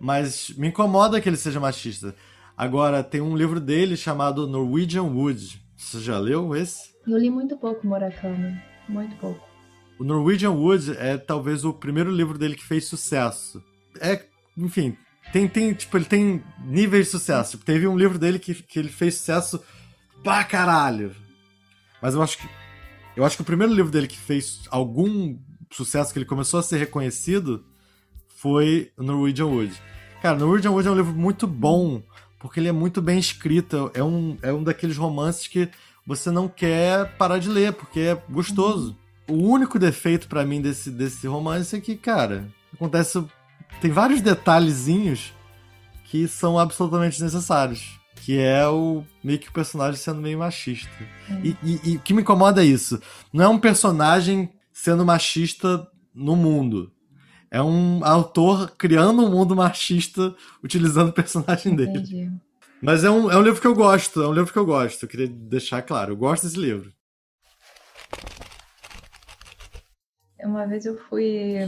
Mas 0.00 0.50
me 0.56 0.68
incomoda 0.68 1.20
que 1.20 1.28
ele 1.28 1.36
seja 1.36 1.60
machista. 1.60 2.14
Agora, 2.56 3.02
tem 3.02 3.20
um 3.20 3.36
livro 3.36 3.60
dele 3.60 3.96
chamado 3.96 4.46
Norwegian 4.46 5.02
Wood. 5.02 5.60
Você 5.76 6.00
já 6.00 6.18
leu 6.18 6.54
esse? 6.54 6.94
Eu 7.06 7.18
li 7.18 7.28
muito 7.28 7.56
pouco 7.56 7.86
Murakami. 7.86 8.60
Muito 8.88 9.16
pouco. 9.16 9.44
O 9.98 10.04
Norwegian 10.04 10.50
Wood 10.50 10.96
é 10.98 11.16
talvez 11.16 11.64
o 11.64 11.72
primeiro 11.72 12.10
livro 12.10 12.38
dele 12.38 12.54
que 12.54 12.64
fez 12.64 12.86
sucesso. 12.86 13.62
É, 14.00 14.24
enfim, 14.56 14.96
tem, 15.32 15.48
tem, 15.48 15.72
tipo, 15.72 15.96
ele 15.96 16.04
tem 16.04 16.42
níveis 16.64 17.06
de 17.06 17.12
sucesso. 17.12 17.58
Teve 17.58 17.86
um 17.86 17.96
livro 17.96 18.18
dele 18.18 18.38
que, 18.38 18.54
que 18.54 18.78
ele 18.78 18.88
fez 18.88 19.14
sucesso 19.14 19.62
pra 20.22 20.44
caralho. 20.44 21.14
Mas 22.00 22.14
eu 22.14 22.22
acho 22.22 22.38
que. 22.38 22.48
Eu 23.16 23.24
acho 23.24 23.36
que 23.36 23.42
o 23.42 23.46
primeiro 23.46 23.72
livro 23.72 23.92
dele 23.92 24.08
que 24.08 24.18
fez 24.18 24.62
algum 24.70 25.38
sucesso, 25.70 26.12
que 26.12 26.18
ele 26.18 26.26
começou 26.26 26.58
a 26.58 26.62
ser 26.62 26.78
reconhecido, 26.78 27.64
foi 28.36 28.90
Norwegian 28.98 29.46
Wood. 29.46 29.80
Cara, 30.20 30.38
Norwegian 30.38 30.72
Wood 30.72 30.88
é 30.88 30.90
um 30.90 30.96
livro 30.96 31.14
muito 31.14 31.46
bom, 31.46 32.02
porque 32.44 32.60
ele 32.60 32.68
é 32.68 32.72
muito 32.72 33.00
bem 33.00 33.18
escrito. 33.18 33.90
É 33.94 34.04
um, 34.04 34.36
é 34.42 34.52
um 34.52 34.62
daqueles 34.62 34.98
romances 34.98 35.46
que 35.46 35.66
você 36.06 36.30
não 36.30 36.46
quer 36.46 37.16
parar 37.16 37.38
de 37.38 37.48
ler, 37.48 37.72
porque 37.72 38.00
é 38.00 38.22
gostoso. 38.28 38.94
Uhum. 39.26 39.38
O 39.38 39.48
único 39.48 39.78
defeito 39.78 40.28
para 40.28 40.44
mim 40.44 40.60
desse, 40.60 40.90
desse 40.90 41.26
romance 41.26 41.74
é 41.74 41.80
que, 41.80 41.96
cara, 41.96 42.46
acontece. 42.70 43.24
Tem 43.80 43.90
vários 43.90 44.20
detalhezinhos 44.20 45.32
que 46.04 46.28
são 46.28 46.58
absolutamente 46.58 47.22
necessários 47.22 47.98
que 48.16 48.38
é 48.38 48.66
o 48.66 49.04
meio 49.22 49.38
que 49.38 49.48
o 49.48 49.52
personagem 49.52 50.00
sendo 50.00 50.20
meio 50.20 50.38
machista. 50.38 50.88
E, 51.42 51.56
e, 51.62 51.80
e, 51.92 51.96
o 51.96 52.00
que 52.00 52.14
me 52.14 52.22
incomoda 52.22 52.62
é 52.62 52.66
isso. 52.66 52.98
Não 53.30 53.44
é 53.44 53.48
um 53.48 53.58
personagem 53.58 54.50
sendo 54.72 55.04
machista 55.04 55.86
no 56.14 56.34
mundo. 56.34 56.90
É 57.54 57.62
um 57.62 58.04
autor 58.04 58.72
criando 58.76 59.24
um 59.24 59.30
mundo 59.30 59.54
machista 59.54 60.34
utilizando 60.60 61.10
o 61.10 61.12
personagem 61.12 61.72
Entendi. 61.72 62.16
dele. 62.16 62.32
Mas 62.82 63.04
é 63.04 63.10
um, 63.10 63.30
é 63.30 63.38
um 63.38 63.42
livro 63.42 63.60
que 63.60 63.66
eu 63.68 63.76
gosto, 63.76 64.20
é 64.20 64.26
um 64.26 64.32
livro 64.32 64.52
que 64.52 64.58
eu 64.58 64.66
gosto. 64.66 65.04
Eu 65.04 65.08
queria 65.08 65.28
deixar 65.28 65.80
claro, 65.82 66.14
eu 66.14 66.16
gosto 66.16 66.42
desse 66.42 66.58
livro. 66.58 66.92
Uma 70.42 70.66
vez 70.66 70.84
eu 70.84 70.98
fui 71.08 71.58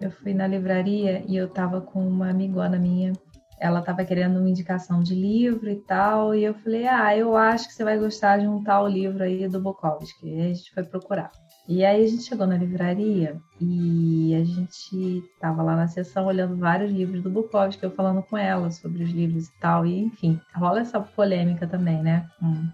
eu 0.00 0.10
fui 0.10 0.32
na 0.32 0.46
livraria 0.46 1.22
e 1.28 1.36
eu 1.36 1.48
tava 1.50 1.82
com 1.82 2.00
uma 2.08 2.30
amigona 2.30 2.78
minha 2.78 3.12
ela 3.58 3.80
estava 3.80 4.04
querendo 4.04 4.38
uma 4.38 4.48
indicação 4.48 5.02
de 5.02 5.14
livro 5.14 5.70
e 5.70 5.76
tal, 5.76 6.34
e 6.34 6.44
eu 6.44 6.54
falei, 6.54 6.86
ah, 6.86 7.16
eu 7.16 7.36
acho 7.36 7.68
que 7.68 7.74
você 7.74 7.84
vai 7.84 7.98
gostar 7.98 8.38
de 8.38 8.46
um 8.46 8.62
tal 8.62 8.86
livro 8.86 9.22
aí 9.22 9.48
do 9.48 9.60
Bukowski. 9.60 10.28
E 10.28 10.40
a 10.42 10.48
gente 10.48 10.72
foi 10.74 10.82
procurar. 10.82 11.30
E 11.68 11.84
aí 11.84 12.04
a 12.04 12.06
gente 12.06 12.22
chegou 12.22 12.46
na 12.46 12.56
livraria 12.56 13.40
e 13.60 14.34
a 14.34 14.44
gente 14.44 15.24
estava 15.34 15.62
lá 15.62 15.74
na 15.74 15.88
sessão 15.88 16.26
olhando 16.26 16.56
vários 16.56 16.92
livros 16.92 17.22
do 17.22 17.30
Bukowski, 17.30 17.82
eu 17.82 17.90
falando 17.90 18.22
com 18.22 18.36
ela 18.36 18.70
sobre 18.70 19.02
os 19.02 19.10
livros 19.10 19.48
e 19.48 19.60
tal, 19.60 19.84
e 19.84 19.98
enfim, 19.98 20.40
rola 20.54 20.80
essa 20.80 21.00
polêmica 21.00 21.66
também, 21.66 22.00
né, 22.02 22.28
com, 22.38 22.68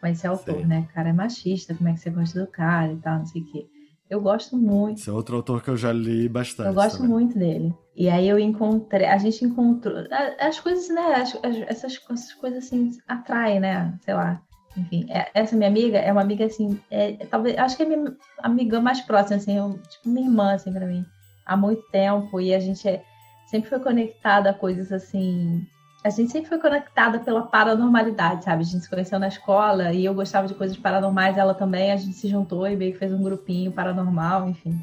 com 0.00 0.06
esse 0.06 0.26
autor, 0.26 0.58
Sim. 0.58 0.66
né, 0.66 0.86
o 0.90 0.94
cara 0.94 1.08
é 1.08 1.12
machista, 1.14 1.74
como 1.74 1.88
é 1.88 1.94
que 1.94 2.00
você 2.00 2.10
gosta 2.10 2.38
do 2.38 2.46
cara 2.46 2.92
e 2.92 2.96
tal, 2.96 3.18
não 3.20 3.26
sei 3.26 3.40
o 3.40 3.52
quê. 3.52 3.66
Eu 4.08 4.20
gosto 4.20 4.56
muito. 4.56 5.00
Esse 5.00 5.10
é 5.10 5.12
outro 5.12 5.36
autor 5.36 5.62
que 5.62 5.68
eu 5.68 5.76
já 5.76 5.92
li 5.92 6.28
bastante. 6.28 6.68
Eu 6.68 6.74
gosto 6.74 6.98
também. 6.98 7.10
muito 7.10 7.36
dele. 7.36 7.74
E 7.96 8.08
aí 8.08 8.28
eu 8.28 8.38
encontrei, 8.38 9.06
a 9.06 9.18
gente 9.18 9.44
encontrou 9.44 9.96
as 10.38 10.60
coisas, 10.60 10.88
né? 10.88 11.14
As, 11.14 11.34
as, 11.42 11.56
essas, 11.66 12.00
essas 12.08 12.32
coisas 12.34 12.64
assim 12.64 12.90
atraem, 13.08 13.58
né? 13.58 13.98
Sei 14.02 14.14
lá. 14.14 14.40
Enfim, 14.76 15.06
é, 15.08 15.28
essa 15.34 15.56
minha 15.56 15.68
amiga 15.68 15.98
é 15.98 16.12
uma 16.12 16.20
amiga 16.20 16.44
assim, 16.44 16.80
é, 16.90 17.12
talvez, 17.26 17.58
acho 17.58 17.76
que 17.76 17.82
é 17.82 17.86
minha 17.86 18.14
amiga 18.42 18.80
mais 18.80 19.00
próxima, 19.00 19.36
assim, 19.36 19.56
eu, 19.56 19.78
tipo 19.88 20.08
minha 20.08 20.26
irmã, 20.26 20.54
assim, 20.54 20.72
pra 20.72 20.86
mim, 20.86 21.04
há 21.44 21.56
muito 21.56 21.82
tempo. 21.90 22.40
E 22.40 22.54
a 22.54 22.60
gente 22.60 22.86
é, 22.86 23.02
sempre 23.46 23.68
foi 23.68 23.80
conectada 23.80 24.50
a 24.50 24.54
coisas 24.54 24.92
assim 24.92 25.66
a 26.06 26.10
gente 26.10 26.30
sempre 26.30 26.48
foi 26.48 26.58
conectada 26.60 27.18
pela 27.18 27.42
paranormalidade, 27.42 28.44
sabe? 28.44 28.62
A 28.62 28.64
gente 28.64 28.84
se 28.84 28.88
conheceu 28.88 29.18
na 29.18 29.26
escola 29.26 29.92
e 29.92 30.04
eu 30.04 30.14
gostava 30.14 30.46
de 30.46 30.54
coisas 30.54 30.76
paranormais, 30.76 31.36
ela 31.36 31.52
também, 31.52 31.90
a 31.90 31.96
gente 31.96 32.12
se 32.12 32.28
juntou 32.28 32.64
e 32.64 32.76
meio 32.76 32.92
que 32.92 32.98
fez 33.00 33.12
um 33.12 33.22
grupinho 33.22 33.72
paranormal, 33.72 34.48
enfim. 34.48 34.80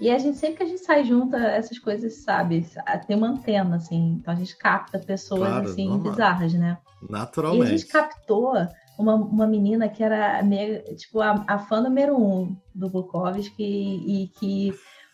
E 0.00 0.10
a 0.10 0.16
gente, 0.16 0.38
sempre 0.38 0.56
que 0.56 0.62
a 0.62 0.66
gente 0.66 0.80
sai 0.82 1.04
junto, 1.04 1.36
essas 1.36 1.78
coisas, 1.78 2.24
sabe? 2.24 2.66
Tem 3.06 3.16
uma 3.16 3.28
antena, 3.28 3.76
assim. 3.76 4.18
Então 4.18 4.32
a 4.32 4.36
gente 4.36 4.56
capta 4.56 4.98
pessoas, 4.98 5.40
claro, 5.46 5.68
assim, 5.68 5.88
normal. 5.88 6.10
bizarras, 6.10 6.54
né? 6.54 6.78
Naturalmente. 7.08 7.64
E 7.64 7.74
a 7.74 7.76
gente 7.76 7.86
captou 7.86 8.54
uma, 9.02 9.14
uma 9.14 9.46
menina 9.46 9.88
que 9.88 10.02
era, 10.02 10.42
tipo, 10.96 11.20
a, 11.20 11.44
a 11.46 11.58
fã 11.58 11.80
número 11.80 12.16
um 12.16 12.56
do 12.74 12.88
Bukowski 12.88 13.62
e, 13.62 14.24
e 14.24 14.28
que 14.28 14.72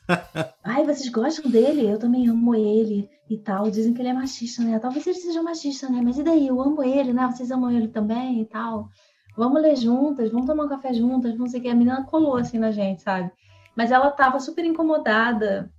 Ai, 0.65 0.85
vocês 0.85 1.09
gostam 1.11 1.51
dele? 1.51 1.87
Eu 1.87 1.99
também 1.99 2.29
amo 2.29 2.55
ele 2.55 3.09
e 3.29 3.37
tal. 3.37 3.71
Dizem 3.71 3.93
que 3.93 4.01
ele 4.01 4.09
é 4.09 4.13
machista, 4.13 4.63
né? 4.63 4.79
Talvez 4.79 5.07
ele 5.07 5.19
seja 5.19 5.43
machista, 5.43 5.89
né? 5.89 6.01
Mas 6.03 6.19
e 6.19 6.23
daí? 6.23 6.47
Eu 6.47 6.61
amo 6.61 6.83
ele, 6.83 7.13
né? 7.13 7.27
Vocês 7.27 7.51
amam 7.51 7.71
ele 7.71 7.89
também 7.89 8.41
e 8.41 8.47
tal. 8.47 8.89
Vamos 9.37 9.61
ler 9.61 9.77
juntas, 9.77 10.31
vamos 10.31 10.47
tomar 10.47 10.65
um 10.65 10.69
café 10.69 10.93
juntas, 10.93 11.37
não 11.37 11.47
sei 11.47 11.61
o 11.61 11.63
que. 11.63 11.69
A 11.69 11.75
menina 11.75 12.05
colou 12.05 12.37
assim 12.37 12.59
na 12.59 12.71
gente, 12.71 13.03
sabe? 13.03 13.31
Mas 13.77 13.93
ela 13.93 14.11
tava 14.11 14.41
super 14.41 14.65
incomodada 14.65 15.71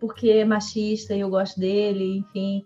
porque 0.00 0.30
é 0.30 0.44
machista 0.44 1.14
e 1.14 1.20
eu 1.20 1.30
gosto 1.30 1.60
dele, 1.60 2.18
enfim. 2.18 2.64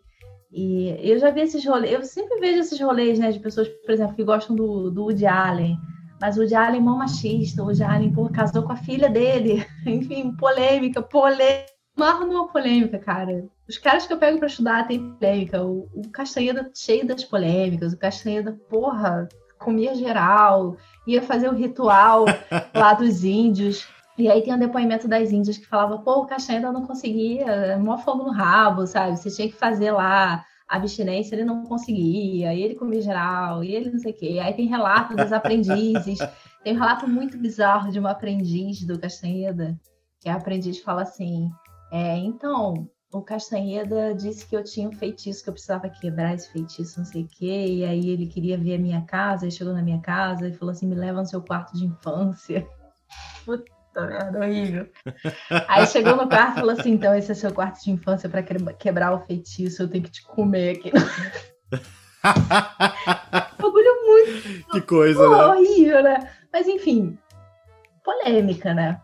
E 0.50 0.96
eu 1.00 1.18
já 1.18 1.30
vi 1.30 1.40
esses 1.42 1.64
rolês, 1.64 1.92
eu 1.92 2.04
sempre 2.04 2.40
vejo 2.40 2.60
esses 2.60 2.80
rolês, 2.80 3.18
né, 3.18 3.30
de 3.30 3.38
pessoas, 3.38 3.68
por 3.68 3.90
exemplo, 3.92 4.14
que 4.14 4.24
gostam 4.24 4.56
do, 4.56 4.90
do 4.90 5.02
Woody 5.04 5.26
Allen. 5.26 5.78
Mas 6.20 6.36
o 6.36 6.40
Woody 6.40 6.54
Allen 6.54 6.80
é 6.80 6.82
mó 6.82 6.96
machista, 6.96 7.62
o 7.62 7.66
Woody 7.66 7.82
Allen 7.82 8.12
pô, 8.12 8.28
casou 8.28 8.62
com 8.62 8.72
a 8.72 8.76
filha 8.76 9.08
dele. 9.08 9.64
Enfim, 9.86 10.34
polêmica, 10.36 11.02
polêmica. 11.02 11.66
Marro 11.96 12.26
numa 12.26 12.48
polêmica, 12.48 12.98
cara. 12.98 13.44
Os 13.68 13.76
caras 13.76 14.06
que 14.06 14.12
eu 14.12 14.18
pego 14.18 14.38
para 14.38 14.46
estudar 14.46 14.86
tem 14.86 15.14
polêmica. 15.14 15.64
O, 15.64 15.88
o 15.92 16.08
Castanheda 16.10 16.70
cheio 16.74 17.06
das 17.06 17.24
polêmicas. 17.24 17.92
O 17.92 17.98
Castanheda, 17.98 18.52
porra, 18.70 19.28
comia 19.58 19.94
geral, 19.94 20.76
ia 21.06 21.20
fazer 21.20 21.48
o 21.48 21.54
ritual 21.54 22.24
lá 22.74 22.94
dos 22.94 23.24
índios. 23.24 23.86
E 24.18 24.28
aí 24.28 24.42
tem 24.42 24.52
um 24.52 24.58
depoimento 24.58 25.06
das 25.06 25.30
índias 25.30 25.58
que 25.58 25.66
falava, 25.66 25.98
pô, 25.98 26.22
o 26.22 26.26
Castanheda 26.26 26.72
não 26.72 26.84
conseguia, 26.84 27.78
mó 27.78 27.96
fogo 27.98 28.24
no 28.24 28.32
rabo, 28.32 28.84
sabe? 28.84 29.16
Você 29.16 29.30
tinha 29.30 29.48
que 29.48 29.54
fazer 29.54 29.92
lá 29.92 30.44
a 30.68 30.76
abstinência, 30.76 31.36
ele 31.36 31.44
não 31.44 31.62
conseguia, 31.62 32.52
e 32.52 32.60
ele 32.60 32.74
comia 32.74 33.00
geral, 33.00 33.62
e 33.62 33.72
ele 33.72 33.90
não 33.90 33.98
sei 34.00 34.10
o 34.10 34.16
quê. 34.16 34.40
Aí 34.42 34.52
tem 34.54 34.66
relato 34.66 35.14
dos 35.14 35.32
aprendizes, 35.32 36.18
tem 36.64 36.74
um 36.74 36.80
relato 36.80 37.08
muito 37.08 37.38
bizarro 37.38 37.92
de 37.92 37.98
uma 38.00 38.10
aprendiz 38.10 38.84
do 38.84 38.98
Castanheda, 38.98 39.78
que 40.20 40.28
a 40.28 40.34
aprendiz 40.34 40.80
fala 40.80 41.02
assim, 41.02 41.48
é, 41.92 42.16
então, 42.16 42.90
o 43.12 43.22
Castanheda 43.22 44.12
disse 44.16 44.48
que 44.48 44.56
eu 44.56 44.64
tinha 44.64 44.88
um 44.88 44.92
feitiço, 44.92 45.44
que 45.44 45.48
eu 45.48 45.54
precisava 45.54 45.88
quebrar 45.88 46.34
esse 46.34 46.50
feitiço, 46.52 46.98
não 46.98 47.06
sei 47.06 47.22
o 47.22 47.28
quê, 47.28 47.66
e 47.68 47.84
aí 47.84 48.10
ele 48.10 48.26
queria 48.26 48.58
ver 48.58 48.74
a 48.74 48.78
minha 48.78 49.02
casa, 49.02 49.44
ele 49.44 49.52
chegou 49.52 49.72
na 49.72 49.80
minha 49.80 50.00
casa 50.00 50.48
e 50.48 50.52
falou 50.52 50.72
assim, 50.72 50.88
me 50.88 50.96
leva 50.96 51.20
no 51.20 51.26
seu 51.26 51.40
quarto 51.40 51.72
de 51.78 51.86
infância. 51.86 52.66
Puta 53.46 53.77
merda, 54.06 54.38
horrível. 54.40 54.86
Aí 55.68 55.86
chegou 55.86 56.16
no 56.16 56.28
quarto 56.28 56.56
e 56.56 56.60
falou 56.60 56.70
assim, 56.78 56.90
então 56.92 57.14
esse 57.14 57.32
é 57.32 57.34
seu 57.34 57.52
quarto 57.52 57.82
de 57.82 57.90
infância 57.90 58.28
para 58.28 58.42
quebrar 58.42 59.12
o 59.14 59.24
feitiço, 59.26 59.82
eu 59.82 59.88
tenho 59.88 60.04
que 60.04 60.10
te 60.10 60.22
comer 60.24 60.76
aqui. 60.76 60.92
Bagulho 63.60 64.06
muito... 64.06 64.68
Que 64.72 64.80
coisa, 64.82 65.18
Pô, 65.20 65.28
né? 65.36 65.46
horrível, 65.46 66.02
né? 66.02 66.30
Mas 66.52 66.66
enfim, 66.66 67.16
polêmica, 68.04 68.74
né? 68.74 69.00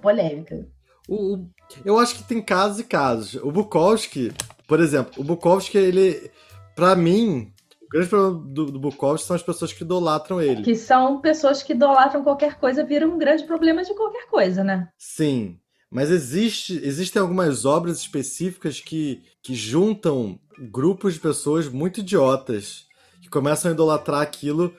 Polêmica. 0.00 0.66
O, 1.08 1.34
o- 1.34 1.50
eu 1.84 1.98
acho 1.98 2.16
que 2.16 2.24
tem 2.24 2.42
casos 2.42 2.80
e 2.80 2.84
casos. 2.84 3.34
O 3.42 3.50
Bukowski, 3.52 4.32
por 4.66 4.80
exemplo, 4.80 5.12
o 5.18 5.24
Bukowski, 5.24 5.76
ele, 5.78 6.30
pra 6.74 6.94
mim, 6.96 7.52
grande 7.94 8.08
problema 8.08 8.44
do, 8.52 8.66
do 8.66 8.78
Bukowski 8.80 9.26
são 9.26 9.36
as 9.36 9.42
pessoas 9.42 9.72
que 9.72 9.82
idolatram 9.84 10.40
ele. 10.40 10.62
Que 10.62 10.74
são 10.74 11.20
pessoas 11.20 11.62
que 11.62 11.72
idolatram 11.72 12.22
qualquer 12.24 12.58
coisa, 12.58 12.84
viram 12.84 13.14
um 13.14 13.18
grande 13.18 13.44
problema 13.44 13.82
de 13.84 13.94
qualquer 13.94 14.26
coisa, 14.28 14.64
né? 14.64 14.88
Sim, 14.98 15.58
mas 15.90 16.10
existe, 16.10 16.80
existem 16.82 17.22
algumas 17.22 17.64
obras 17.64 17.98
específicas 17.98 18.80
que, 18.80 19.22
que 19.42 19.54
juntam 19.54 20.38
grupos 20.70 21.14
de 21.14 21.20
pessoas 21.20 21.68
muito 21.68 22.00
idiotas 22.00 22.86
que 23.22 23.28
começam 23.30 23.70
a 23.70 23.74
idolatrar 23.74 24.20
aquilo 24.22 24.74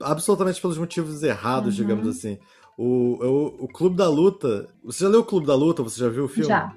absolutamente 0.00 0.60
pelos 0.60 0.76
motivos 0.76 1.22
errados, 1.22 1.78
Uhum. 1.78 1.84
digamos 1.86 2.06
assim. 2.08 2.38
O, 2.76 3.14
o, 3.24 3.64
o 3.64 3.68
Clube 3.68 3.96
da 3.96 4.08
Luta. 4.08 4.68
Você 4.84 5.04
já 5.04 5.10
leu 5.10 5.20
o 5.20 5.24
Clube 5.24 5.46
da 5.46 5.54
Luta? 5.54 5.82
Você 5.82 6.00
já 6.00 6.08
viu 6.08 6.24
o 6.24 6.28
filme? 6.28 6.48
Já. 6.48 6.74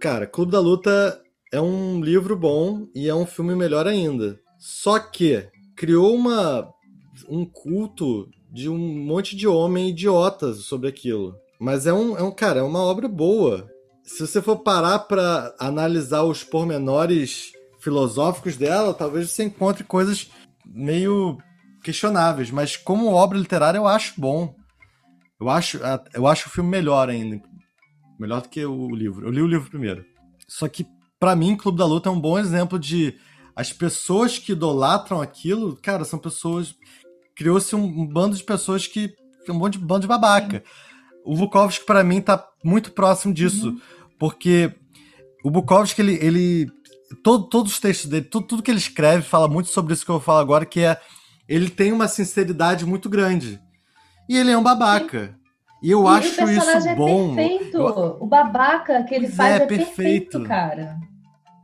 Cara, 0.00 0.26
Clube 0.26 0.50
da 0.52 0.60
Luta 0.60 1.20
é 1.52 1.60
um 1.60 2.00
livro 2.00 2.36
bom 2.36 2.86
e 2.94 3.08
é 3.08 3.14
um 3.14 3.26
filme 3.26 3.54
melhor 3.54 3.86
ainda. 3.86 4.38
Só 4.58 4.98
que 4.98 5.48
criou 5.76 6.14
uma 6.14 6.68
um 7.28 7.44
culto 7.44 8.28
de 8.50 8.68
um 8.68 8.78
monte 8.78 9.36
de 9.36 9.46
homem 9.46 9.90
idiotas 9.90 10.64
sobre 10.64 10.88
aquilo. 10.88 11.34
Mas 11.58 11.86
é 11.86 11.92
um, 11.92 12.16
é 12.16 12.22
um 12.22 12.32
cara, 12.32 12.60
é 12.60 12.62
uma 12.62 12.80
obra 12.80 13.06
boa. 13.08 13.68
Se 14.02 14.26
você 14.26 14.40
for 14.42 14.58
parar 14.60 15.00
pra 15.00 15.54
analisar 15.58 16.22
os 16.22 16.42
pormenores 16.42 17.52
filosóficos 17.78 18.56
dela, 18.56 18.94
talvez 18.94 19.30
você 19.30 19.44
encontre 19.44 19.84
coisas 19.84 20.30
meio 20.66 21.38
questionáveis, 21.82 22.50
mas 22.50 22.76
como 22.76 23.12
obra 23.12 23.38
literária 23.38 23.78
eu 23.78 23.86
acho 23.86 24.20
bom. 24.20 24.54
Eu 25.40 25.48
acho, 25.48 25.80
eu 26.12 26.26
acho 26.26 26.48
o 26.48 26.50
filme 26.50 26.68
melhor 26.68 27.08
ainda, 27.08 27.40
melhor 28.18 28.42
do 28.42 28.48
que 28.48 28.64
o 28.64 28.90
livro. 28.90 29.26
Eu 29.26 29.30
li 29.30 29.40
o 29.40 29.46
livro 29.46 29.70
primeiro. 29.70 30.04
Só 30.46 30.68
que 30.68 30.86
pra 31.20 31.36
mim 31.36 31.54
Clube 31.56 31.78
da 31.78 31.84
Luta 31.84 32.08
é 32.08 32.12
um 32.12 32.20
bom 32.20 32.38
exemplo 32.38 32.78
de 32.78 33.14
as 33.54 33.72
pessoas 33.72 34.38
que 34.38 34.52
idolatram 34.52 35.20
aquilo, 35.20 35.76
cara, 35.76 36.04
são 36.04 36.18
pessoas 36.18 36.74
criou-se 37.36 37.76
um, 37.76 37.84
um 37.84 38.06
bando 38.06 38.36
de 38.36 38.42
pessoas 38.42 38.86
que 38.86 39.14
um 39.48 39.54
monte 39.54 39.74
de 39.78 39.84
bando 39.84 40.02
de 40.02 40.06
babaca. 40.06 40.62
O 41.24 41.36
Bukowski 41.36 41.84
pra 41.84 42.02
mim 42.02 42.20
tá 42.20 42.46
muito 42.64 42.92
próximo 42.92 43.32
disso, 43.34 43.76
porque 44.18 44.72
o 45.44 45.50
Bukowski 45.50 46.00
ele, 46.00 46.14
ele 46.22 46.70
todo, 47.22 47.44
todos 47.48 47.72
os 47.72 47.80
textos 47.80 48.08
dele, 48.08 48.24
tudo, 48.24 48.46
tudo 48.46 48.62
que 48.62 48.70
ele 48.70 48.78
escreve 48.78 49.22
fala 49.22 49.48
muito 49.48 49.68
sobre 49.70 49.92
isso 49.92 50.04
que 50.04 50.10
eu 50.10 50.14
vou 50.16 50.22
falar 50.24 50.40
agora, 50.40 50.64
que 50.64 50.80
é 50.80 50.98
ele 51.48 51.68
tem 51.68 51.92
uma 51.92 52.06
sinceridade 52.08 52.86
muito 52.86 53.08
grande. 53.08 53.60
E 54.28 54.36
ele 54.36 54.52
é 54.52 54.56
um 54.56 54.62
babaca. 54.62 55.36
E 55.82 55.90
eu 55.90 56.04
E 56.04 56.08
acho 56.08 56.32
o 56.32 56.36
personagem 56.36 56.78
isso 56.78 56.88
é 56.88 56.94
bom. 56.94 57.34
perfeito. 57.34 57.76
Eu- 57.76 58.16
O 58.20 58.26
babaca 58.26 59.02
que 59.02 59.14
ele 59.14 59.28
faz 59.28 59.60
é, 59.60 59.64
é, 59.64 59.66
perfeito. 59.66 59.88
perfeito. 59.96 60.42
cara. 60.44 60.96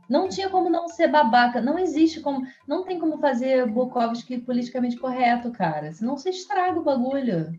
Não 0.09 0.29
tinha 0.29 0.49
como 0.49 0.69
não 0.69 0.87
ser 0.87 1.07
babaca. 1.09 1.61
Não 1.61 1.77
existe 1.77 2.19
como. 2.21 2.45
Não 2.67 2.83
tem 2.83 2.99
como 2.99 3.17
fazer 3.19 3.65
Bukowski 3.67 4.37
politicamente 4.37 4.95
correto, 4.97 5.51
cara. 5.51 5.91
Senão 5.93 6.17
você 6.17 6.29
estraga 6.29 6.79
o 6.79 6.83
bagulho. 6.83 7.51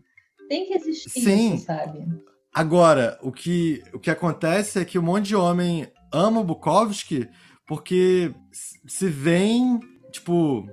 Tem 0.47 0.65
que 0.65 0.73
existir 0.73 1.09
Sim. 1.21 1.53
isso, 1.55 1.65
sabe? 1.65 2.07
Agora, 2.53 3.19
o 3.21 3.31
que, 3.31 3.83
o 3.93 3.99
que 3.99 4.09
acontece 4.09 4.79
é 4.79 4.85
que 4.85 4.97
um 4.97 5.03
monte 5.03 5.27
de 5.27 5.35
homem 5.35 5.87
ama 6.11 6.41
o 6.41 6.43
Bukowski 6.43 7.29
porque 7.67 8.33
se 8.51 9.07
vem, 9.07 9.79
tipo, 10.11 10.67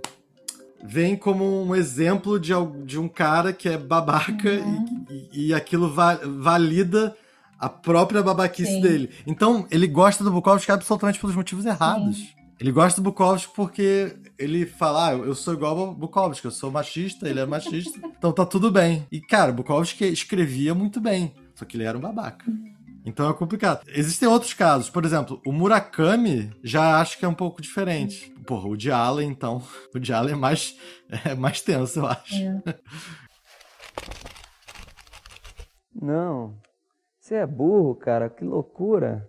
vem 0.83 1.14
como 1.14 1.45
um 1.62 1.74
exemplo 1.77 2.41
de, 2.41 2.53
de 2.87 2.99
um 2.99 3.07
cara 3.07 3.53
que 3.53 3.68
é 3.68 3.77
babaca 3.77 4.51
Uhum. 4.51 5.05
e, 5.11 5.14
e- 5.14 5.47
e 5.49 5.55
aquilo 5.55 5.93
va- 5.93 6.18
valida 6.24 7.14
a 7.59 7.69
própria 7.69 8.23
babaquice 8.23 8.73
Sim. 8.73 8.81
dele. 8.81 9.11
Então, 9.27 9.67
ele 9.71 9.87
gosta 9.87 10.23
do 10.23 10.31
Bukowski 10.31 10.71
absolutamente 10.71 11.19
pelos 11.19 11.35
motivos 11.35 11.65
errados. 11.65 12.35
Ele 12.59 12.73
gosta 12.73 13.01
do 13.01 13.05
Bukowski 13.05 13.53
porque 13.55 14.17
ele 14.39 14.65
fala, 14.65 15.09
ah, 15.09 15.13
eu 15.13 15.35
sou 15.35 15.53
igual 15.53 15.79
ao 15.79 15.95
Bukowski, 15.95 16.47
eu 16.47 16.51
sou 16.51 16.71
machista, 16.71 17.29
ele 17.29 17.41
é 17.41 17.45
machista, 17.45 18.01
então 18.17 18.33
tá 18.33 18.47
tudo 18.47 18.71
bem. 18.71 19.07
E, 19.13 19.21
cara, 19.21 19.53
Bukowski 19.53 20.07
escrevia 20.07 20.75
muito 20.75 20.99
bem, 21.01 21.35
só 21.55 21.67
que 21.67 21.77
ele 21.77 21.85
era 21.85 21.99
um 21.99 22.01
babaca. 22.01 22.47
Então 23.05 23.31
é 23.31 23.35
complicado. 23.35 23.83
Existem 23.87 24.27
outros 24.27 24.53
casos, 24.53 24.91
por 24.91 25.05
exemplo, 25.05 25.41
o 25.47 25.53
Murakami 25.53 26.51
já 26.65 27.01
acho 27.01 27.19
que 27.19 27.25
é 27.25 27.29
um 27.29 27.35
pouco 27.35 27.63
diferente. 27.63 28.35
Porra, 28.45 28.69
o 28.69 28.77
de 28.77 28.91
Allen, 28.91 29.29
então. 29.29 29.63
O 29.95 29.99
de 29.99 30.13
Allen 30.13 30.33
é 30.35 30.37
mais, 30.37 30.77
é 31.25 31.35
mais 31.35 31.61
tenso, 31.61 32.01
eu 32.01 32.07
acho. 32.07 32.35
É. 32.35 32.63
Não. 35.95 36.55
Você 37.27 37.35
é 37.35 37.45
burro, 37.45 37.97
cara. 37.97 38.31
Que 38.31 38.45
loucura. 38.45 39.29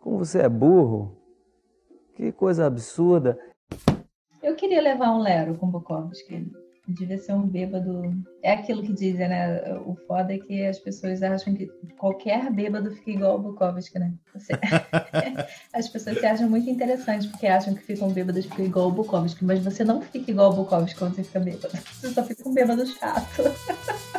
Como 0.00 0.18
você 0.18 0.42
é 0.42 0.48
burro. 0.48 1.16
Que 2.14 2.30
coisa 2.30 2.66
absurda. 2.66 3.36
Eu 4.40 4.54
queria 4.54 4.80
levar 4.80 5.10
um 5.10 5.18
Lero 5.18 5.56
com 5.56 5.66
Bukowski. 5.66 6.52
Devia 6.86 7.18
ser 7.18 7.32
um 7.32 7.44
bêbado. 7.44 8.12
É 8.44 8.52
aquilo 8.52 8.80
que 8.84 8.92
dizem, 8.92 9.28
né? 9.28 9.60
O 9.84 9.96
foda 10.06 10.32
é 10.32 10.38
que 10.38 10.64
as 10.64 10.78
pessoas 10.78 11.20
acham 11.20 11.52
que 11.52 11.66
qualquer 11.98 12.48
bêbado 12.52 12.92
fica 12.92 13.10
igual 13.10 13.32
ao 13.32 13.40
Bukowski, 13.40 13.98
né? 13.98 14.14
Você- 14.32 14.52
As 15.74 15.88
pessoas 15.88 16.20
se 16.20 16.26
acham 16.26 16.48
muito 16.48 16.70
interessantes 16.70 17.26
porque 17.26 17.48
acham 17.48 17.74
que 17.74 17.82
ficam 17.82 18.08
bêbados 18.12 18.46
ficam 18.46 18.64
igual 18.64 18.84
ao 18.84 18.92
Bukowski, 18.92 19.44
mas 19.44 19.58
você 19.58 19.82
não 19.82 20.00
fica 20.00 20.30
igual 20.30 20.52
ao 20.52 20.56
Bukowski 20.58 20.96
quando 20.96 21.16
você 21.16 21.24
fica 21.24 21.40
bêbado. 21.40 21.76
Você 21.92 22.08
só 22.10 22.22
fica 22.22 22.48
um 22.48 22.54
bêbado 22.54 22.86
chato. 22.86 23.42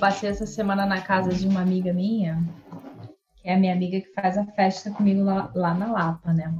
passei 0.00 0.30
essa 0.30 0.46
semana 0.46 0.86
na 0.86 1.02
casa 1.02 1.28
de 1.34 1.46
uma 1.46 1.60
amiga 1.60 1.92
minha, 1.92 2.38
que 3.36 3.48
é 3.48 3.54
a 3.54 3.58
minha 3.58 3.74
amiga 3.74 4.00
que 4.00 4.12
faz 4.14 4.38
a 4.38 4.46
festa 4.46 4.90
comigo 4.90 5.22
lá, 5.22 5.50
lá 5.54 5.74
na 5.74 5.92
Lapa, 5.92 6.32
né? 6.32 6.52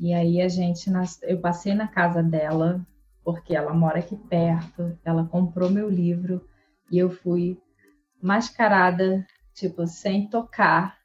E 0.00 0.14
aí 0.14 0.40
a 0.40 0.48
gente, 0.48 0.90
nas- 0.90 1.20
eu 1.22 1.38
passei 1.38 1.74
na 1.74 1.86
casa 1.86 2.22
dela, 2.22 2.80
porque 3.22 3.54
ela 3.54 3.74
mora 3.74 3.98
aqui 3.98 4.16
perto, 4.16 4.96
ela 5.04 5.24
comprou 5.26 5.68
meu 5.68 5.90
livro 5.90 6.48
e 6.90 6.98
eu 6.98 7.10
fui 7.10 7.60
mascarada, 8.22 9.26
tipo, 9.52 9.86
sem 9.86 10.28
tocar, 10.28 10.96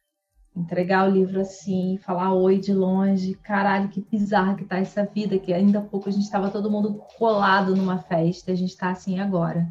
entregar 0.55 1.07
o 1.07 1.11
livro 1.11 1.41
assim, 1.41 1.97
falar 1.97 2.33
oi 2.33 2.59
de 2.59 2.73
longe, 2.73 3.33
caralho, 3.35 3.89
que 3.89 3.99
bizarra 4.09 4.55
que 4.55 4.63
tá 4.63 4.77
essa 4.77 5.03
vida, 5.05 5.37
que 5.37 5.51
ainda 5.51 5.79
há 5.79 5.81
pouco 5.81 6.07
a 6.07 6.11
gente 6.11 6.31
tava 6.31 6.49
todo 6.49 6.71
mundo 6.71 6.93
colado 7.17 7.75
numa 7.75 7.97
festa, 7.97 8.51
a 8.53 8.55
gente 8.55 8.77
tá 8.77 8.91
assim 8.91 9.19
agora. 9.19 9.67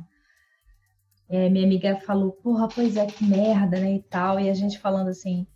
É, 1.32 1.48
minha 1.48 1.64
amiga 1.64 1.96
falou, 1.96 2.30
porra, 2.30 2.68
pois 2.68 2.94
é, 2.94 3.06
que 3.06 3.24
merda, 3.24 3.80
né, 3.80 3.94
e 3.94 4.02
tal, 4.02 4.38
e 4.38 4.50
a 4.50 4.54
gente 4.54 4.78
falando 4.78 5.08
assim, 5.08 5.46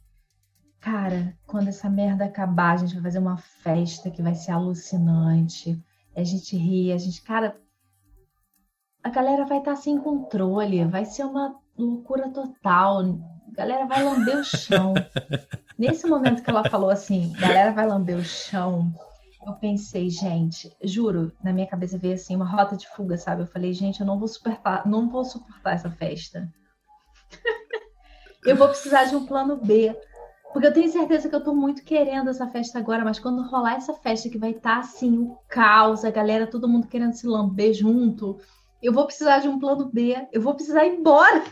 cara, 0.81 1.37
quando 1.47 1.69
essa 1.69 1.91
merda 1.91 2.25
acabar, 2.25 2.73
a 2.73 2.77
gente 2.79 2.95
vai 2.95 3.03
fazer 3.03 3.19
uma 3.19 3.37
festa 3.37 4.11
que 4.11 4.23
vai 4.23 4.35
ser 4.35 4.53
alucinante, 4.53 5.79
e 6.17 6.19
a 6.19 6.25
gente 6.25 6.57
ri, 6.57 6.91
a 6.93 6.97
gente, 6.97 7.21
cara, 7.21 7.61
a 9.05 9.11
galera 9.11 9.45
vai 9.45 9.59
estar 9.59 9.77
sem 9.77 9.99
controle, 9.99 10.83
vai 10.87 11.05
ser 11.05 11.25
uma 11.25 11.55
loucura 11.77 12.31
total. 12.31 13.01
A 13.01 13.53
galera 13.53 13.85
vai 13.85 14.03
lamber 14.03 14.39
o 14.39 14.45
chão. 14.45 14.95
Nesse 15.79 16.07
momento 16.07 16.43
que 16.43 16.49
ela 16.49 16.69
falou 16.71 16.89
assim, 16.89 17.35
galera 17.39 17.71
vai 17.71 17.87
lamber 17.87 18.17
o 18.17 18.25
chão, 18.25 18.91
eu 19.47 19.55
pensei, 19.55 20.11
gente, 20.11 20.77
juro, 20.83 21.33
na 21.43 21.53
minha 21.53 21.67
cabeça 21.67 21.97
veio 21.97 22.15
assim 22.15 22.35
uma 22.35 22.49
rota 22.49 22.77
de 22.77 22.89
fuga, 22.89 23.17
sabe? 23.17 23.43
Eu 23.43 23.47
falei, 23.47 23.73
gente, 23.73 24.01
eu 24.01 24.07
não 24.07 24.19
vou 24.19 24.27
suportar, 24.27 24.87
não 24.87 25.09
vou 25.09 25.25
suportar 25.25 25.75
essa 25.75 25.89
festa. 25.89 26.53
eu 28.45 28.57
vou 28.57 28.69
precisar 28.69 29.05
de 29.05 29.15
um 29.15 29.25
plano 29.25 29.57
B. 29.57 29.97
Porque 30.53 30.67
eu 30.67 30.73
tenho 30.73 30.91
certeza 30.91 31.29
que 31.29 31.35
eu 31.35 31.45
tô 31.45 31.55
muito 31.55 31.85
querendo 31.85 32.31
essa 32.31 32.49
festa 32.49 32.79
agora, 32.79 33.05
mas 33.05 33.19
quando 33.19 33.49
rolar 33.49 33.75
essa 33.75 33.95
festa 33.95 34.29
que 34.29 34.39
vai 34.39 34.51
estar 34.51 34.77
tá, 34.77 34.79
assim, 34.81 35.19
o 35.19 35.39
caos, 35.49 36.05
a 36.05 36.11
galera, 36.11 36.47
todo 36.47 36.69
mundo 36.69 36.89
querendo 36.89 37.13
se 37.13 37.27
lamber 37.27 37.73
junto, 37.73 38.41
eu 38.83 38.93
vou 38.93 39.07
precisar 39.07 39.41
de 39.41 39.49
um 39.49 39.59
plano 39.61 39.91
B, 39.93 40.17
eu 40.33 40.41
vou 40.41 40.55
precisar 40.55 40.87
ir 40.87 40.99
embora. 40.99 41.45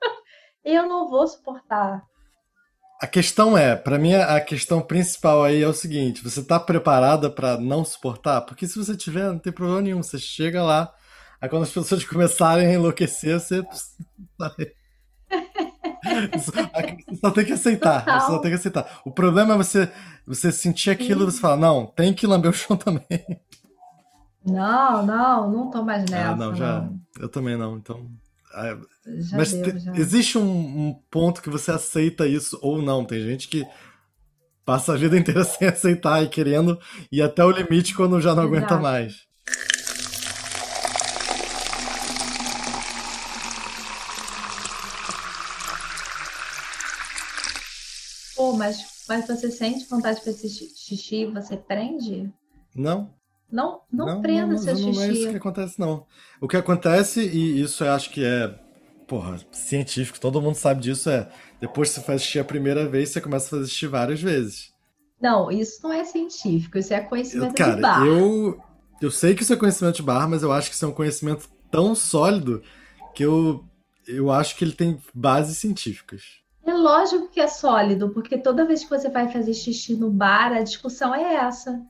eu 0.62 0.86
não 0.86 1.08
vou 1.08 1.26
suportar. 1.26 2.04
A 3.00 3.06
questão 3.06 3.56
é, 3.56 3.74
para 3.74 3.98
mim 3.98 4.14
a 4.14 4.38
questão 4.40 4.82
principal 4.82 5.42
aí 5.42 5.62
é 5.62 5.66
o 5.66 5.72
seguinte: 5.72 6.22
você 6.22 6.44
tá 6.44 6.60
preparada 6.60 7.30
para 7.30 7.56
não 7.56 7.82
suportar? 7.82 8.42
Porque 8.42 8.66
se 8.66 8.78
você 8.78 8.94
tiver, 8.94 9.28
não 9.28 9.38
tem 9.38 9.52
problema 9.52 9.80
nenhum. 9.80 10.02
Você 10.02 10.18
chega 10.18 10.62
lá, 10.62 10.92
aí 11.40 11.48
quando 11.48 11.62
as 11.62 11.72
pessoas 11.72 12.04
começarem 12.04 12.66
a 12.66 12.74
enlouquecer, 12.74 13.40
você. 13.40 13.62
Você 13.62 14.74
só 17.20 17.30
tem 17.30 17.44
que 17.44 17.52
aceitar. 17.52 18.04
Você 18.04 18.26
só 18.26 18.38
tem 18.38 18.50
que 18.50 18.56
aceitar. 18.56 19.00
O 19.04 19.10
problema 19.10 19.54
é 19.54 19.56
você, 19.56 19.90
você 20.26 20.52
sentir 20.52 20.90
aquilo 20.90 21.22
e 21.22 21.26
você 21.26 21.40
falar, 21.40 21.56
não, 21.56 21.86
tem 21.86 22.12
que 22.12 22.26
lamber 22.26 22.50
o 22.50 22.54
chão 22.54 22.76
também. 22.76 23.04
Não, 24.44 25.04
não, 25.04 25.50
não 25.50 25.70
tô 25.70 25.82
mais 25.82 26.08
nessa. 26.10 26.30
Ah, 26.30 26.36
não, 26.36 26.54
já. 26.54 26.80
Não. 26.80 27.00
Eu 27.18 27.28
também 27.28 27.56
não, 27.56 27.76
então. 27.76 28.06
Ah, 28.52 28.76
já 29.06 29.36
Mas 29.36 29.52
deu, 29.52 29.94
existe 29.94 30.36
um, 30.36 30.42
um, 30.88 30.94
ponto 31.10 31.40
que 31.40 31.48
você 31.48 31.70
aceita 31.70 32.26
isso 32.26 32.58
ou 32.60 32.82
não. 32.82 33.04
Tem 33.04 33.22
gente 33.22 33.48
que 33.48 33.64
passa 34.64 34.92
a 34.92 34.96
vida 34.96 35.16
inteira 35.16 35.44
sem 35.44 35.68
aceitar 35.68 36.22
e 36.22 36.28
querendo 36.28 36.78
ir 37.12 37.22
até 37.22 37.44
o 37.44 37.50
limite 37.50 37.94
quando 37.94 38.20
já 38.20 38.34
não 38.34 38.42
Exato. 38.42 38.56
aguenta 38.56 38.76
mais. 38.78 39.28
Pô, 48.34 48.56
mas, 48.56 49.04
mas 49.08 49.26
você 49.28 49.50
sente 49.50 49.86
vontade 49.86 50.18
de 50.18 50.24
fazer 50.24 50.48
xixi, 50.48 51.26
você 51.26 51.56
prende? 51.56 52.32
Não. 52.74 53.19
Não, 53.50 53.80
não, 53.92 54.06
não 54.06 54.22
prenda 54.22 54.54
não, 54.54 54.58
seu 54.58 54.76
xixi. 54.76 54.92
Não 54.92 55.02
é 55.02 55.08
isso 55.08 55.30
que 55.30 55.36
acontece, 55.36 55.80
não. 55.80 56.06
O 56.40 56.48
que 56.48 56.56
acontece, 56.56 57.20
e 57.20 57.60
isso 57.60 57.84
eu 57.84 57.92
acho 57.92 58.10
que 58.10 58.24
é, 58.24 58.54
porra, 59.06 59.38
científico, 59.50 60.20
todo 60.20 60.40
mundo 60.40 60.54
sabe 60.54 60.80
disso, 60.80 61.10
é 61.10 61.28
depois 61.60 61.88
que 61.88 61.96
você 61.96 62.00
faz 62.00 62.22
xixi 62.22 62.38
a 62.38 62.44
primeira 62.44 62.88
vez, 62.88 63.10
você 63.10 63.20
começa 63.20 63.46
a 63.46 63.50
fazer 63.50 63.66
xixi 63.68 63.86
várias 63.86 64.20
vezes. 64.20 64.72
Não, 65.20 65.50
isso 65.50 65.82
não 65.82 65.92
é 65.92 66.04
científico, 66.04 66.78
isso 66.78 66.94
é 66.94 67.00
conhecimento 67.00 67.50
eu, 67.50 67.54
cara, 67.54 67.74
de 67.74 67.82
bar. 67.82 68.06
Eu, 68.06 68.60
eu 69.02 69.10
sei 69.10 69.34
que 69.34 69.42
isso 69.42 69.52
é 69.52 69.56
conhecimento 69.56 69.96
de 69.96 70.02
bar, 70.02 70.28
mas 70.28 70.42
eu 70.42 70.52
acho 70.52 70.70
que 70.70 70.74
isso 70.76 70.84
é 70.84 70.88
um 70.88 70.92
conhecimento 70.92 71.48
tão 71.70 71.94
sólido 71.94 72.62
que 73.14 73.24
eu, 73.24 73.64
eu 74.06 74.30
acho 74.30 74.56
que 74.56 74.64
ele 74.64 74.72
tem 74.72 74.98
bases 75.12 75.58
científicas. 75.58 76.40
É 76.64 76.72
lógico 76.72 77.28
que 77.28 77.40
é 77.40 77.48
sólido, 77.48 78.10
porque 78.10 78.38
toda 78.38 78.64
vez 78.64 78.84
que 78.84 78.90
você 78.90 79.08
vai 79.08 79.30
fazer 79.30 79.54
xixi 79.54 79.94
no 79.94 80.10
bar, 80.10 80.52
a 80.52 80.62
discussão 80.62 81.14
é 81.14 81.34
essa. 81.34 81.80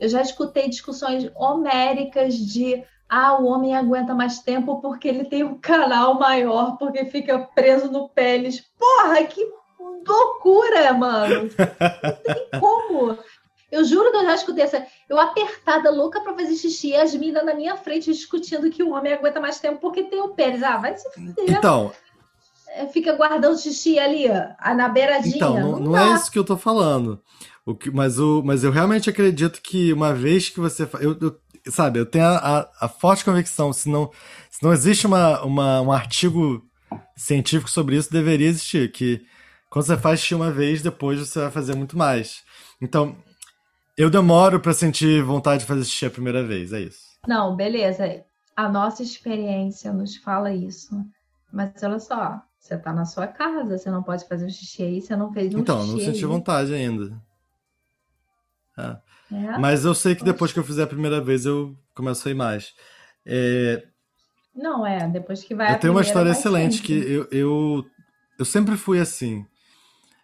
Eu 0.00 0.08
já 0.08 0.22
escutei 0.22 0.68
discussões 0.68 1.30
homéricas 1.34 2.34
de 2.34 2.84
ah, 3.08 3.38
o 3.38 3.46
homem 3.46 3.74
aguenta 3.74 4.14
mais 4.14 4.40
tempo 4.40 4.80
porque 4.80 5.08
ele 5.08 5.24
tem 5.24 5.42
um 5.42 5.58
canal 5.58 6.18
maior, 6.18 6.76
porque 6.76 7.06
fica 7.06 7.38
preso 7.54 7.90
no 7.90 8.08
pênis. 8.08 8.64
Porra, 8.78 9.24
que 9.24 9.44
loucura, 10.06 10.92
mano! 10.92 11.48
Não 11.58 12.14
tem 12.14 12.48
como. 12.60 13.18
Eu 13.70 13.84
juro 13.84 14.10
que 14.10 14.16
eu 14.16 14.24
já 14.24 14.34
escutei 14.34 14.64
essa. 14.64 14.86
Eu 15.08 15.18
apertada, 15.18 15.90
louca 15.90 16.20
pra 16.20 16.34
fazer 16.34 16.54
xixi, 16.56 16.88
e 16.88 16.96
as 16.96 17.14
minas 17.14 17.44
na 17.44 17.54
minha 17.54 17.76
frente 17.76 18.12
discutindo 18.12 18.70
que 18.70 18.82
o 18.82 18.92
homem 18.92 19.12
aguenta 19.12 19.40
mais 19.40 19.58
tempo 19.58 19.80
porque 19.80 20.04
tem 20.04 20.20
o 20.20 20.30
pênis. 20.30 20.62
Ah, 20.62 20.76
vai 20.76 20.96
se 20.96 21.10
fuder. 21.10 21.44
Então, 21.48 21.92
é, 22.68 22.86
fica 22.86 23.14
guardando 23.14 23.58
xixi 23.58 23.98
ali, 23.98 24.26
ó, 24.30 24.74
na 24.74 24.88
beiradinha. 24.88 25.36
Então, 25.36 25.54
não, 25.54 25.72
não, 25.72 25.80
não 25.80 25.98
é 25.98 26.14
isso 26.14 26.30
que 26.30 26.38
eu 26.38 26.44
tô 26.44 26.56
falando. 26.56 27.22
O 27.68 27.74
que, 27.74 27.90
mas, 27.90 28.18
o, 28.18 28.42
mas 28.42 28.64
eu 28.64 28.70
realmente 28.70 29.10
acredito 29.10 29.60
que 29.60 29.92
uma 29.92 30.14
vez 30.14 30.48
que 30.48 30.58
você. 30.58 30.88
Eu, 31.00 31.14
eu 31.20 31.38
sabe, 31.70 31.98
eu 31.98 32.06
tenho 32.06 32.24
a, 32.24 32.38
a, 32.38 32.68
a, 32.86 32.88
forte 32.88 33.22
convicção, 33.22 33.74
se 33.74 33.90
não, 33.90 34.10
se 34.48 34.62
não 34.62 34.72
existe 34.72 35.06
uma, 35.06 35.42
uma, 35.42 35.82
um 35.82 35.92
artigo 35.92 36.66
científico 37.14 37.68
sobre 37.68 37.96
isso, 37.96 38.10
deveria 38.10 38.48
existir. 38.48 38.90
Que 38.90 39.20
quando 39.68 39.84
você 39.84 39.98
faz 39.98 40.20
xixi 40.20 40.34
uma 40.34 40.50
vez, 40.50 40.80
depois 40.80 41.20
você 41.20 41.40
vai 41.40 41.50
fazer 41.50 41.76
muito 41.76 41.98
mais. 41.98 42.42
Então, 42.80 43.14
eu 43.98 44.08
demoro 44.08 44.58
para 44.60 44.72
sentir 44.72 45.22
vontade 45.22 45.60
de 45.60 45.66
fazer 45.66 45.84
xixi 45.84 46.06
a 46.06 46.10
primeira 46.10 46.42
vez, 46.42 46.72
é 46.72 46.80
isso. 46.80 47.18
Não, 47.26 47.54
beleza. 47.54 48.24
A 48.56 48.66
nossa 48.66 49.02
experiência 49.02 49.92
nos 49.92 50.16
fala 50.16 50.54
isso. 50.54 51.04
Mas 51.52 51.82
olha 51.82 51.98
só, 51.98 52.40
você 52.58 52.78
tá 52.78 52.94
na 52.94 53.04
sua 53.04 53.26
casa, 53.26 53.76
você 53.76 53.90
não 53.90 54.02
pode 54.02 54.26
fazer 54.26 54.46
um 54.46 54.50
xixi 54.50 54.82
aí, 54.82 55.02
você 55.02 55.14
não 55.14 55.30
fez 55.34 55.54
um 55.54 55.58
então, 55.58 55.80
xixi 55.80 55.92
Então, 55.92 55.98
não 56.06 56.14
senti 56.14 56.24
vontade 56.24 56.72
ainda. 56.72 57.27
É. 58.78 59.08
É? 59.30 59.58
Mas 59.58 59.84
eu 59.84 59.94
sei 59.94 60.14
que 60.14 60.24
depois 60.24 60.52
que 60.52 60.58
eu 60.58 60.64
fizer 60.64 60.84
a 60.84 60.86
primeira 60.86 61.20
vez, 61.20 61.44
eu 61.44 61.76
começo 61.94 62.26
a 62.26 62.30
ir 62.30 62.34
mais. 62.34 62.74
É... 63.26 63.86
Não, 64.54 64.86
é, 64.86 65.06
depois 65.08 65.44
que 65.44 65.54
vai 65.54 65.74
Eu 65.74 65.78
tenho 65.78 65.92
uma 65.92 66.02
história 66.02 66.30
excelente, 66.30 66.82
que 66.82 66.92
eu, 66.92 67.28
eu, 67.30 67.84
eu 68.38 68.44
sempre 68.44 68.76
fui 68.76 68.98
assim. 68.98 69.46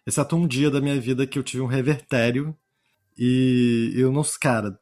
Exceto 0.05 0.35
um 0.35 0.47
dia 0.47 0.69
da 0.69 0.81
minha 0.81 0.99
vida 0.99 1.25
que 1.25 1.37
eu 1.37 1.43
tive 1.43 1.61
um 1.61 1.67
revertério 1.67 2.55
e 3.17 3.93
eu 3.95 4.11
não... 4.11 4.23
Cara, 4.41 4.77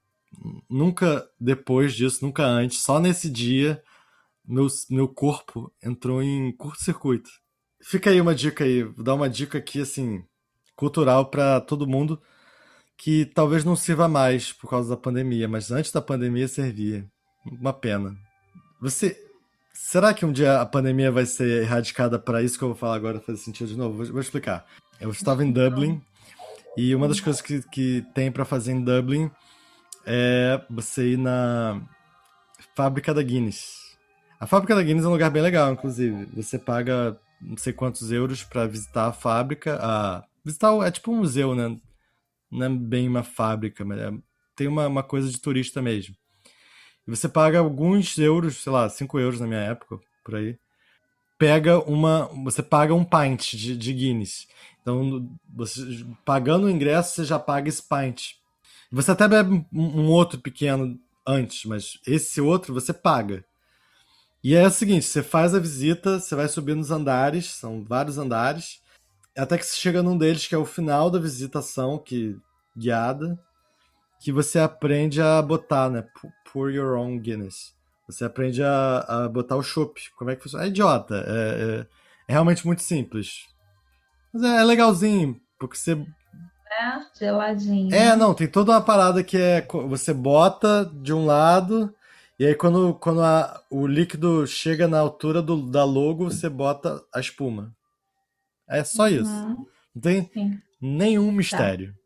nunca 0.70 1.28
depois 1.40 1.94
disso, 1.94 2.26
nunca 2.26 2.44
antes, 2.44 2.80
só 2.80 3.00
nesse 3.00 3.30
dia, 3.30 3.82
meu, 4.46 4.68
meu 4.90 5.08
corpo 5.08 5.72
entrou 5.82 6.22
em 6.24 6.52
curto-circuito. 6.54 7.30
Fica 7.82 8.10
aí 8.10 8.20
uma 8.20 8.34
dica 8.34 8.64
aí, 8.64 8.84
vou 8.84 9.04
dar 9.04 9.14
uma 9.14 9.30
dica 9.30 9.58
aqui, 9.58 9.82
assim, 9.82 10.24
cultural 10.76 11.30
para 11.30 11.62
todo 11.62 11.88
mundo, 11.88 12.22
que 12.98 13.26
talvez 13.26 13.64
não 13.64 13.76
sirva 13.76 14.08
mais 14.08 14.52
por 14.52 14.70
causa 14.70 14.90
da 14.90 14.98
pandemia, 14.98 15.48
mas 15.48 15.72
antes 15.72 15.92
da 15.92 16.02
pandemia 16.02 16.48
servia. 16.48 17.06
Uma 17.46 17.74
pena. 17.74 18.16
Você. 18.82 19.18
Será 19.74 20.14
que 20.14 20.26
um 20.26 20.32
dia 20.32 20.62
a 20.62 20.66
pandemia 20.66 21.12
vai 21.12 21.26
ser 21.26 21.64
erradicada 21.64 22.18
para 22.18 22.42
isso 22.44 22.58
que 22.58 22.64
eu 22.64 22.70
vou 22.70 22.78
falar 22.78 22.96
agora 22.96 23.20
fazer 23.20 23.40
sentido 23.40 23.68
de 23.68 23.78
novo? 23.78 23.98
Vou, 23.98 24.06
vou 24.06 24.22
explicar. 24.22 24.66
Eu 25.02 25.10
estava 25.10 25.44
em 25.44 25.52
Dublin 25.52 26.02
e 26.78 26.96
uma 26.96 27.08
das 27.08 27.20
coisas 27.20 27.42
que, 27.42 27.62
que 27.70 28.06
tem 28.14 28.32
para 28.32 28.46
fazer 28.46 28.72
em 28.72 28.84
Dublin 28.84 29.30
é 30.06 30.62
você 30.70 31.14
ir 31.14 31.18
na 31.18 31.82
fábrica 32.76 33.14
da 33.14 33.22
Guinness. 33.22 33.98
A 34.40 34.48
fábrica 34.48 34.76
da 34.76 34.84
Guinness 34.84 35.06
é 35.06 35.08
um 35.08 35.12
lugar 35.12 35.30
bem 35.30 35.42
legal, 35.42 35.72
inclusive. 35.72 36.28
Você 36.36 36.58
paga 36.58 37.18
não 37.42 37.58
sei 37.58 37.74
quantos 37.74 38.12
euros 38.12 38.44
para 38.44 38.68
visitar 38.68 39.08
a 39.08 39.14
fábrica. 39.14 39.78
A... 39.82 40.24
Visitar 40.44 40.74
é 40.86 40.92
tipo 40.92 41.12
um 41.12 41.18
museu, 41.18 41.56
né? 41.56 41.78
Não 42.54 42.66
é 42.66 42.70
bem 42.70 43.08
uma 43.08 43.24
fábrica, 43.24 43.84
mas 43.84 44.00
é... 44.00 44.12
tem 44.56 44.68
uma, 44.68 44.88
uma 44.88 45.04
coisa 45.04 45.30
de 45.30 45.40
turista 45.40 45.82
mesmo. 45.82 46.16
E 47.08 47.12
você 47.12 47.28
paga 47.28 47.60
alguns 47.60 48.18
euros, 48.18 48.58
sei 48.58 48.72
lá, 48.72 48.88
5 48.88 49.20
euros 49.20 49.40
na 49.40 49.48
minha 49.48 49.60
época, 49.60 50.00
por 50.24 50.36
aí. 50.36 50.58
Pega 51.38 51.80
uma. 51.80 52.30
Você 52.46 52.64
paga 52.64 52.94
um 52.94 53.04
pint 53.04 53.56
de, 53.56 53.76
de 53.76 53.94
Guinness. 53.94 54.48
Então, 54.82 55.30
você, 55.54 55.82
pagando 56.24 56.68
o 56.68 56.70
ingresso, 56.70 57.16
você 57.16 57.26
já 57.26 57.40
paga 57.40 57.68
esse 57.68 57.84
pint. 57.84 58.36
Você 58.92 59.12
até 59.12 59.28
bebe 59.28 59.66
um, 59.74 60.06
outro 60.06 60.40
pequeno 60.40 61.00
antes, 61.26 61.66
mas 61.66 61.98
esse 62.06 62.40
outro 62.40 62.74
você 62.74 62.94
paga. 62.94 63.44
E 64.44 64.54
é 64.56 64.68
o 64.68 64.72
seguinte, 64.72 65.06
você 65.06 65.24
faz 65.24 65.56
a 65.56 65.60
visita, 65.60 66.20
você 66.20 66.36
vai 66.36 66.48
subir 66.48 66.76
nos 66.76 66.92
andares, 66.92 67.48
são 67.48 67.84
vários 67.84 68.18
andares, 68.18 68.82
até 69.38 69.58
que 69.58 69.66
você 69.66 69.76
chega 69.76 70.04
num 70.04 70.18
deles 70.18 70.48
que 70.48 70.56
é 70.56 70.58
o 70.58 70.66
final 70.66 71.10
da 71.10 71.20
visitação, 71.20 71.98
que 71.98 72.38
guiada, 72.76 73.40
que 74.20 74.32
você 74.32 74.60
aprende 74.60 75.22
a 75.22 75.42
botar, 75.42 75.90
né? 75.90 76.06
Pour 76.52 76.70
your 76.70 76.98
own 76.98 77.20
Guinness. 77.20 77.74
Você 78.08 78.26
aprende 78.26 78.64
a, 78.64 79.00
a 79.00 79.30
botar 79.30 79.56
o 79.56 79.64
chopp. 79.64 80.00
Como 80.18 80.30
é 80.30 80.36
que 80.36 80.44
funciona? 80.44 80.66
É 80.66 80.68
idiota. 80.68 81.16
É, 81.28 81.30
é, 81.30 81.88
é 82.28 82.32
realmente 82.34 82.66
muito 82.66 82.84
simples. 82.84 83.48
Mas 84.34 84.44
é, 84.44 84.58
é, 84.58 84.64
legalzinho, 84.64 85.40
porque 85.60 85.78
você. 85.78 85.94
É, 85.94 87.18
geladinho. 87.18 87.94
É, 87.94 88.16
não, 88.16 88.34
tem 88.34 88.48
toda 88.48 88.72
uma 88.72 88.82
parada 88.82 89.24
que 89.24 89.38
é. 89.38 89.66
Você 89.88 90.14
bota 90.14 90.90
de 91.02 91.14
um 91.14 91.26
lado 91.26 91.94
e 92.40 92.46
aí, 92.46 92.56
quando, 92.56 92.96
quando 92.96 93.22
a, 93.22 93.62
o 93.70 93.86
líquido 93.86 94.46
chega 94.48 94.88
na 94.88 95.00
altura 95.00 95.42
do, 95.42 95.70
da 95.70 95.84
logo, 95.86 96.26
você 96.26 96.50
bota 96.50 97.02
a 97.14 97.20
espuma. 97.20 97.72
É 98.70 98.84
só 98.84 99.08
isso. 99.08 99.30
Uhum. 99.30 99.66
Não 99.96 100.02
tem 100.02 100.30
Sim. 100.34 100.60
nenhum 100.82 101.32
mistério. 101.32 101.94
Tá. 101.94 102.04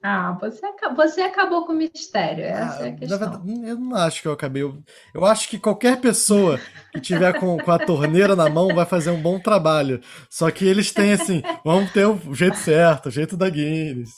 Ah, 0.00 0.38
você, 0.40 0.60
você 0.94 1.20
acabou 1.22 1.66
com 1.66 1.72
o 1.72 1.76
mistério, 1.76 2.44
essa 2.44 2.84
Ah, 2.84 2.86
é 2.86 2.90
a 2.90 2.96
questão. 2.96 3.18
verdade, 3.18 3.68
eu 3.68 3.76
não 3.76 3.96
acho 3.96 4.22
que 4.22 4.28
eu 4.28 4.32
acabei. 4.32 4.62
Eu, 4.62 4.80
eu 5.12 5.24
acho 5.24 5.48
que 5.48 5.58
qualquer 5.58 6.00
pessoa 6.00 6.60
que 6.92 7.00
tiver 7.00 7.32
com, 7.38 7.58
com 7.58 7.70
a 7.72 7.78
torneira 7.80 8.36
na 8.36 8.48
mão 8.48 8.68
vai 8.68 8.86
fazer 8.86 9.10
um 9.10 9.20
bom 9.20 9.40
trabalho. 9.40 10.00
Só 10.30 10.50
que 10.52 10.64
eles 10.64 10.92
têm 10.92 11.12
assim, 11.14 11.42
vamos 11.64 11.90
ter 11.92 12.06
o 12.06 12.32
jeito 12.32 12.56
certo, 12.58 13.06
o 13.06 13.10
jeito 13.10 13.36
da 13.36 13.50
Guinness. 13.50 14.10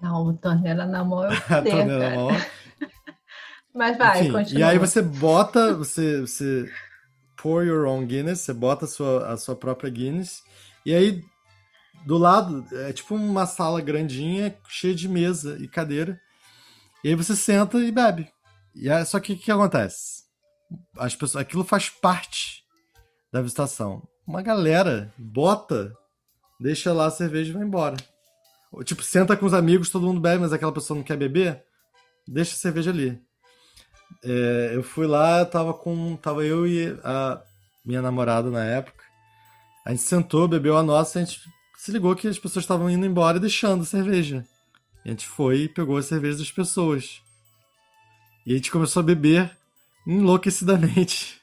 Não, 0.00 0.36
torneira 0.36 0.86
na 0.86 1.04
mão 1.04 1.24
é 1.24 1.28
o 1.30 1.32
A 1.52 1.56
poder, 1.56 1.70
torneira 1.70 2.10
na 2.10 2.16
mão. 2.16 2.28
Mas 3.74 3.98
vai, 3.98 4.20
Enfim, 4.20 4.32
continua. 4.32 4.60
e 4.60 4.62
aí 4.62 4.78
você 4.78 5.02
bota, 5.02 5.74
você, 5.74 6.20
você 6.20 6.64
pour 7.40 7.64
your 7.64 7.86
own 7.86 8.06
Guinness, 8.06 8.40
você 8.40 8.52
bota 8.52 8.84
a 8.84 8.88
sua, 8.88 9.32
a 9.32 9.36
sua 9.36 9.56
própria 9.56 9.90
Guinness, 9.90 10.42
e 10.84 10.94
aí 10.94 11.24
do 12.04 12.18
lado 12.18 12.64
é 12.72 12.92
tipo 12.92 13.14
uma 13.14 13.46
sala 13.46 13.80
grandinha, 13.80 14.56
cheia 14.68 14.94
de 14.94 15.08
mesa 15.08 15.56
e 15.60 15.68
cadeira, 15.68 16.20
e 17.02 17.08
aí 17.08 17.14
você 17.14 17.34
senta 17.34 17.78
e 17.78 17.92
bebe. 17.92 18.30
E 18.74 18.90
aí, 18.90 19.04
só 19.04 19.18
que 19.20 19.32
o 19.32 19.38
que 19.38 19.50
acontece? 19.50 20.24
As 20.96 21.14
pessoas, 21.14 21.42
aquilo 21.42 21.64
faz 21.64 21.88
parte 21.88 22.64
da 23.32 23.40
visitação. 23.40 24.06
Uma 24.26 24.42
galera 24.42 25.12
bota, 25.16 25.92
deixa 26.60 26.92
lá 26.92 27.06
a 27.06 27.10
cerveja 27.10 27.50
e 27.50 27.54
vai 27.54 27.62
embora. 27.62 27.96
Ou, 28.70 28.84
tipo, 28.84 29.02
senta 29.02 29.36
com 29.36 29.46
os 29.46 29.54
amigos, 29.54 29.90
todo 29.90 30.06
mundo 30.06 30.20
bebe, 30.20 30.42
mas 30.42 30.52
aquela 30.52 30.72
pessoa 30.72 30.96
não 30.96 31.04
quer 31.04 31.16
beber, 31.16 31.64
deixa 32.26 32.52
a 32.52 32.58
cerveja 32.58 32.90
ali. 32.90 33.20
É, 34.24 34.72
eu 34.74 34.82
fui 34.82 35.06
lá, 35.06 35.40
eu 35.40 35.46
tava 35.46 35.72
com. 35.74 36.16
Tava 36.16 36.44
eu 36.44 36.66
e 36.66 36.98
a 37.04 37.40
minha 37.84 38.02
namorada 38.02 38.50
na 38.50 38.64
época. 38.64 39.04
A 39.86 39.90
gente 39.90 40.02
sentou, 40.02 40.46
bebeu 40.48 40.76
a 40.76 40.82
nossa, 40.82 41.18
a 41.18 41.24
gente 41.24 41.40
se 41.76 41.90
ligou 41.90 42.14
que 42.14 42.28
as 42.28 42.38
pessoas 42.38 42.64
estavam 42.64 42.90
indo 42.90 43.06
embora 43.06 43.38
e 43.38 43.40
deixando 43.40 43.82
a 43.82 43.86
cerveja. 43.86 44.44
E 45.04 45.08
a 45.08 45.12
gente 45.12 45.26
foi 45.26 45.60
e 45.60 45.68
pegou 45.68 45.96
a 45.96 46.02
cerveja 46.02 46.38
das 46.38 46.50
pessoas. 46.50 47.22
E 48.44 48.52
a 48.52 48.56
gente 48.56 48.70
começou 48.70 49.00
a 49.00 49.04
beber 49.04 49.50
enlouquecidamente. 50.06 51.40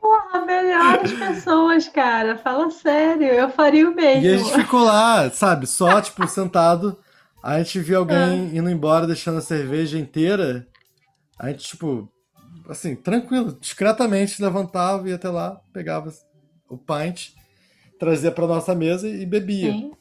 Porra, 0.00 0.44
melhores 0.44 1.12
pessoas, 1.12 1.88
cara. 1.88 2.36
Fala 2.38 2.70
sério, 2.70 3.26
eu 3.26 3.50
faria 3.50 3.88
o 3.88 3.90
E 3.90 3.92
a 3.92 3.94
mesmo. 3.94 4.46
gente 4.48 4.54
ficou 4.62 4.84
lá, 4.84 5.30
sabe, 5.30 5.66
só, 5.66 6.00
tipo, 6.00 6.26
sentado. 6.28 6.96
A 7.42 7.62
gente 7.62 7.80
viu 7.80 7.98
alguém 7.98 8.56
indo 8.56 8.68
embora, 8.68 9.06
deixando 9.06 9.38
a 9.38 9.42
cerveja 9.42 9.98
inteira. 9.98 10.66
A 11.38 11.48
gente, 11.48 11.64
tipo, 11.66 12.12
assim, 12.68 12.94
tranquilo, 12.94 13.56
discretamente 13.58 14.42
levantava, 14.42 15.08
ia 15.08 15.14
até 15.14 15.28
lá, 15.30 15.60
pegava 15.72 16.12
o 16.68 16.76
pint, 16.76 17.30
trazia 17.98 18.30
pra 18.30 18.46
nossa 18.46 18.74
mesa 18.74 19.08
e 19.08 19.24
bebia. 19.24 19.72
Sim. 19.72 19.92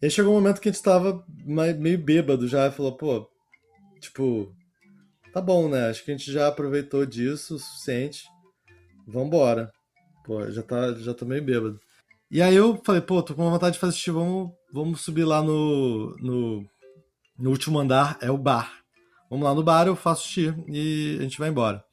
E 0.00 0.06
aí 0.06 0.10
chegou 0.10 0.32
um 0.32 0.36
momento 0.36 0.60
que 0.60 0.68
a 0.68 0.72
gente 0.72 0.82
tava 0.82 1.24
meio 1.44 1.98
bêbado 1.98 2.46
já, 2.48 2.66
e 2.66 2.72
falou, 2.72 2.96
pô, 2.96 3.28
tipo, 4.00 4.52
tá 5.32 5.40
bom, 5.40 5.68
né? 5.68 5.88
Acho 5.88 6.04
que 6.04 6.10
a 6.10 6.16
gente 6.16 6.32
já 6.32 6.48
aproveitou 6.48 7.04
disso 7.06 7.56
o 7.56 7.58
suficiente. 7.58 8.24
Vambora. 9.06 9.70
Pô, 10.24 10.48
já 10.50 10.62
tá, 10.62 10.94
já 10.94 11.12
tô 11.12 11.24
meio 11.24 11.42
bêbado. 11.42 11.80
E 12.30 12.40
aí 12.40 12.54
eu 12.54 12.80
falei, 12.84 13.00
pô, 13.00 13.22
tô 13.22 13.34
com 13.34 13.50
vontade 13.50 13.74
de 13.74 13.80
fazer 13.80 13.92
xixi, 13.94 14.10
vamos, 14.10 14.52
vamos 14.72 15.02
subir 15.02 15.24
lá 15.24 15.42
no, 15.42 16.16
no, 16.18 16.64
no 17.38 17.50
último 17.50 17.78
andar, 17.78 18.16
é 18.20 18.30
o 18.30 18.38
bar. 18.38 18.72
Vamos 19.28 19.44
lá 19.44 19.54
no 19.54 19.62
bar, 19.62 19.86
eu 19.86 19.96
faço 19.96 20.28
xixi 20.28 20.54
e 20.68 21.16
a 21.20 21.22
gente 21.22 21.38
vai 21.38 21.48
embora. 21.48 21.84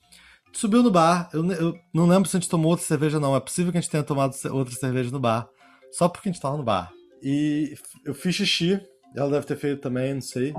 Subiu 0.51 0.81
no 0.81 0.89
bar, 0.89 1.29
eu, 1.31 1.49
eu 1.51 1.79
não 1.93 2.07
lembro 2.07 2.27
se 2.27 2.35
a 2.35 2.39
gente 2.39 2.49
tomou 2.49 2.71
outra 2.71 2.85
cerveja 2.85 3.19
não, 3.19 3.35
é 3.35 3.39
possível 3.39 3.71
que 3.71 3.77
a 3.77 3.81
gente 3.81 3.89
tenha 3.89 4.03
tomado 4.03 4.33
outra 4.51 4.73
cerveja 4.73 5.11
no 5.11 5.19
bar, 5.19 5.47
só 5.91 6.09
porque 6.09 6.27
a 6.27 6.31
gente 6.31 6.41
tava 6.41 6.57
no 6.57 6.63
bar. 6.63 6.91
E 7.21 7.75
eu 8.03 8.13
fiz 8.13 8.35
xixi, 8.35 8.81
ela 9.15 9.29
deve 9.29 9.45
ter 9.45 9.57
feito 9.57 9.81
também, 9.81 10.13
não 10.13 10.21
sei. 10.21 10.53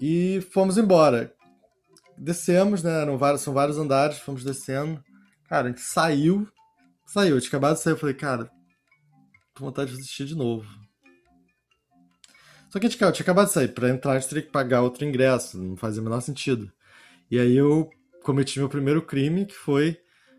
E 0.00 0.40
fomos 0.52 0.78
embora. 0.78 1.32
Descemos, 2.16 2.82
né, 2.82 3.04
vários, 3.16 3.42
são 3.42 3.52
vários 3.52 3.78
andares, 3.78 4.18
fomos 4.18 4.44
descendo. 4.44 5.02
Cara, 5.48 5.66
a 5.66 5.70
gente 5.70 5.80
saiu, 5.80 6.46
saiu, 7.06 7.36
eu 7.36 7.40
tinha 7.40 7.48
acabado 7.48 7.76
de 7.76 7.82
sair, 7.82 7.92
eu 7.92 7.98
falei, 7.98 8.14
cara, 8.14 8.44
tô 9.54 9.60
com 9.60 9.64
vontade 9.66 9.96
de 9.96 10.02
xixi 10.04 10.24
de 10.24 10.34
novo. 10.34 10.66
Só 12.70 12.78
que 12.78 12.88
cara, 12.96 13.10
eu 13.10 13.14
tinha 13.14 13.24
acabado 13.24 13.48
de 13.48 13.52
sair. 13.52 13.68
Pra 13.68 13.90
entrar, 13.90 14.18
gente 14.18 14.28
teria 14.28 14.44
que 14.44 14.50
pagar 14.50 14.82
outro 14.82 15.04
ingresso. 15.04 15.60
Não 15.60 15.76
fazia 15.76 16.00
o 16.00 16.04
menor 16.04 16.20
sentido. 16.20 16.70
E 17.30 17.38
aí 17.38 17.56
eu 17.56 17.90
cometi 18.22 18.58
meu 18.58 18.68
primeiro 18.68 19.02
crime, 19.02 19.46
que 19.46 19.54
foi... 19.54 19.98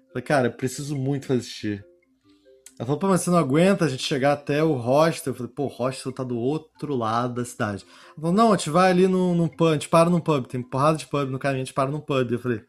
Falei, 0.10 0.24
cara, 0.24 0.50
preciso 0.50 0.96
muito 0.96 1.28
fazer 1.28 1.44
xixi. 1.44 1.84
Ela 2.78 2.86
falou, 2.86 3.00
pô, 3.00 3.08
mas 3.08 3.22
você 3.22 3.30
não 3.30 3.38
aguenta 3.38 3.86
a 3.86 3.88
gente 3.88 4.04
chegar 4.04 4.34
até 4.34 4.64
o 4.64 4.74
hostel? 4.74 5.32
Eu 5.32 5.38
falei, 5.38 5.52
pô, 5.54 5.66
o 5.66 5.68
hostel 5.68 6.12
tá 6.12 6.24
do 6.24 6.38
outro 6.38 6.96
lado 6.96 7.36
da 7.36 7.46
cidade. 7.46 7.86
Ela 8.08 8.16
falou, 8.16 8.34
não, 8.34 8.52
a 8.52 8.58
gente 8.58 8.70
vai 8.70 8.90
ali 8.90 9.08
num, 9.08 9.36
num 9.36 9.48
pub, 9.48 9.68
a 9.70 9.74
gente 9.74 9.88
para 9.88 10.10
num 10.10 10.20
pub. 10.20 10.48
Tem 10.48 10.62
porrada 10.64 10.98
de 10.98 11.06
pub 11.06 11.30
no 11.30 11.40
caminho, 11.40 11.62
a 11.62 11.66
gente 11.66 11.76
para 11.76 11.92
num 11.92 12.00
pub. 12.00 12.32
Eu 12.32 12.40
falei, 12.40 12.62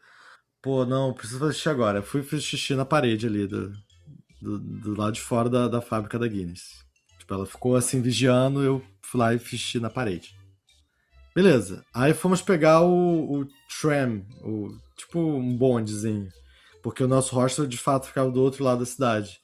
pô, 0.61 0.85
não, 0.85 1.13
preciso 1.13 1.39
fazer 1.39 1.53
xixi 1.53 1.69
agora. 1.69 1.99
Eu 1.99 2.03
fui 2.03 2.21
fiz 2.21 2.43
xixi 2.43 2.75
na 2.75 2.85
parede 2.85 3.25
ali, 3.25 3.47
do, 3.47 3.71
do, 4.41 4.59
do 4.59 4.95
lado 4.95 5.13
de 5.13 5.21
fora 5.21 5.49
da, 5.49 5.67
da 5.67 5.81
fábrica 5.81 6.19
da 6.19 6.27
Guinness. 6.27 6.82
Ela 7.33 7.45
ficou 7.45 7.75
assim 7.75 8.01
vigiando, 8.01 8.63
eu 8.63 8.83
fui 9.01 9.19
lá 9.19 9.33
e 9.33 9.39
fiz 9.39 9.75
na 9.75 9.89
parede. 9.89 10.35
Beleza. 11.35 11.83
Aí 11.93 12.13
fomos 12.13 12.41
pegar 12.41 12.81
o, 12.81 13.41
o 13.41 13.47
tram, 13.81 14.25
o, 14.43 14.77
tipo 14.95 15.19
um 15.19 15.57
bondezinho. 15.57 16.29
Porque 16.83 17.03
o 17.03 17.07
nosso 17.07 17.35
hostel 17.35 17.65
de 17.65 17.77
fato 17.77 18.07
ficava 18.07 18.29
do 18.29 18.41
outro 18.41 18.63
lado 18.63 18.79
da 18.79 18.85
cidade. 18.85 19.39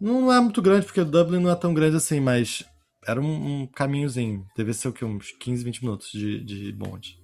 Não 0.00 0.32
é 0.32 0.38
muito 0.40 0.60
grande, 0.60 0.84
porque 0.84 1.02
Dublin 1.02 1.40
não 1.40 1.50
é 1.50 1.56
tão 1.56 1.72
grande 1.72 1.96
assim, 1.96 2.20
mas 2.20 2.62
era 3.06 3.20
um, 3.20 3.62
um 3.62 3.66
caminhozinho. 3.66 4.46
Deve 4.56 4.74
ser 4.74 4.88
o 4.88 4.92
que? 4.92 5.04
Uns 5.04 5.32
15, 5.32 5.64
20 5.64 5.82
minutos 5.82 6.10
de, 6.12 6.44
de 6.44 6.72
bonde. 6.72 7.18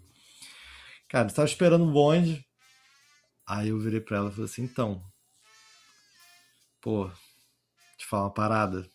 Cara, 1.08 1.28
eu 1.28 1.34
tava 1.34 1.46
esperando 1.46 1.84
o 1.84 1.92
bonde. 1.92 2.44
Aí 3.46 3.68
eu 3.68 3.78
virei 3.78 4.00
pra 4.00 4.16
ela 4.16 4.30
e 4.30 4.32
falei 4.32 4.46
assim: 4.46 4.62
então. 4.62 5.02
Pô, 6.80 7.10
te 7.98 8.06
falar 8.06 8.24
uma 8.24 8.34
parada. 8.34 8.88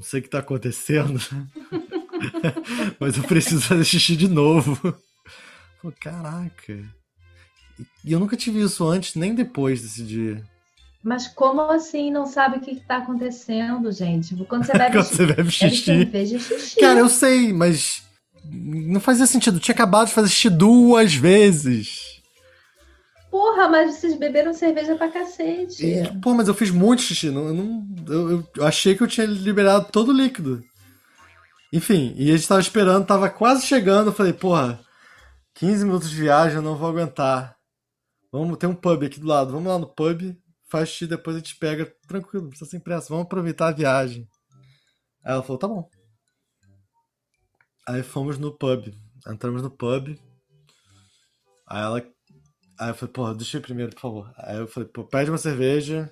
Não 0.00 0.06
sei 0.06 0.20
o 0.20 0.22
que 0.22 0.30
tá 0.30 0.38
acontecendo. 0.38 1.20
mas 2.98 3.18
eu 3.18 3.22
preciso 3.24 3.60
fazer 3.60 3.84
xixi 3.84 4.16
de 4.16 4.28
novo. 4.28 4.74
Falei, 5.82 5.96
caraca. 6.00 6.72
E- 8.02 8.10
eu 8.12 8.18
nunca 8.18 8.34
tive 8.34 8.62
isso 8.62 8.88
antes, 8.88 9.14
nem 9.14 9.34
depois 9.34 9.82
desse 9.82 10.02
dia. 10.02 10.42
Mas 11.04 11.28
como 11.28 11.60
assim 11.60 12.10
não 12.10 12.24
sabe 12.24 12.56
o 12.56 12.60
que 12.62 12.70
está 12.70 12.96
acontecendo, 12.96 13.92
gente? 13.92 14.34
Quando 14.46 14.64
você 14.64 14.72
bebe, 14.78 14.92
Quando 14.96 15.04
você 15.04 15.26
bebe 15.26 15.50
xixi. 15.50 16.10
xixi. 16.48 16.80
Cara, 16.80 17.00
eu 17.00 17.08
sei, 17.10 17.52
mas 17.52 18.02
não 18.42 19.00
fazia 19.00 19.26
sentido. 19.26 19.58
Eu 19.58 19.60
tinha 19.60 19.74
acabado 19.74 20.08
de 20.08 20.14
fazer 20.14 20.28
xixi 20.30 20.48
duas 20.48 21.12
vezes. 21.12 22.09
Porra, 23.30 23.68
mas 23.68 23.94
vocês 23.94 24.16
beberam 24.18 24.52
cerveja 24.52 24.96
pra 24.96 25.10
cacete. 25.10 25.86
E, 25.86 26.02
mas 26.26 26.48
eu 26.48 26.54
fiz 26.54 26.70
muito 26.70 27.02
xixi. 27.02 27.30
Não, 27.30 27.46
eu 27.48 27.54
não- 27.54 27.86
eu, 28.08 28.48
eu 28.56 28.66
achei 28.66 28.96
que 28.96 29.02
eu 29.02 29.06
tinha 29.08 29.26
liberado 29.26 29.88
todo 29.92 30.08
o 30.08 30.16
líquido. 30.16 30.62
Enfim, 31.72 32.12
e 32.16 32.32
a 32.32 32.36
gente 32.36 32.48
tava 32.48 32.60
esperando, 32.60 33.06
tava 33.06 33.30
quase 33.30 33.64
chegando. 33.64 34.08
Eu 34.08 34.12
falei, 34.12 34.32
porra, 34.32 34.80
15 35.54 35.84
minutos 35.84 36.10
de 36.10 36.16
viagem, 36.16 36.56
eu 36.56 36.62
não 36.62 36.76
vou 36.76 36.88
aguentar. 36.88 37.56
Vamos 38.32 38.58
ter 38.58 38.66
um 38.66 38.74
pub 38.74 39.04
aqui 39.04 39.20
do 39.20 39.26
lado. 39.28 39.52
Vamos 39.52 39.68
lá 39.68 39.78
no 39.78 39.86
pub, 39.86 40.36
faz 40.68 40.88
xixi, 40.88 41.06
depois 41.06 41.36
a 41.36 41.38
gente 41.38 41.56
pega. 41.56 41.86
Tranquilo, 42.08 42.44
não 42.44 42.50
precisa 42.50 42.70
sem 42.70 42.80
pressa. 42.80 43.08
Vamos 43.10 43.24
aproveitar 43.26 43.68
a 43.68 43.72
viagem. 43.72 44.26
Aí 45.24 45.32
ela 45.34 45.42
falou, 45.42 45.58
tá 45.58 45.68
bom. 45.68 45.88
Aí 47.86 48.02
fomos 48.02 48.38
no 48.38 48.52
pub. 48.56 48.92
Entramos 49.28 49.62
no 49.62 49.70
pub. 49.70 50.18
Aí 51.68 51.82
ela. 51.82 52.02
Aí 52.80 52.88
eu 52.90 52.94
falei, 52.94 53.12
porra, 53.12 53.34
deixa 53.34 53.56
eu 53.56 53.60
ir 53.60 53.62
primeiro, 53.62 53.92
por 53.94 54.00
favor. 54.00 54.32
Aí 54.38 54.56
eu 54.58 54.66
falei, 54.66 54.88
pô, 54.88 55.04
pede 55.04 55.30
uma 55.30 55.38
cerveja. 55.38 56.10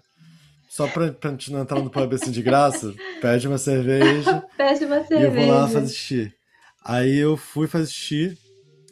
Só 0.69 0.87
pra, 0.87 1.11
pra 1.13 1.31
gente 1.31 1.51
não 1.51 1.63
entrar 1.63 1.81
no 1.83 1.89
pub 1.91 2.13
assim 2.13 2.31
de 2.31 2.43
graça. 2.43 2.95
Pede 3.23 3.49
uma 3.49 3.57
cerveja. 3.57 4.45
Pede 4.57 4.85
uma 4.85 4.97
E 4.97 5.01
eu 5.01 5.07
cerveja. 5.07 5.47
vou 5.47 5.55
lá 5.55 5.67
fazer 5.69 5.95
xixi. 5.95 6.33
Aí 6.85 7.17
eu 7.17 7.37
fui 7.39 7.67
fazer 7.67 7.87
xixi. 7.91 8.39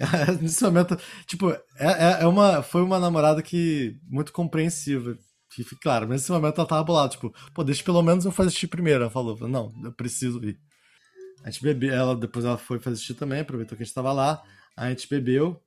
Nesse 0.41 0.63
momento, 0.65 0.99
tipo, 1.27 1.51
é, 1.51 1.59
é, 1.79 2.19
é 2.23 2.27
uma, 2.27 2.63
foi 2.63 2.83
uma 2.83 2.99
namorada 2.99 3.43
que 3.43 3.95
muito 4.09 4.33
compreensiva. 4.33 5.17
Que, 5.55 5.65
claro, 5.77 6.07
mas 6.07 6.21
nesse 6.21 6.31
momento 6.33 6.59
ela 6.59 6.69
tava 6.69 6.85
bolada, 6.85 7.09
tipo, 7.11 7.33
pô, 7.55 7.65
deixa 7.65 7.83
pelo 7.83 8.03
menos 8.03 8.25
eu 8.27 8.33
fazer 8.33 8.51
xixi 8.51 8.67
primeiro. 8.67 9.03
Ela 9.05 9.11
falou, 9.11 9.37
não, 9.49 9.73
eu 9.85 9.93
preciso 9.93 10.43
ir. 10.45 10.59
A 11.45 11.51
gente 11.51 11.63
bebeu, 11.63 11.95
ela, 11.95 12.15
depois 12.17 12.45
ela 12.45 12.59
foi 12.59 12.79
fazer 12.79 12.97
xixi 12.99 13.15
também, 13.15 13.41
aproveitou 13.41 13.77
que 13.77 13.83
a 13.83 13.87
gente 13.87 13.95
tava 13.95 14.13
lá. 14.13 14.43
A 14.77 14.91
gente 14.91 15.09
bebeu. 15.09 15.59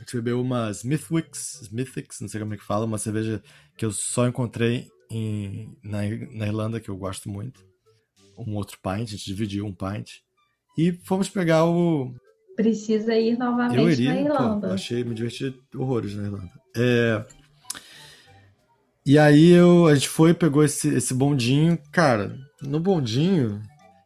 A 0.00 0.02
gente 0.02 0.16
bebeu 0.16 0.40
uma 0.40 0.70
Smithwicks, 0.70 1.60
Smithwicks, 1.62 2.20
não 2.22 2.28
sei 2.28 2.40
como 2.40 2.54
é 2.54 2.56
que 2.56 2.64
fala, 2.64 2.86
uma 2.86 2.96
cerveja 2.96 3.42
que 3.76 3.84
eu 3.84 3.92
só 3.92 4.26
encontrei 4.26 4.88
em, 5.10 5.76
na, 5.84 5.98
na 6.32 6.46
Irlanda, 6.46 6.80
que 6.80 6.88
eu 6.88 6.96
gosto 6.96 7.28
muito. 7.28 7.62
Um 8.38 8.54
outro 8.54 8.78
pint, 8.82 9.02
a 9.08 9.10
gente 9.10 9.26
dividiu 9.26 9.66
um 9.66 9.74
pint. 9.74 10.12
E 10.78 10.92
fomos 11.04 11.28
pegar 11.28 11.66
o. 11.66 12.14
Precisa 12.56 13.14
ir 13.14 13.36
novamente 13.36 13.76
Eu 13.78 13.90
iria, 13.90 14.14
na 14.14 14.20
pô, 14.20 14.34
Irlanda. 14.34 14.68
eu 14.68 14.72
achei, 14.74 15.04
me 15.04 15.14
diverti 15.14 15.54
horrores 15.74 16.14
na 16.14 16.22
Irlanda. 16.24 16.50
É, 16.74 17.24
E 19.04 19.18
aí 19.18 19.50
eu, 19.50 19.86
a 19.86 19.94
gente 19.94 20.08
foi, 20.08 20.32
pegou 20.32 20.64
esse, 20.64 20.88
esse 20.88 21.12
bondinho. 21.12 21.78
Cara, 21.92 22.34
no 22.62 22.80
bondinho 22.80 23.60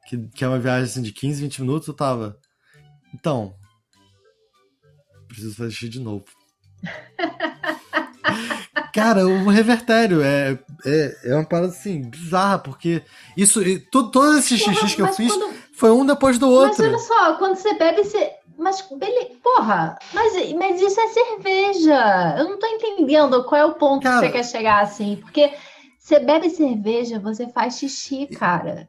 que, 0.09 0.18
que 0.28 0.45
é 0.45 0.49
uma 0.49 0.59
viagem 0.59 0.84
assim, 0.84 1.03
de 1.03 1.12
15, 1.12 1.42
20 1.42 1.61
minutos, 1.61 1.86
eu 1.86 1.95
tava. 1.95 2.36
Então. 3.14 3.55
Preciso 5.35 5.57
fazer 5.57 5.70
xixi 5.72 5.89
de 5.89 6.01
novo. 6.01 6.24
Cara, 8.95 9.26
o 9.26 9.49
revertério 9.49 10.22
é, 10.22 10.57
é, 10.87 11.16
é 11.24 11.35
uma 11.35 11.45
parada 11.45 11.68
assim, 11.68 12.03
bizarra, 12.03 12.61
porque 12.61 13.03
isso. 13.37 13.61
To, 13.91 14.11
todos 14.11 14.39
esses 14.39 14.61
xixis 14.61 14.95
que 14.95 15.03
eu 15.03 15.09
fiz 15.09 15.32
quando... 15.32 15.53
foi 15.72 15.91
um 15.91 16.07
depois 16.07 16.39
do 16.39 16.49
outro. 16.49 16.80
Mas 16.80 16.89
olha 16.89 16.99
só, 16.99 17.35
quando 17.35 17.57
você 17.57 17.74
bebe, 17.74 18.05
você. 18.05 18.30
Mas, 18.57 18.80
bele... 18.82 19.37
porra, 19.43 19.99
mas, 20.12 20.53
mas 20.53 20.80
isso 20.80 21.01
é 21.01 21.09
cerveja. 21.09 22.37
Eu 22.39 22.51
não 22.51 22.59
tô 22.59 22.66
entendendo 22.68 23.43
qual 23.43 23.61
é 23.61 23.64
o 23.64 23.74
ponto 23.74 24.05
cara... 24.05 24.20
que 24.20 24.26
você 24.26 24.32
quer 24.32 24.45
chegar 24.45 24.82
assim. 24.82 25.16
Porque 25.16 25.53
você 25.99 26.20
bebe 26.20 26.49
cerveja, 26.51 27.18
você 27.18 27.49
faz 27.49 27.78
xixi, 27.78 28.28
cara. 28.28 28.89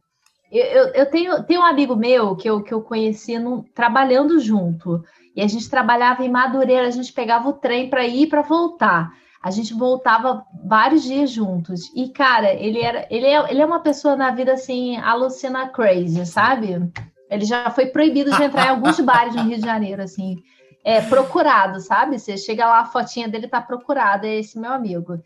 Eu, 0.52 0.64
eu, 0.64 0.88
eu, 0.90 1.06
tenho, 1.08 1.44
tenho 1.44 1.62
um 1.62 1.66
amigo 1.66 1.96
meu 1.96 2.36
que 2.36 2.48
eu, 2.48 2.62
que 2.62 2.74
eu 2.74 2.82
conheci 2.82 3.34
trabalhando 3.74 4.40
junto. 4.40 5.04
E 5.36 5.42
a 5.42 5.48
gente 5.48 5.70
trabalhava 5.70 6.24
em 6.24 6.30
Madureira, 6.30 6.88
a 6.88 6.92
gente 6.92 7.12
pegava 7.12 7.50
o 7.50 7.54
trem 7.54 7.90
para 7.90 8.06
ir 8.06 8.24
e 8.24 8.28
para 8.28 8.42
voltar. 8.42 9.12
A 9.44 9.52
gente 9.52 9.74
voltava 9.74 10.44
vários 10.64 11.04
dias 11.04 11.30
juntos. 11.30 11.92
E, 11.94 12.10
cara, 12.10 12.54
ele 12.54 12.82
era 12.82 13.06
ele 13.12 13.28
é, 13.28 13.52
ele 13.52 13.62
é 13.62 13.66
uma 13.66 13.82
pessoa 13.82 14.16
na 14.16 14.32
vida 14.32 14.54
assim, 14.54 14.98
alucina 14.98 15.70
crazy, 15.70 16.26
sabe? 16.26 16.90
Ele 17.30 17.46
já 17.46 17.70
foi 17.70 17.88
proibido 17.88 18.32
de 18.36 18.44
entrar 18.44 18.68
em 18.68 18.70
alguns 18.70 19.00
bares 19.02 19.36
no 19.36 19.44
Rio 19.44 19.58
de 19.58 19.66
Janeiro, 19.66 20.02
assim. 20.02 20.38
É, 20.84 21.02
procurado, 21.02 21.80
sabe? 21.80 22.18
Você 22.18 22.38
chega 22.38 22.66
lá, 22.66 22.80
a 22.80 22.86
fotinha 22.86 23.28
dele 23.28 23.48
tá 23.48 23.60
procurada, 23.60 24.28
é 24.28 24.40
esse 24.40 24.58
meu 24.58 24.72
amigo. 24.72 25.20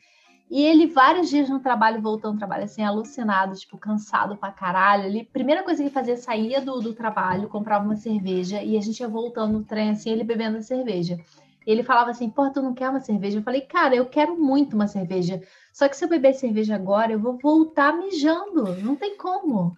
E 0.50 0.64
ele, 0.64 0.88
vários 0.88 1.30
dias 1.30 1.48
no 1.48 1.60
trabalho, 1.60 2.02
voltando 2.02 2.34
ao 2.34 2.38
trabalho, 2.40 2.64
assim, 2.64 2.82
alucinado, 2.82 3.56
tipo, 3.56 3.78
cansado 3.78 4.36
pra 4.36 4.52
caralho. 4.52 5.04
Ele, 5.06 5.24
primeira 5.24 5.62
coisa 5.62 5.78
que 5.78 5.84
ele 5.84 5.94
fazia, 5.94 6.18
saía 6.18 6.60
do, 6.60 6.80
do 6.80 6.94
trabalho, 6.94 7.48
comprava 7.48 7.86
uma 7.86 7.96
cerveja 7.96 8.64
e 8.64 8.76
a 8.76 8.82
gente 8.82 9.00
ia 9.00 9.08
voltando 9.08 9.54
no 9.54 9.64
trem, 9.64 9.92
assim, 9.92 10.10
ele 10.10 10.24
bebendo 10.24 10.58
a 10.58 10.62
cerveja. 10.62 11.20
Ele 11.68 11.84
falava 11.84 12.10
assim, 12.10 12.32
pô, 12.32 12.50
tu 12.50 12.64
não 12.64 12.74
quer 12.74 12.90
uma 12.90 13.00
cerveja? 13.00 13.38
Eu 13.38 13.44
falei, 13.44 13.62
cara, 13.62 13.96
eu 13.96 14.08
quero 14.08 14.36
muito 14.36 14.76
uma 14.76 14.88
cerveja. 14.88 15.40
Só 15.72 15.88
que 15.88 15.96
se 15.96 16.04
eu 16.04 16.10
beber 16.10 16.34
cerveja 16.34 16.74
agora, 16.74 17.12
eu 17.12 17.20
vou 17.20 17.38
voltar 17.38 17.96
mijando. 17.96 18.76
Não 18.78 18.96
tem 18.96 19.16
como. 19.16 19.78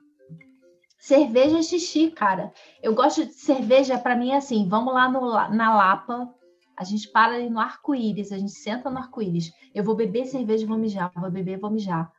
Cerveja 0.97 1.59
é 1.59 1.61
xixi, 1.63 2.11
cara. 2.11 2.53
Eu 2.81 2.95
gosto 2.95 3.25
de 3.25 3.33
cerveja, 3.33 3.97
para 3.97 4.15
mim 4.15 4.31
é 4.31 4.37
assim, 4.37 4.69
vamos 4.69 4.93
lá 4.93 5.09
no, 5.09 5.31
na 5.49 5.75
Lapa, 5.75 6.33
a 6.81 6.83
gente 6.83 7.07
para 7.09 7.35
ali 7.35 7.47
no 7.47 7.59
arco-íris, 7.59 8.31
a 8.31 8.39
gente 8.39 8.53
senta 8.53 8.89
no 8.89 8.97
arco-íris. 8.97 9.51
Eu 9.73 9.83
vou 9.83 9.95
beber 9.95 10.25
cerveja 10.25 10.63
e 10.63 10.67
vou 10.67 10.79
mijar, 10.79 11.11
vou 11.15 11.29
beber 11.29 11.53
e 11.53 11.61
vou 11.61 11.69
mijar. 11.69 12.11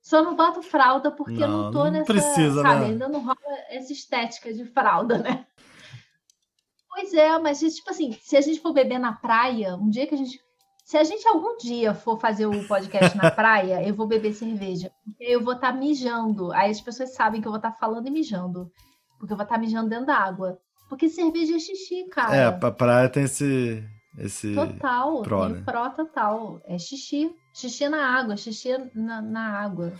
Só 0.00 0.22
não 0.22 0.36
boto 0.36 0.62
fralda 0.62 1.10
porque 1.10 1.40
não, 1.40 1.40
eu 1.40 1.48
não 1.48 1.70
tô 1.72 1.84
não 1.84 1.90
nessa. 1.90 2.04
Precisa, 2.04 2.62
sabe, 2.62 2.80
né? 2.80 2.86
ainda 2.86 3.08
não 3.08 3.20
rola 3.20 3.36
essa 3.68 3.92
estética 3.92 4.52
de 4.52 4.64
fralda, 4.66 5.18
né? 5.18 5.44
Pois 6.88 7.12
é, 7.12 7.36
mas 7.40 7.58
tipo 7.58 7.90
assim, 7.90 8.16
se 8.22 8.36
a 8.36 8.40
gente 8.40 8.60
for 8.60 8.72
beber 8.72 9.00
na 9.00 9.14
praia, 9.14 9.74
um 9.74 9.90
dia 9.90 10.06
que 10.06 10.14
a 10.14 10.18
gente. 10.18 10.38
Se 10.84 10.96
a 10.96 11.02
gente 11.02 11.26
algum 11.26 11.56
dia 11.56 11.92
for 11.92 12.20
fazer 12.20 12.46
o 12.46 12.68
podcast 12.68 13.16
na 13.16 13.30
praia, 13.32 13.82
eu 13.84 13.94
vou 13.94 14.06
beber 14.06 14.32
cerveja. 14.32 14.92
Porque 15.04 15.24
eu 15.24 15.42
vou 15.42 15.54
estar 15.54 15.72
tá 15.72 15.78
mijando. 15.78 16.52
Aí 16.52 16.70
as 16.70 16.80
pessoas 16.80 17.14
sabem 17.14 17.40
que 17.40 17.48
eu 17.48 17.52
vou 17.52 17.58
estar 17.58 17.72
tá 17.72 17.78
falando 17.78 18.06
e 18.06 18.10
mijando. 18.12 18.70
Porque 19.18 19.32
eu 19.32 19.36
vou 19.36 19.44
estar 19.44 19.56
tá 19.56 19.60
mijando 19.60 19.88
dentro 19.88 20.06
da 20.06 20.16
água. 20.16 20.56
Porque 20.88 21.08
cerveja 21.08 21.56
é 21.56 21.58
xixi, 21.58 22.06
cara. 22.10 22.36
É, 22.36 22.50
pra 22.52 22.70
praia 22.70 23.08
tem 23.08 23.24
esse. 23.24 23.82
Esse 24.18 24.54
total, 24.54 25.22
pró, 25.22 25.48
né? 25.48 25.62
pró 25.64 25.90
total. 25.90 26.60
É 26.64 26.78
xixi. 26.78 27.30
Xixi 27.52 27.88
na 27.88 28.18
água, 28.18 28.36
xixi 28.36 28.70
na, 28.94 29.20
na 29.20 29.58
água. 29.60 29.92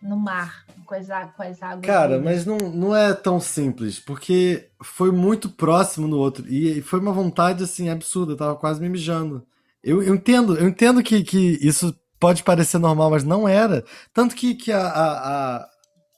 No 0.00 0.16
mar, 0.16 0.64
com 0.86 0.94
as, 0.94 1.08
com 1.08 1.42
as 1.42 1.60
águas. 1.60 1.84
Cara, 1.84 2.20
mas 2.20 2.46
não, 2.46 2.56
não 2.56 2.94
é 2.94 3.12
tão 3.12 3.40
simples, 3.40 3.98
porque 3.98 4.70
foi 4.80 5.10
muito 5.10 5.50
próximo 5.50 6.06
no 6.06 6.16
outro. 6.16 6.46
E 6.48 6.80
foi 6.82 7.00
uma 7.00 7.10
vontade, 7.12 7.64
assim, 7.64 7.88
absurda. 7.88 8.32
Eu 8.32 8.36
tava 8.36 8.54
quase 8.54 8.80
me 8.80 8.88
mijando. 8.88 9.44
Eu, 9.82 10.00
eu 10.00 10.14
entendo, 10.14 10.56
eu 10.56 10.68
entendo 10.68 11.02
que, 11.02 11.24
que 11.24 11.58
isso 11.60 11.98
pode 12.20 12.44
parecer 12.44 12.78
normal, 12.78 13.10
mas 13.10 13.24
não 13.24 13.48
era. 13.48 13.84
Tanto 14.14 14.36
que, 14.36 14.54
que 14.54 14.70
a, 14.70 14.86
a, 14.86 15.68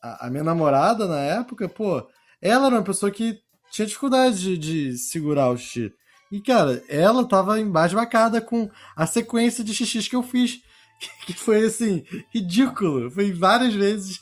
a, 0.02 0.26
a 0.26 0.30
minha 0.30 0.44
namorada, 0.44 1.06
na 1.06 1.18
época, 1.18 1.66
pô, 1.66 2.06
ela 2.40 2.66
era 2.66 2.76
uma 2.76 2.82
pessoa 2.82 3.10
que 3.10 3.38
tinha 3.70 3.86
dificuldade 3.86 4.38
de, 4.38 4.58
de 4.58 4.98
segurar 4.98 5.50
o 5.50 5.56
xixi. 5.56 5.92
E, 6.30 6.40
cara, 6.40 6.82
ela 6.88 7.26
tava 7.26 7.60
embasbacada 7.60 8.40
com 8.40 8.70
a 8.94 9.06
sequência 9.06 9.64
de 9.64 9.74
xixis 9.74 10.08
que 10.08 10.16
eu 10.16 10.22
fiz. 10.22 10.60
Que 11.24 11.32
foi, 11.32 11.64
assim, 11.64 12.04
ridículo. 12.28 13.10
Foi 13.10 13.32
várias 13.32 13.72
vezes 13.72 14.20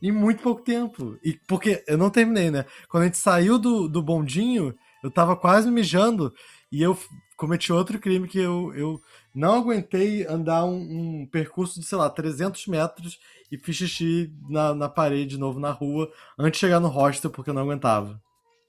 em 0.00 0.12
muito 0.12 0.42
pouco 0.42 0.62
tempo. 0.62 1.18
E 1.24 1.34
porque 1.48 1.82
eu 1.88 1.98
não 1.98 2.08
terminei, 2.08 2.50
né? 2.50 2.64
Quando 2.88 3.02
a 3.02 3.06
gente 3.06 3.18
saiu 3.18 3.58
do, 3.58 3.88
do 3.88 4.00
bondinho, 4.00 4.72
eu 5.02 5.10
tava 5.10 5.36
quase 5.36 5.70
mijando 5.70 6.32
e 6.70 6.82
eu 6.82 6.96
cometi 7.36 7.72
outro 7.72 7.98
crime 7.98 8.28
que 8.28 8.38
eu, 8.38 8.72
eu 8.74 9.00
não 9.34 9.54
aguentei 9.54 10.26
andar 10.26 10.64
um, 10.64 11.22
um 11.22 11.26
percurso 11.26 11.80
de, 11.80 11.86
sei 11.86 11.98
lá, 11.98 12.08
300 12.08 12.66
metros 12.66 13.18
e 13.50 13.58
fiz 13.58 13.76
xixi 13.76 14.32
na, 14.48 14.74
na 14.74 14.88
parede 14.88 15.30
de 15.30 15.38
novo 15.38 15.58
na 15.58 15.70
rua 15.70 16.10
antes 16.38 16.58
de 16.58 16.66
chegar 16.66 16.80
no 16.80 16.88
hostel 16.88 17.30
porque 17.30 17.50
eu 17.50 17.54
não 17.54 17.62
aguentava. 17.62 18.20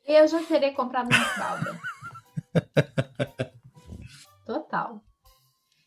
Eu 0.05 0.27
já 0.27 0.41
teria 0.43 0.73
comprado 0.73 1.13
uma 1.13 1.25
fralda. 1.25 1.79
Total. 4.45 5.01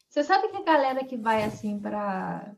Você 0.08 0.22
sabe 0.22 0.48
que 0.48 0.56
a 0.56 0.62
galera 0.62 1.04
que 1.04 1.16
vai 1.16 1.42
assim 1.42 1.78
pra 1.78 2.54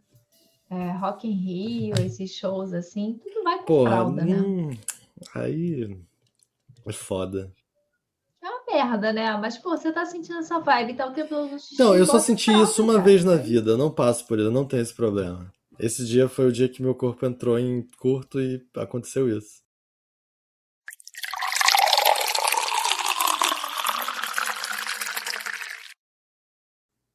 é, 0.70 0.90
Rock 0.92 1.26
in 1.26 1.32
Rio, 1.32 1.94
esses 2.04 2.32
shows 2.34 2.72
assim, 2.72 3.18
tudo 3.22 3.42
vai 3.42 3.58
com 3.58 3.64
Porra, 3.64 3.90
fralda, 3.90 4.24
né? 4.24 4.36
hum, 4.36 4.68
né? 4.68 4.76
Aí 5.34 5.96
é 6.86 6.92
foda. 6.92 7.52
É 8.42 8.48
uma 8.48 8.64
merda, 8.66 9.12
né? 9.12 9.36
Mas, 9.38 9.58
pô, 9.58 9.70
você 9.70 9.92
tá 9.92 10.04
sentindo 10.04 10.38
essa 10.38 10.60
vibe, 10.60 10.94
tá 10.94 11.06
o 11.06 11.12
tempo 11.12 11.30
todo 11.30 11.56
Não, 11.78 11.96
eu 11.96 12.06
só 12.06 12.18
senti 12.18 12.44
fralda, 12.46 12.64
isso 12.64 12.82
uma 12.82 12.92
cara. 12.94 13.04
vez 13.04 13.24
na 13.24 13.36
vida, 13.36 13.70
eu 13.72 13.78
não 13.78 13.90
passo 13.90 14.26
por 14.26 14.38
isso, 14.38 14.50
não 14.50 14.64
tem 14.66 14.80
esse 14.80 14.94
problema. 14.94 15.50
Esse 15.78 16.06
dia 16.06 16.28
foi 16.28 16.46
o 16.46 16.52
dia 16.52 16.68
que 16.68 16.82
meu 16.82 16.94
corpo 16.94 17.26
entrou 17.26 17.58
em 17.58 17.86
curto 17.98 18.40
e 18.40 18.64
aconteceu 18.76 19.28
isso. 19.28 19.62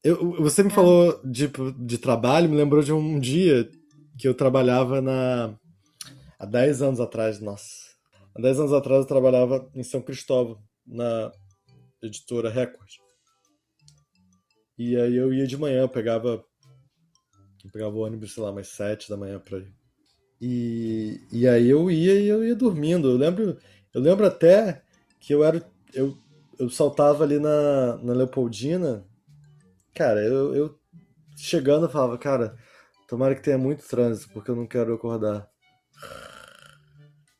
Eu, 0.04 0.42
você 0.42 0.64
me 0.64 0.72
é. 0.72 0.74
falou 0.74 1.22
de, 1.24 1.48
de 1.80 1.98
trabalho, 1.98 2.50
me 2.50 2.58
lembrou 2.58 2.82
de 2.82 2.92
um 2.92 3.20
dia 3.20 3.70
que 4.18 4.28
eu 4.28 4.34
trabalhava 4.34 5.02
na. 5.02 5.56
Há 6.40 6.46
10 6.46 6.82
anos 6.82 7.00
atrás, 7.00 7.40
nossa. 7.40 7.92
Há 8.36 8.42
10 8.42 8.60
anos 8.62 8.74
atrás 8.74 9.02
eu 9.02 9.08
trabalhava 9.08 9.70
em 9.76 9.84
São 9.84 10.02
Cristóvão, 10.02 10.58
na 10.86 11.32
editora 12.02 12.50
Record. 12.50 12.90
E 14.76 14.96
aí 14.96 15.16
eu 15.16 15.32
ia 15.32 15.46
de 15.46 15.56
manhã, 15.56 15.82
eu 15.82 15.90
pegava. 15.90 16.44
Eu 17.64 17.72
pegava 17.72 17.96
o 17.96 18.00
ônibus, 18.00 18.34
sei 18.34 18.42
lá, 18.42 18.52
mais 18.52 18.70
7 18.70 19.08
da 19.08 19.16
manhã 19.16 19.40
pra 19.40 19.60
ir. 19.60 19.72
E, 20.42 21.22
e 21.32 21.48
aí 21.48 21.70
eu 21.70 21.92
ia 21.92 22.20
e 22.20 22.28
eu 22.28 22.44
ia 22.44 22.56
dormindo. 22.56 23.08
Eu 23.08 23.18
lembro, 23.18 23.56
eu 23.94 24.02
lembro 24.02 24.26
até 24.26 24.82
que 25.20 25.32
eu 25.32 25.44
era. 25.44 25.64
Eu, 25.94 26.18
eu 26.58 26.72
saltava 26.72 27.24
ali 27.24 27.38
na, 27.38 27.98
na 27.98 28.14
Leopoldina 28.14 29.06
Cara, 29.94 30.22
eu, 30.22 30.56
eu 30.56 30.80
chegando 31.38 31.86
eu 31.86 31.90
falava, 31.90 32.18
cara, 32.18 32.56
tomara 33.08 33.36
que 33.36 33.42
tenha 33.42 33.58
muito 33.58 33.88
trânsito, 33.88 34.32
porque 34.34 34.52
eu 34.52 34.56
não 34.56 34.66
quero 34.66 34.94
acordar. 34.94 35.50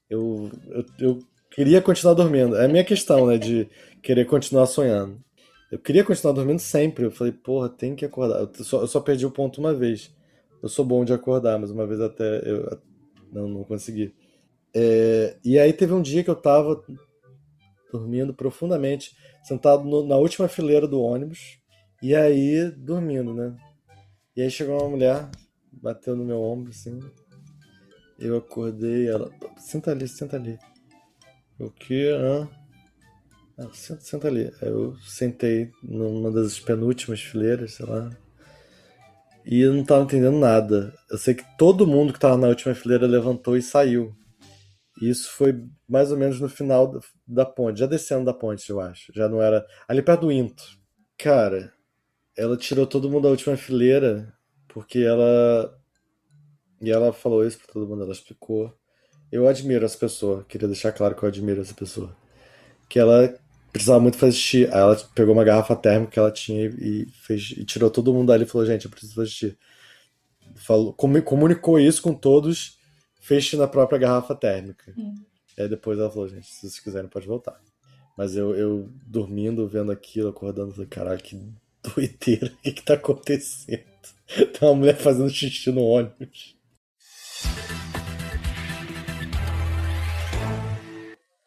Eu, 0.10 0.52
eu, 0.70 0.86
eu 1.00 1.20
queria 1.52 1.82
continuar 1.82 2.14
dormindo. 2.14 2.56
É 2.58 2.66
a 2.66 2.68
minha 2.68 2.84
questão, 2.84 3.28
né, 3.28 3.38
de 3.38 3.70
querer 4.04 4.26
continuar 4.26 4.66
sonhando. 4.66 5.24
Eu 5.72 5.80
queria 5.80 6.04
continuar 6.04 6.34
dormindo 6.34 6.60
sempre. 6.60 7.06
Eu 7.06 7.12
falei, 7.12 7.32
porra, 7.32 7.70
tem 7.70 7.96
que 7.96 8.04
acordar. 8.04 8.40
Eu 8.40 8.64
só, 8.66 8.82
eu 8.82 8.88
só 8.88 9.00
perdi 9.00 9.26
o 9.26 9.32
ponto 9.32 9.62
uma 9.62 9.74
vez. 9.74 10.14
Eu 10.62 10.68
sou 10.68 10.84
bom 10.84 11.06
de 11.06 11.14
acordar, 11.14 11.58
mas 11.58 11.72
uma 11.72 11.88
vez 11.88 12.02
até 12.02 12.42
eu 12.48 12.78
não, 13.32 13.48
não 13.48 13.64
consegui. 13.64 14.14
É, 14.74 15.38
e 15.44 15.58
aí 15.58 15.72
teve 15.72 15.94
um 15.94 16.02
dia 16.02 16.24
que 16.24 16.30
eu 16.30 16.36
tava 16.36 16.84
dormindo 17.92 18.34
profundamente, 18.34 19.16
sentado 19.44 19.84
no, 19.84 20.06
na 20.06 20.18
última 20.18 20.48
fileira 20.48 20.88
do 20.88 21.02
ônibus, 21.02 21.61
e 22.02 22.16
aí, 22.16 22.72
dormindo, 22.72 23.34
né? 23.34 23.56
E 24.36 24.42
aí 24.42 24.50
chegou 24.50 24.80
uma 24.80 24.90
mulher, 24.90 25.30
bateu 25.72 26.16
no 26.16 26.26
meu 26.26 26.42
ombro, 26.42 26.72
assim. 26.72 27.00
Eu 28.18 28.38
acordei, 28.38 29.08
ela. 29.08 29.32
Senta 29.58 29.92
ali, 29.92 30.08
senta 30.08 30.38
ali. 30.38 30.58
O 31.60 31.70
que? 31.70 32.10
Ah, 32.12 32.48
senta, 33.74 34.02
senta 34.02 34.28
ali. 34.28 34.52
Aí 34.62 34.70
eu 34.70 34.96
sentei 34.98 35.72
numa 35.84 36.32
das 36.32 36.60
penúltimas 36.60 37.22
fileiras, 37.22 37.74
sei 37.74 37.86
lá. 37.86 38.10
E 39.46 39.62
eu 39.62 39.74
não 39.74 39.84
tava 39.84 40.04
entendendo 40.04 40.38
nada. 40.38 40.94
Eu 41.10 41.18
sei 41.18 41.34
que 41.34 41.46
todo 41.58 41.88
mundo 41.88 42.14
que 42.14 42.20
tava 42.20 42.38
na 42.38 42.48
última 42.48 42.76
fileira 42.76 43.08
levantou 43.08 43.58
e 43.58 43.62
saiu. 43.62 44.16
E 45.02 45.10
isso 45.10 45.32
foi 45.32 45.64
mais 45.90 46.12
ou 46.12 46.18
menos 46.18 46.40
no 46.40 46.48
final 46.48 47.00
da 47.28 47.46
ponte, 47.46 47.80
já 47.80 47.88
descendo 47.88 48.26
da 48.26 48.34
ponte, 48.34 48.70
eu 48.70 48.80
acho. 48.80 49.12
Já 49.16 49.28
não 49.28 49.42
era. 49.42 49.66
Ali 49.88 50.02
perto 50.02 50.22
do 50.22 50.32
Into. 50.32 50.64
Cara, 51.18 51.74
ela 52.38 52.58
tirou 52.58 52.88
todo 52.88 53.10
mundo 53.10 53.24
da 53.24 53.30
última 53.30 53.58
fileira 53.58 54.34
porque 54.68 55.00
ela 55.00 55.78
e 56.82 56.90
ela 56.90 57.14
falou 57.14 57.46
isso 57.46 57.60
para 57.60 57.72
todo 57.74 57.88
mundo, 57.88 58.04
ela 58.04 58.12
explicou 58.12 58.74
Eu 59.32 59.48
admiro 59.48 59.86
essa 59.86 59.98
pessoa. 59.98 60.44
Queria 60.46 60.68
deixar 60.68 60.92
claro 60.92 61.16
que 61.16 61.24
eu 61.24 61.30
admiro 61.30 61.62
essa 61.62 61.74
pessoa. 61.74 62.16
Que 62.90 63.00
ela 63.00 63.38
precisava 63.72 64.00
muito 64.00 64.18
fazer 64.18 64.34
xixi. 64.34 64.66
Aí 64.66 64.80
ela 64.80 64.96
pegou 65.16 65.34
uma 65.34 65.44
garrafa 65.44 65.76
térmica 65.76 66.12
que 66.12 66.20
ela 66.20 66.32
tinha 66.32 66.66
e, 66.66 67.06
fez, 67.12 67.52
e 67.52 67.64
tirou 67.64 67.90
todo 67.90 68.14
mundo 68.14 68.28
dali 68.30 68.44
e 68.44 68.48
falou: 68.48 68.66
Gente, 68.66 68.86
eu 68.86 68.92
preciso 68.92 69.14
fazer 69.14 69.30
xixi. 69.30 69.58
Falou, 70.56 70.94
comunicou 70.94 71.80
isso 71.80 72.02
com 72.02 72.14
todos, 72.14 72.78
fez 73.22 73.44
xixi 73.44 73.58
na 73.58 73.68
própria 73.68 74.00
garrafa 74.00 74.36
térmica. 74.36 74.94
E 75.58 75.62
aí 75.62 75.70
depois 75.70 76.00
ela 76.00 76.10
falou: 76.10 76.28
Gente, 76.28 76.48
se 76.48 76.62
vocês 76.62 76.80
quiserem, 76.80 77.10
pode 77.10 77.28
voltar. 77.28 77.60
Mas 78.18 78.36
eu, 78.36 78.56
eu 78.56 78.90
dormindo, 79.06 79.68
vendo 79.68 79.92
aquilo, 79.92 80.30
acordando, 80.30 80.74
falei: 80.74 80.88
Caralho, 80.88 81.22
que 81.22 81.40
doideira, 81.84 82.48
o 82.48 82.58
que, 82.58 82.72
que 82.72 82.82
tá 82.82 82.94
acontecendo? 82.94 83.84
Tem 84.28 84.70
uma 84.70 84.76
mulher 84.76 84.98
fazendo 84.98 85.30
xixi 85.30 85.72
no 85.72 85.84
ônibus. 85.84 86.56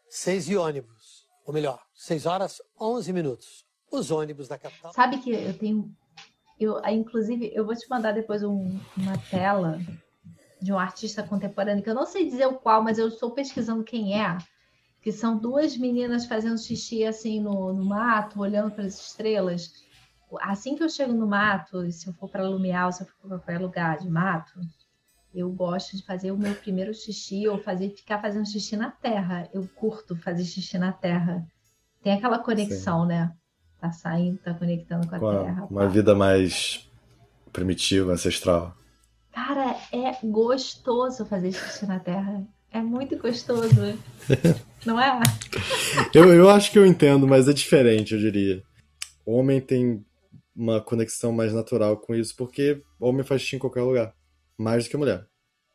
Seis 0.09 0.49
e 0.49 0.57
ônibus. 0.57 1.26
Ou 1.47 1.53
melhor, 1.53 1.80
seis 1.95 2.26
horas, 2.26 2.61
onze 2.80 3.12
minutos. 3.12 3.64
Os 3.91 4.11
ônibus 4.11 4.49
da 4.49 4.59
capital. 4.59 4.93
Sabe 4.93 5.18
que 5.18 5.30
eu 5.30 5.57
tenho. 5.57 5.95
Eu, 6.59 6.80
inclusive, 6.87 7.51
eu 7.55 7.64
vou 7.64 7.74
te 7.74 7.89
mandar 7.89 8.12
depois 8.12 8.43
um, 8.43 8.78
uma 8.97 9.18
tela 9.30 9.80
de 10.61 10.72
um 10.72 10.78
artista 10.78 11.22
contemporâneo, 11.22 11.82
que 11.82 11.91
eu 11.91 11.95
não 11.95 12.07
sei 12.07 12.24
dizer 12.24 12.47
o 12.47 12.55
qual, 12.55 12.82
mas 12.82 12.99
eu 12.99 13.09
estou 13.09 13.30
pesquisando 13.32 13.85
quem 13.85 14.20
é. 14.20 14.39
Que 15.03 15.12
são 15.12 15.37
duas 15.37 15.76
meninas 15.76 16.24
fazendo 16.24 16.59
xixi 16.59 17.05
assim 17.05 17.41
no, 17.41 17.72
no 17.72 17.85
mato, 17.85 18.41
olhando 18.41 18.70
para 18.70 18.85
as 18.85 18.99
estrelas 18.99 19.84
assim 20.41 20.76
que 20.76 20.82
eu 20.82 20.89
chego 20.89 21.12
no 21.12 21.26
mato, 21.26 21.91
se 21.91 22.07
eu 22.07 22.12
for 22.14 22.28
para 22.28 22.49
Lumiar, 22.49 22.93
se 22.93 23.03
eu 23.03 23.07
for 23.07 23.14
para 23.20 23.39
qualquer 23.39 23.61
lugar 23.61 23.99
de 23.99 24.09
mato, 24.09 24.61
eu 25.35 25.51
gosto 25.51 25.97
de 25.97 26.05
fazer 26.05 26.30
o 26.30 26.39
meu 26.39 26.55
primeiro 26.55 26.95
xixi 26.95 27.49
ou 27.49 27.59
fazer 27.59 27.91
ficar 27.91 28.20
fazendo 28.20 28.49
xixi 28.49 28.76
na 28.76 28.91
terra. 28.91 29.49
Eu 29.53 29.68
curto 29.74 30.14
fazer 30.14 30.45
xixi 30.45 30.78
na 30.78 30.93
terra. 30.93 31.45
Tem 32.03 32.12
aquela 32.12 32.39
conexão, 32.39 33.03
Sim. 33.03 33.09
né? 33.09 33.32
Tá 33.80 33.91
saindo, 33.91 34.39
tá 34.39 34.55
conectando 34.55 35.09
com 35.09 35.16
a 35.16 35.18
terra. 35.18 35.66
Uma 35.68 35.82
pá. 35.82 35.89
vida 35.89 36.14
mais 36.14 36.89
primitiva, 37.53 38.12
ancestral. 38.12 38.76
Cara, 39.32 39.76
é 39.93 40.24
gostoso 40.24 41.26
fazer 41.26 41.53
xixi 41.53 41.85
na 41.87 41.99
terra. 41.99 42.47
É 42.70 42.80
muito 42.80 43.18
gostoso. 43.18 43.99
Não 44.87 45.01
é? 45.01 45.20
eu, 46.14 46.32
eu 46.32 46.49
acho 46.49 46.70
que 46.70 46.78
eu 46.78 46.87
entendo, 46.87 47.26
mas 47.26 47.49
é 47.49 47.53
diferente, 47.53 48.14
eu 48.14 48.20
diria. 48.20 48.62
O 49.26 49.37
homem 49.39 49.61
tem 49.61 50.05
uma 50.55 50.81
conexão 50.81 51.33
mais 51.33 51.53
natural 51.53 51.97
com 51.97 52.15
isso, 52.15 52.35
porque 52.37 52.83
homem 53.01 53.25
faz 53.25 53.43
xixi 53.43 53.57
em 53.57 53.59
qualquer 53.59 53.83
lugar, 53.83 54.15
mais 54.57 54.85
do 54.85 54.91
que 54.91 54.97
mulher. 54.97 55.27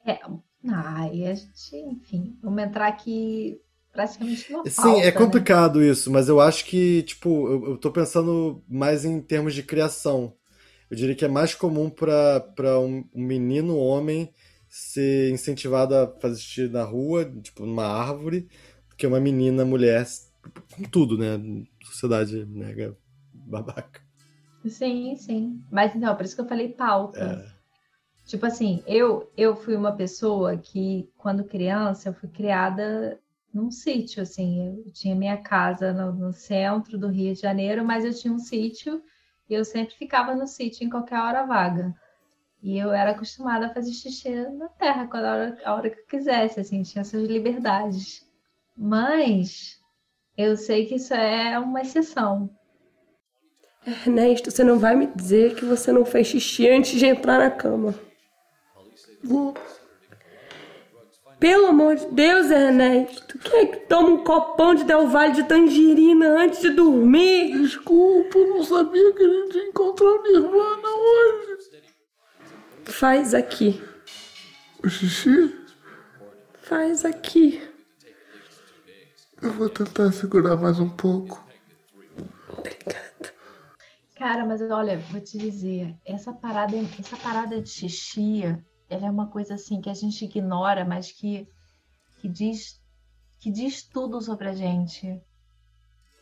É, 0.05 0.19
ah, 0.67 1.09
e 1.13 1.25
a 1.25 1.33
gente, 1.33 1.75
enfim, 1.75 2.37
vamos 2.41 2.63
entrar 2.63 2.87
aqui 2.87 3.61
praticamente 3.91 4.51
no 4.51 4.65
Sim, 4.67 5.01
é 5.01 5.05
né? 5.05 5.11
complicado 5.11 5.79
né? 5.79 5.87
isso, 5.87 6.11
mas 6.11 6.29
eu 6.29 6.39
acho 6.39 6.65
que, 6.65 7.03
tipo, 7.03 7.47
eu, 7.49 7.65
eu 7.71 7.77
tô 7.77 7.91
pensando 7.91 8.63
mais 8.67 9.05
em 9.05 9.21
termos 9.21 9.53
de 9.53 9.63
criação. 9.63 10.33
Eu 10.89 10.97
diria 10.97 11.15
que 11.15 11.25
é 11.25 11.27
mais 11.27 11.53
comum 11.53 11.89
para 11.89 12.79
um, 12.79 13.03
um 13.13 13.23
menino 13.23 13.77
homem 13.77 14.33
ser 14.67 15.31
incentivado 15.31 15.95
a 15.95 16.07
fazer 16.19 16.39
xixi 16.39 16.67
na 16.67 16.83
rua, 16.83 17.25
tipo, 17.41 17.65
numa 17.65 17.85
árvore, 17.85 18.47
do 18.89 18.95
que 18.95 19.05
uma 19.05 19.19
menina 19.19 19.65
mulher, 19.65 20.05
com 20.75 20.83
tudo, 20.83 21.17
né? 21.17 21.39
Sociedade 21.83 22.45
mega 22.45 22.97
babaca. 23.33 24.08
Sim, 24.67 25.15
sim. 25.15 25.63
Mas 25.71 25.95
então, 25.95 26.15
por 26.15 26.25
isso 26.25 26.35
que 26.35 26.41
eu 26.41 26.47
falei 26.47 26.69
pauta. 26.69 27.19
É. 27.45 27.59
Tipo 28.25 28.45
assim, 28.45 28.83
eu, 28.85 29.31
eu 29.35 29.55
fui 29.55 29.75
uma 29.75 29.91
pessoa 29.91 30.57
que, 30.57 31.09
quando 31.17 31.43
criança, 31.43 32.09
eu 32.09 32.13
fui 32.13 32.29
criada 32.29 33.19
num 33.53 33.71
sítio, 33.71 34.21
assim. 34.21 34.83
Eu 34.85 34.91
tinha 34.91 35.15
minha 35.15 35.37
casa 35.37 35.91
no, 35.93 36.11
no 36.11 36.31
centro 36.33 36.97
do 36.97 37.07
Rio 37.07 37.33
de 37.33 37.41
Janeiro, 37.41 37.83
mas 37.83 38.05
eu 38.05 38.13
tinha 38.13 38.33
um 38.33 38.39
sítio 38.39 39.01
e 39.49 39.53
eu 39.53 39.65
sempre 39.65 39.95
ficava 39.95 40.35
no 40.35 40.45
sítio 40.47 40.85
em 40.85 40.89
qualquer 40.89 41.19
hora 41.19 41.45
vaga. 41.45 41.95
E 42.61 42.77
eu 42.77 42.91
era 42.91 43.11
acostumada 43.11 43.67
a 43.67 43.73
fazer 43.73 43.93
xixi 43.93 44.29
na 44.29 44.67
terra, 44.67 45.07
quando 45.07 45.25
a 45.25 45.31
hora, 45.33 45.57
a 45.63 45.73
hora 45.75 45.89
que 45.89 46.01
eu 46.01 46.05
quisesse, 46.05 46.59
assim, 46.59 46.83
tinha 46.83 47.01
essas 47.01 47.23
liberdades. 47.27 48.27
Mas 48.77 49.79
eu 50.37 50.55
sei 50.55 50.85
que 50.85 50.95
isso 50.95 51.13
é 51.13 51.57
uma 51.57 51.81
exceção. 51.81 52.49
Ernesto, 53.85 54.51
você 54.51 54.63
não 54.63 54.77
vai 54.77 54.95
me 54.95 55.07
dizer 55.07 55.55
que 55.55 55.65
você 55.65 55.91
não 55.91 56.05
fez 56.05 56.27
xixi 56.27 56.69
antes 56.69 56.99
de 56.99 57.05
entrar 57.05 57.39
na 57.39 57.49
cama. 57.49 57.95
Vou. 59.23 59.53
Pelo 61.39 61.67
amor 61.67 61.95
de 61.95 62.05
Deus, 62.07 62.51
Ernesto, 62.51 63.39
quem 63.39 63.59
é 63.61 63.65
que 63.65 63.77
toma 63.87 64.09
um 64.09 64.23
copão 64.25 64.75
de 64.75 64.83
Del 64.83 65.07
Valle 65.07 65.33
de 65.33 65.43
tangerina 65.43 66.43
antes 66.43 66.59
de 66.59 66.69
dormir? 66.71 67.57
Desculpa, 67.57 68.37
eu 68.37 68.49
não 68.49 68.63
sabia 68.63 69.13
que 69.13 69.23
a 69.23 69.27
gente 69.27 69.57
ia 69.57 69.69
encontrar 69.69 70.07
o 70.07 70.21
Nirvana 70.23 70.87
hoje. 70.87 71.81
Faz 72.83 73.33
aqui. 73.33 73.81
O 74.83 74.89
xixi? 74.89 75.55
Faz 76.61 77.05
aqui. 77.05 77.61
Eu 79.41 79.53
vou 79.53 79.69
tentar 79.69 80.11
segurar 80.11 80.57
mais 80.57 80.77
um 80.79 80.89
pouco. 80.89 81.41
Obrigada. 82.49 83.08
Cara, 84.19 84.45
mas 84.45 84.61
olha, 84.61 84.99
vou 84.99 85.21
te 85.21 85.37
dizer, 85.37 85.95
essa 86.05 86.33
parada, 86.33 86.75
essa 86.99 87.15
parada 87.15 87.61
de 87.61 87.69
xixi, 87.69 88.41
ela 88.89 89.07
é 89.07 89.09
uma 89.09 89.27
coisa 89.27 89.53
assim 89.53 89.79
que 89.79 89.89
a 89.89 89.93
gente 89.93 90.25
ignora, 90.25 90.83
mas 90.83 91.09
que, 91.09 91.47
que 92.19 92.27
diz 92.27 92.81
que 93.39 93.49
diz 93.49 93.81
tudo 93.81 94.19
sobre 94.19 94.49
a 94.49 94.53
gente. 94.53 95.21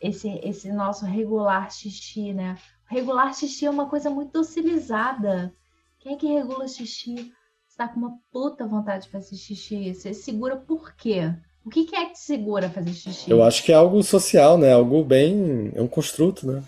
Esse, 0.00 0.28
esse 0.44 0.70
nosso 0.70 1.04
regular 1.06 1.72
xixi, 1.72 2.32
né? 2.32 2.56
Regular 2.86 3.34
xixi 3.34 3.66
é 3.66 3.70
uma 3.70 3.88
coisa 3.88 4.08
muito 4.08 4.30
docilizada. 4.30 5.52
Quem 5.98 6.14
é 6.14 6.16
que 6.16 6.28
regula 6.28 6.68
xixi? 6.68 7.32
Você 7.66 7.76
tá 7.76 7.88
com 7.88 7.98
uma 7.98 8.16
puta 8.30 8.64
vontade 8.64 9.06
de 9.06 9.10
fazer 9.10 9.34
xixi. 9.34 9.92
Você 9.92 10.14
segura 10.14 10.56
por 10.56 10.94
quê? 10.94 11.34
O 11.64 11.68
que, 11.68 11.84
que 11.84 11.96
é 11.96 12.06
que 12.06 12.12
te 12.12 12.20
segura 12.20 12.70
fazer 12.70 12.92
xixi? 12.92 13.28
Eu 13.28 13.42
acho 13.42 13.64
que 13.64 13.72
é 13.72 13.74
algo 13.74 14.00
social, 14.04 14.56
né? 14.56 14.72
Algo 14.72 15.02
bem. 15.02 15.72
É 15.74 15.82
um 15.82 15.88
construto, 15.88 16.46
né? 16.46 16.62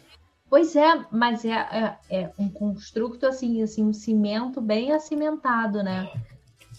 Pois 0.50 0.74
é, 0.74 1.06
mas 1.12 1.44
é, 1.44 1.52
é, 1.52 1.98
é, 2.10 2.32
um 2.36 2.48
construto 2.48 3.24
assim, 3.24 3.62
assim, 3.62 3.84
um 3.84 3.92
cimento 3.92 4.60
bem 4.60 4.90
acimentado, 4.90 5.80
né? 5.80 6.12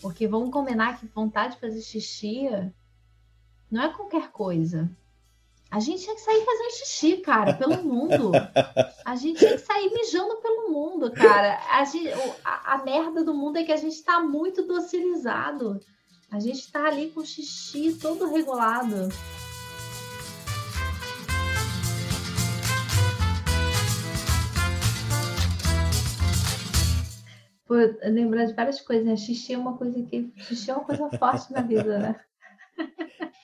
Porque 0.01 0.27
vamos 0.27 0.51
combinar 0.51 0.99
que 0.99 1.07
vontade 1.07 1.53
de 1.55 1.61
fazer 1.61 1.81
xixi 1.81 2.49
não 3.71 3.83
é 3.83 3.93
qualquer 3.93 4.29
coisa. 4.29 4.91
A 5.71 5.79
gente 5.79 6.03
tinha 6.03 6.15
que 6.15 6.21
sair 6.21 6.43
fazendo 6.43 6.71
xixi, 6.71 7.17
cara, 7.17 7.53
pelo 7.53 7.81
mundo. 7.81 8.33
A 9.05 9.15
gente 9.15 9.39
tinha 9.39 9.53
que 9.53 9.65
sair 9.65 9.89
mijando 9.89 10.35
pelo 10.41 10.69
mundo, 10.69 11.09
cara. 11.09 11.57
A, 11.71 11.85
gente, 11.85 12.09
a, 12.43 12.73
a 12.73 12.83
merda 12.83 13.23
do 13.23 13.33
mundo 13.33 13.55
é 13.55 13.63
que 13.63 13.71
a 13.71 13.77
gente 13.77 13.93
está 13.93 14.19
muito 14.19 14.67
docilizado. 14.67 15.79
A 16.29 16.41
gente 16.41 16.59
está 16.59 16.87
ali 16.87 17.09
com 17.11 17.21
o 17.21 17.25
xixi 17.25 17.93
todo 17.93 18.29
regulado. 18.29 19.07
Por 27.71 27.97
lembrar 28.03 28.43
de 28.43 28.53
várias 28.53 28.81
coisas, 28.81 29.05
né? 29.05 29.15
Xixi 29.15 29.53
é 29.53 29.57
uma 29.57 29.77
coisa 29.77 30.03
que. 30.03 30.29
Xixi 30.35 30.69
é 30.69 30.73
uma 30.73 30.83
coisa 30.83 31.09
forte 31.17 31.53
na 31.53 31.61
vida, 31.61 31.99
né? 31.99 32.19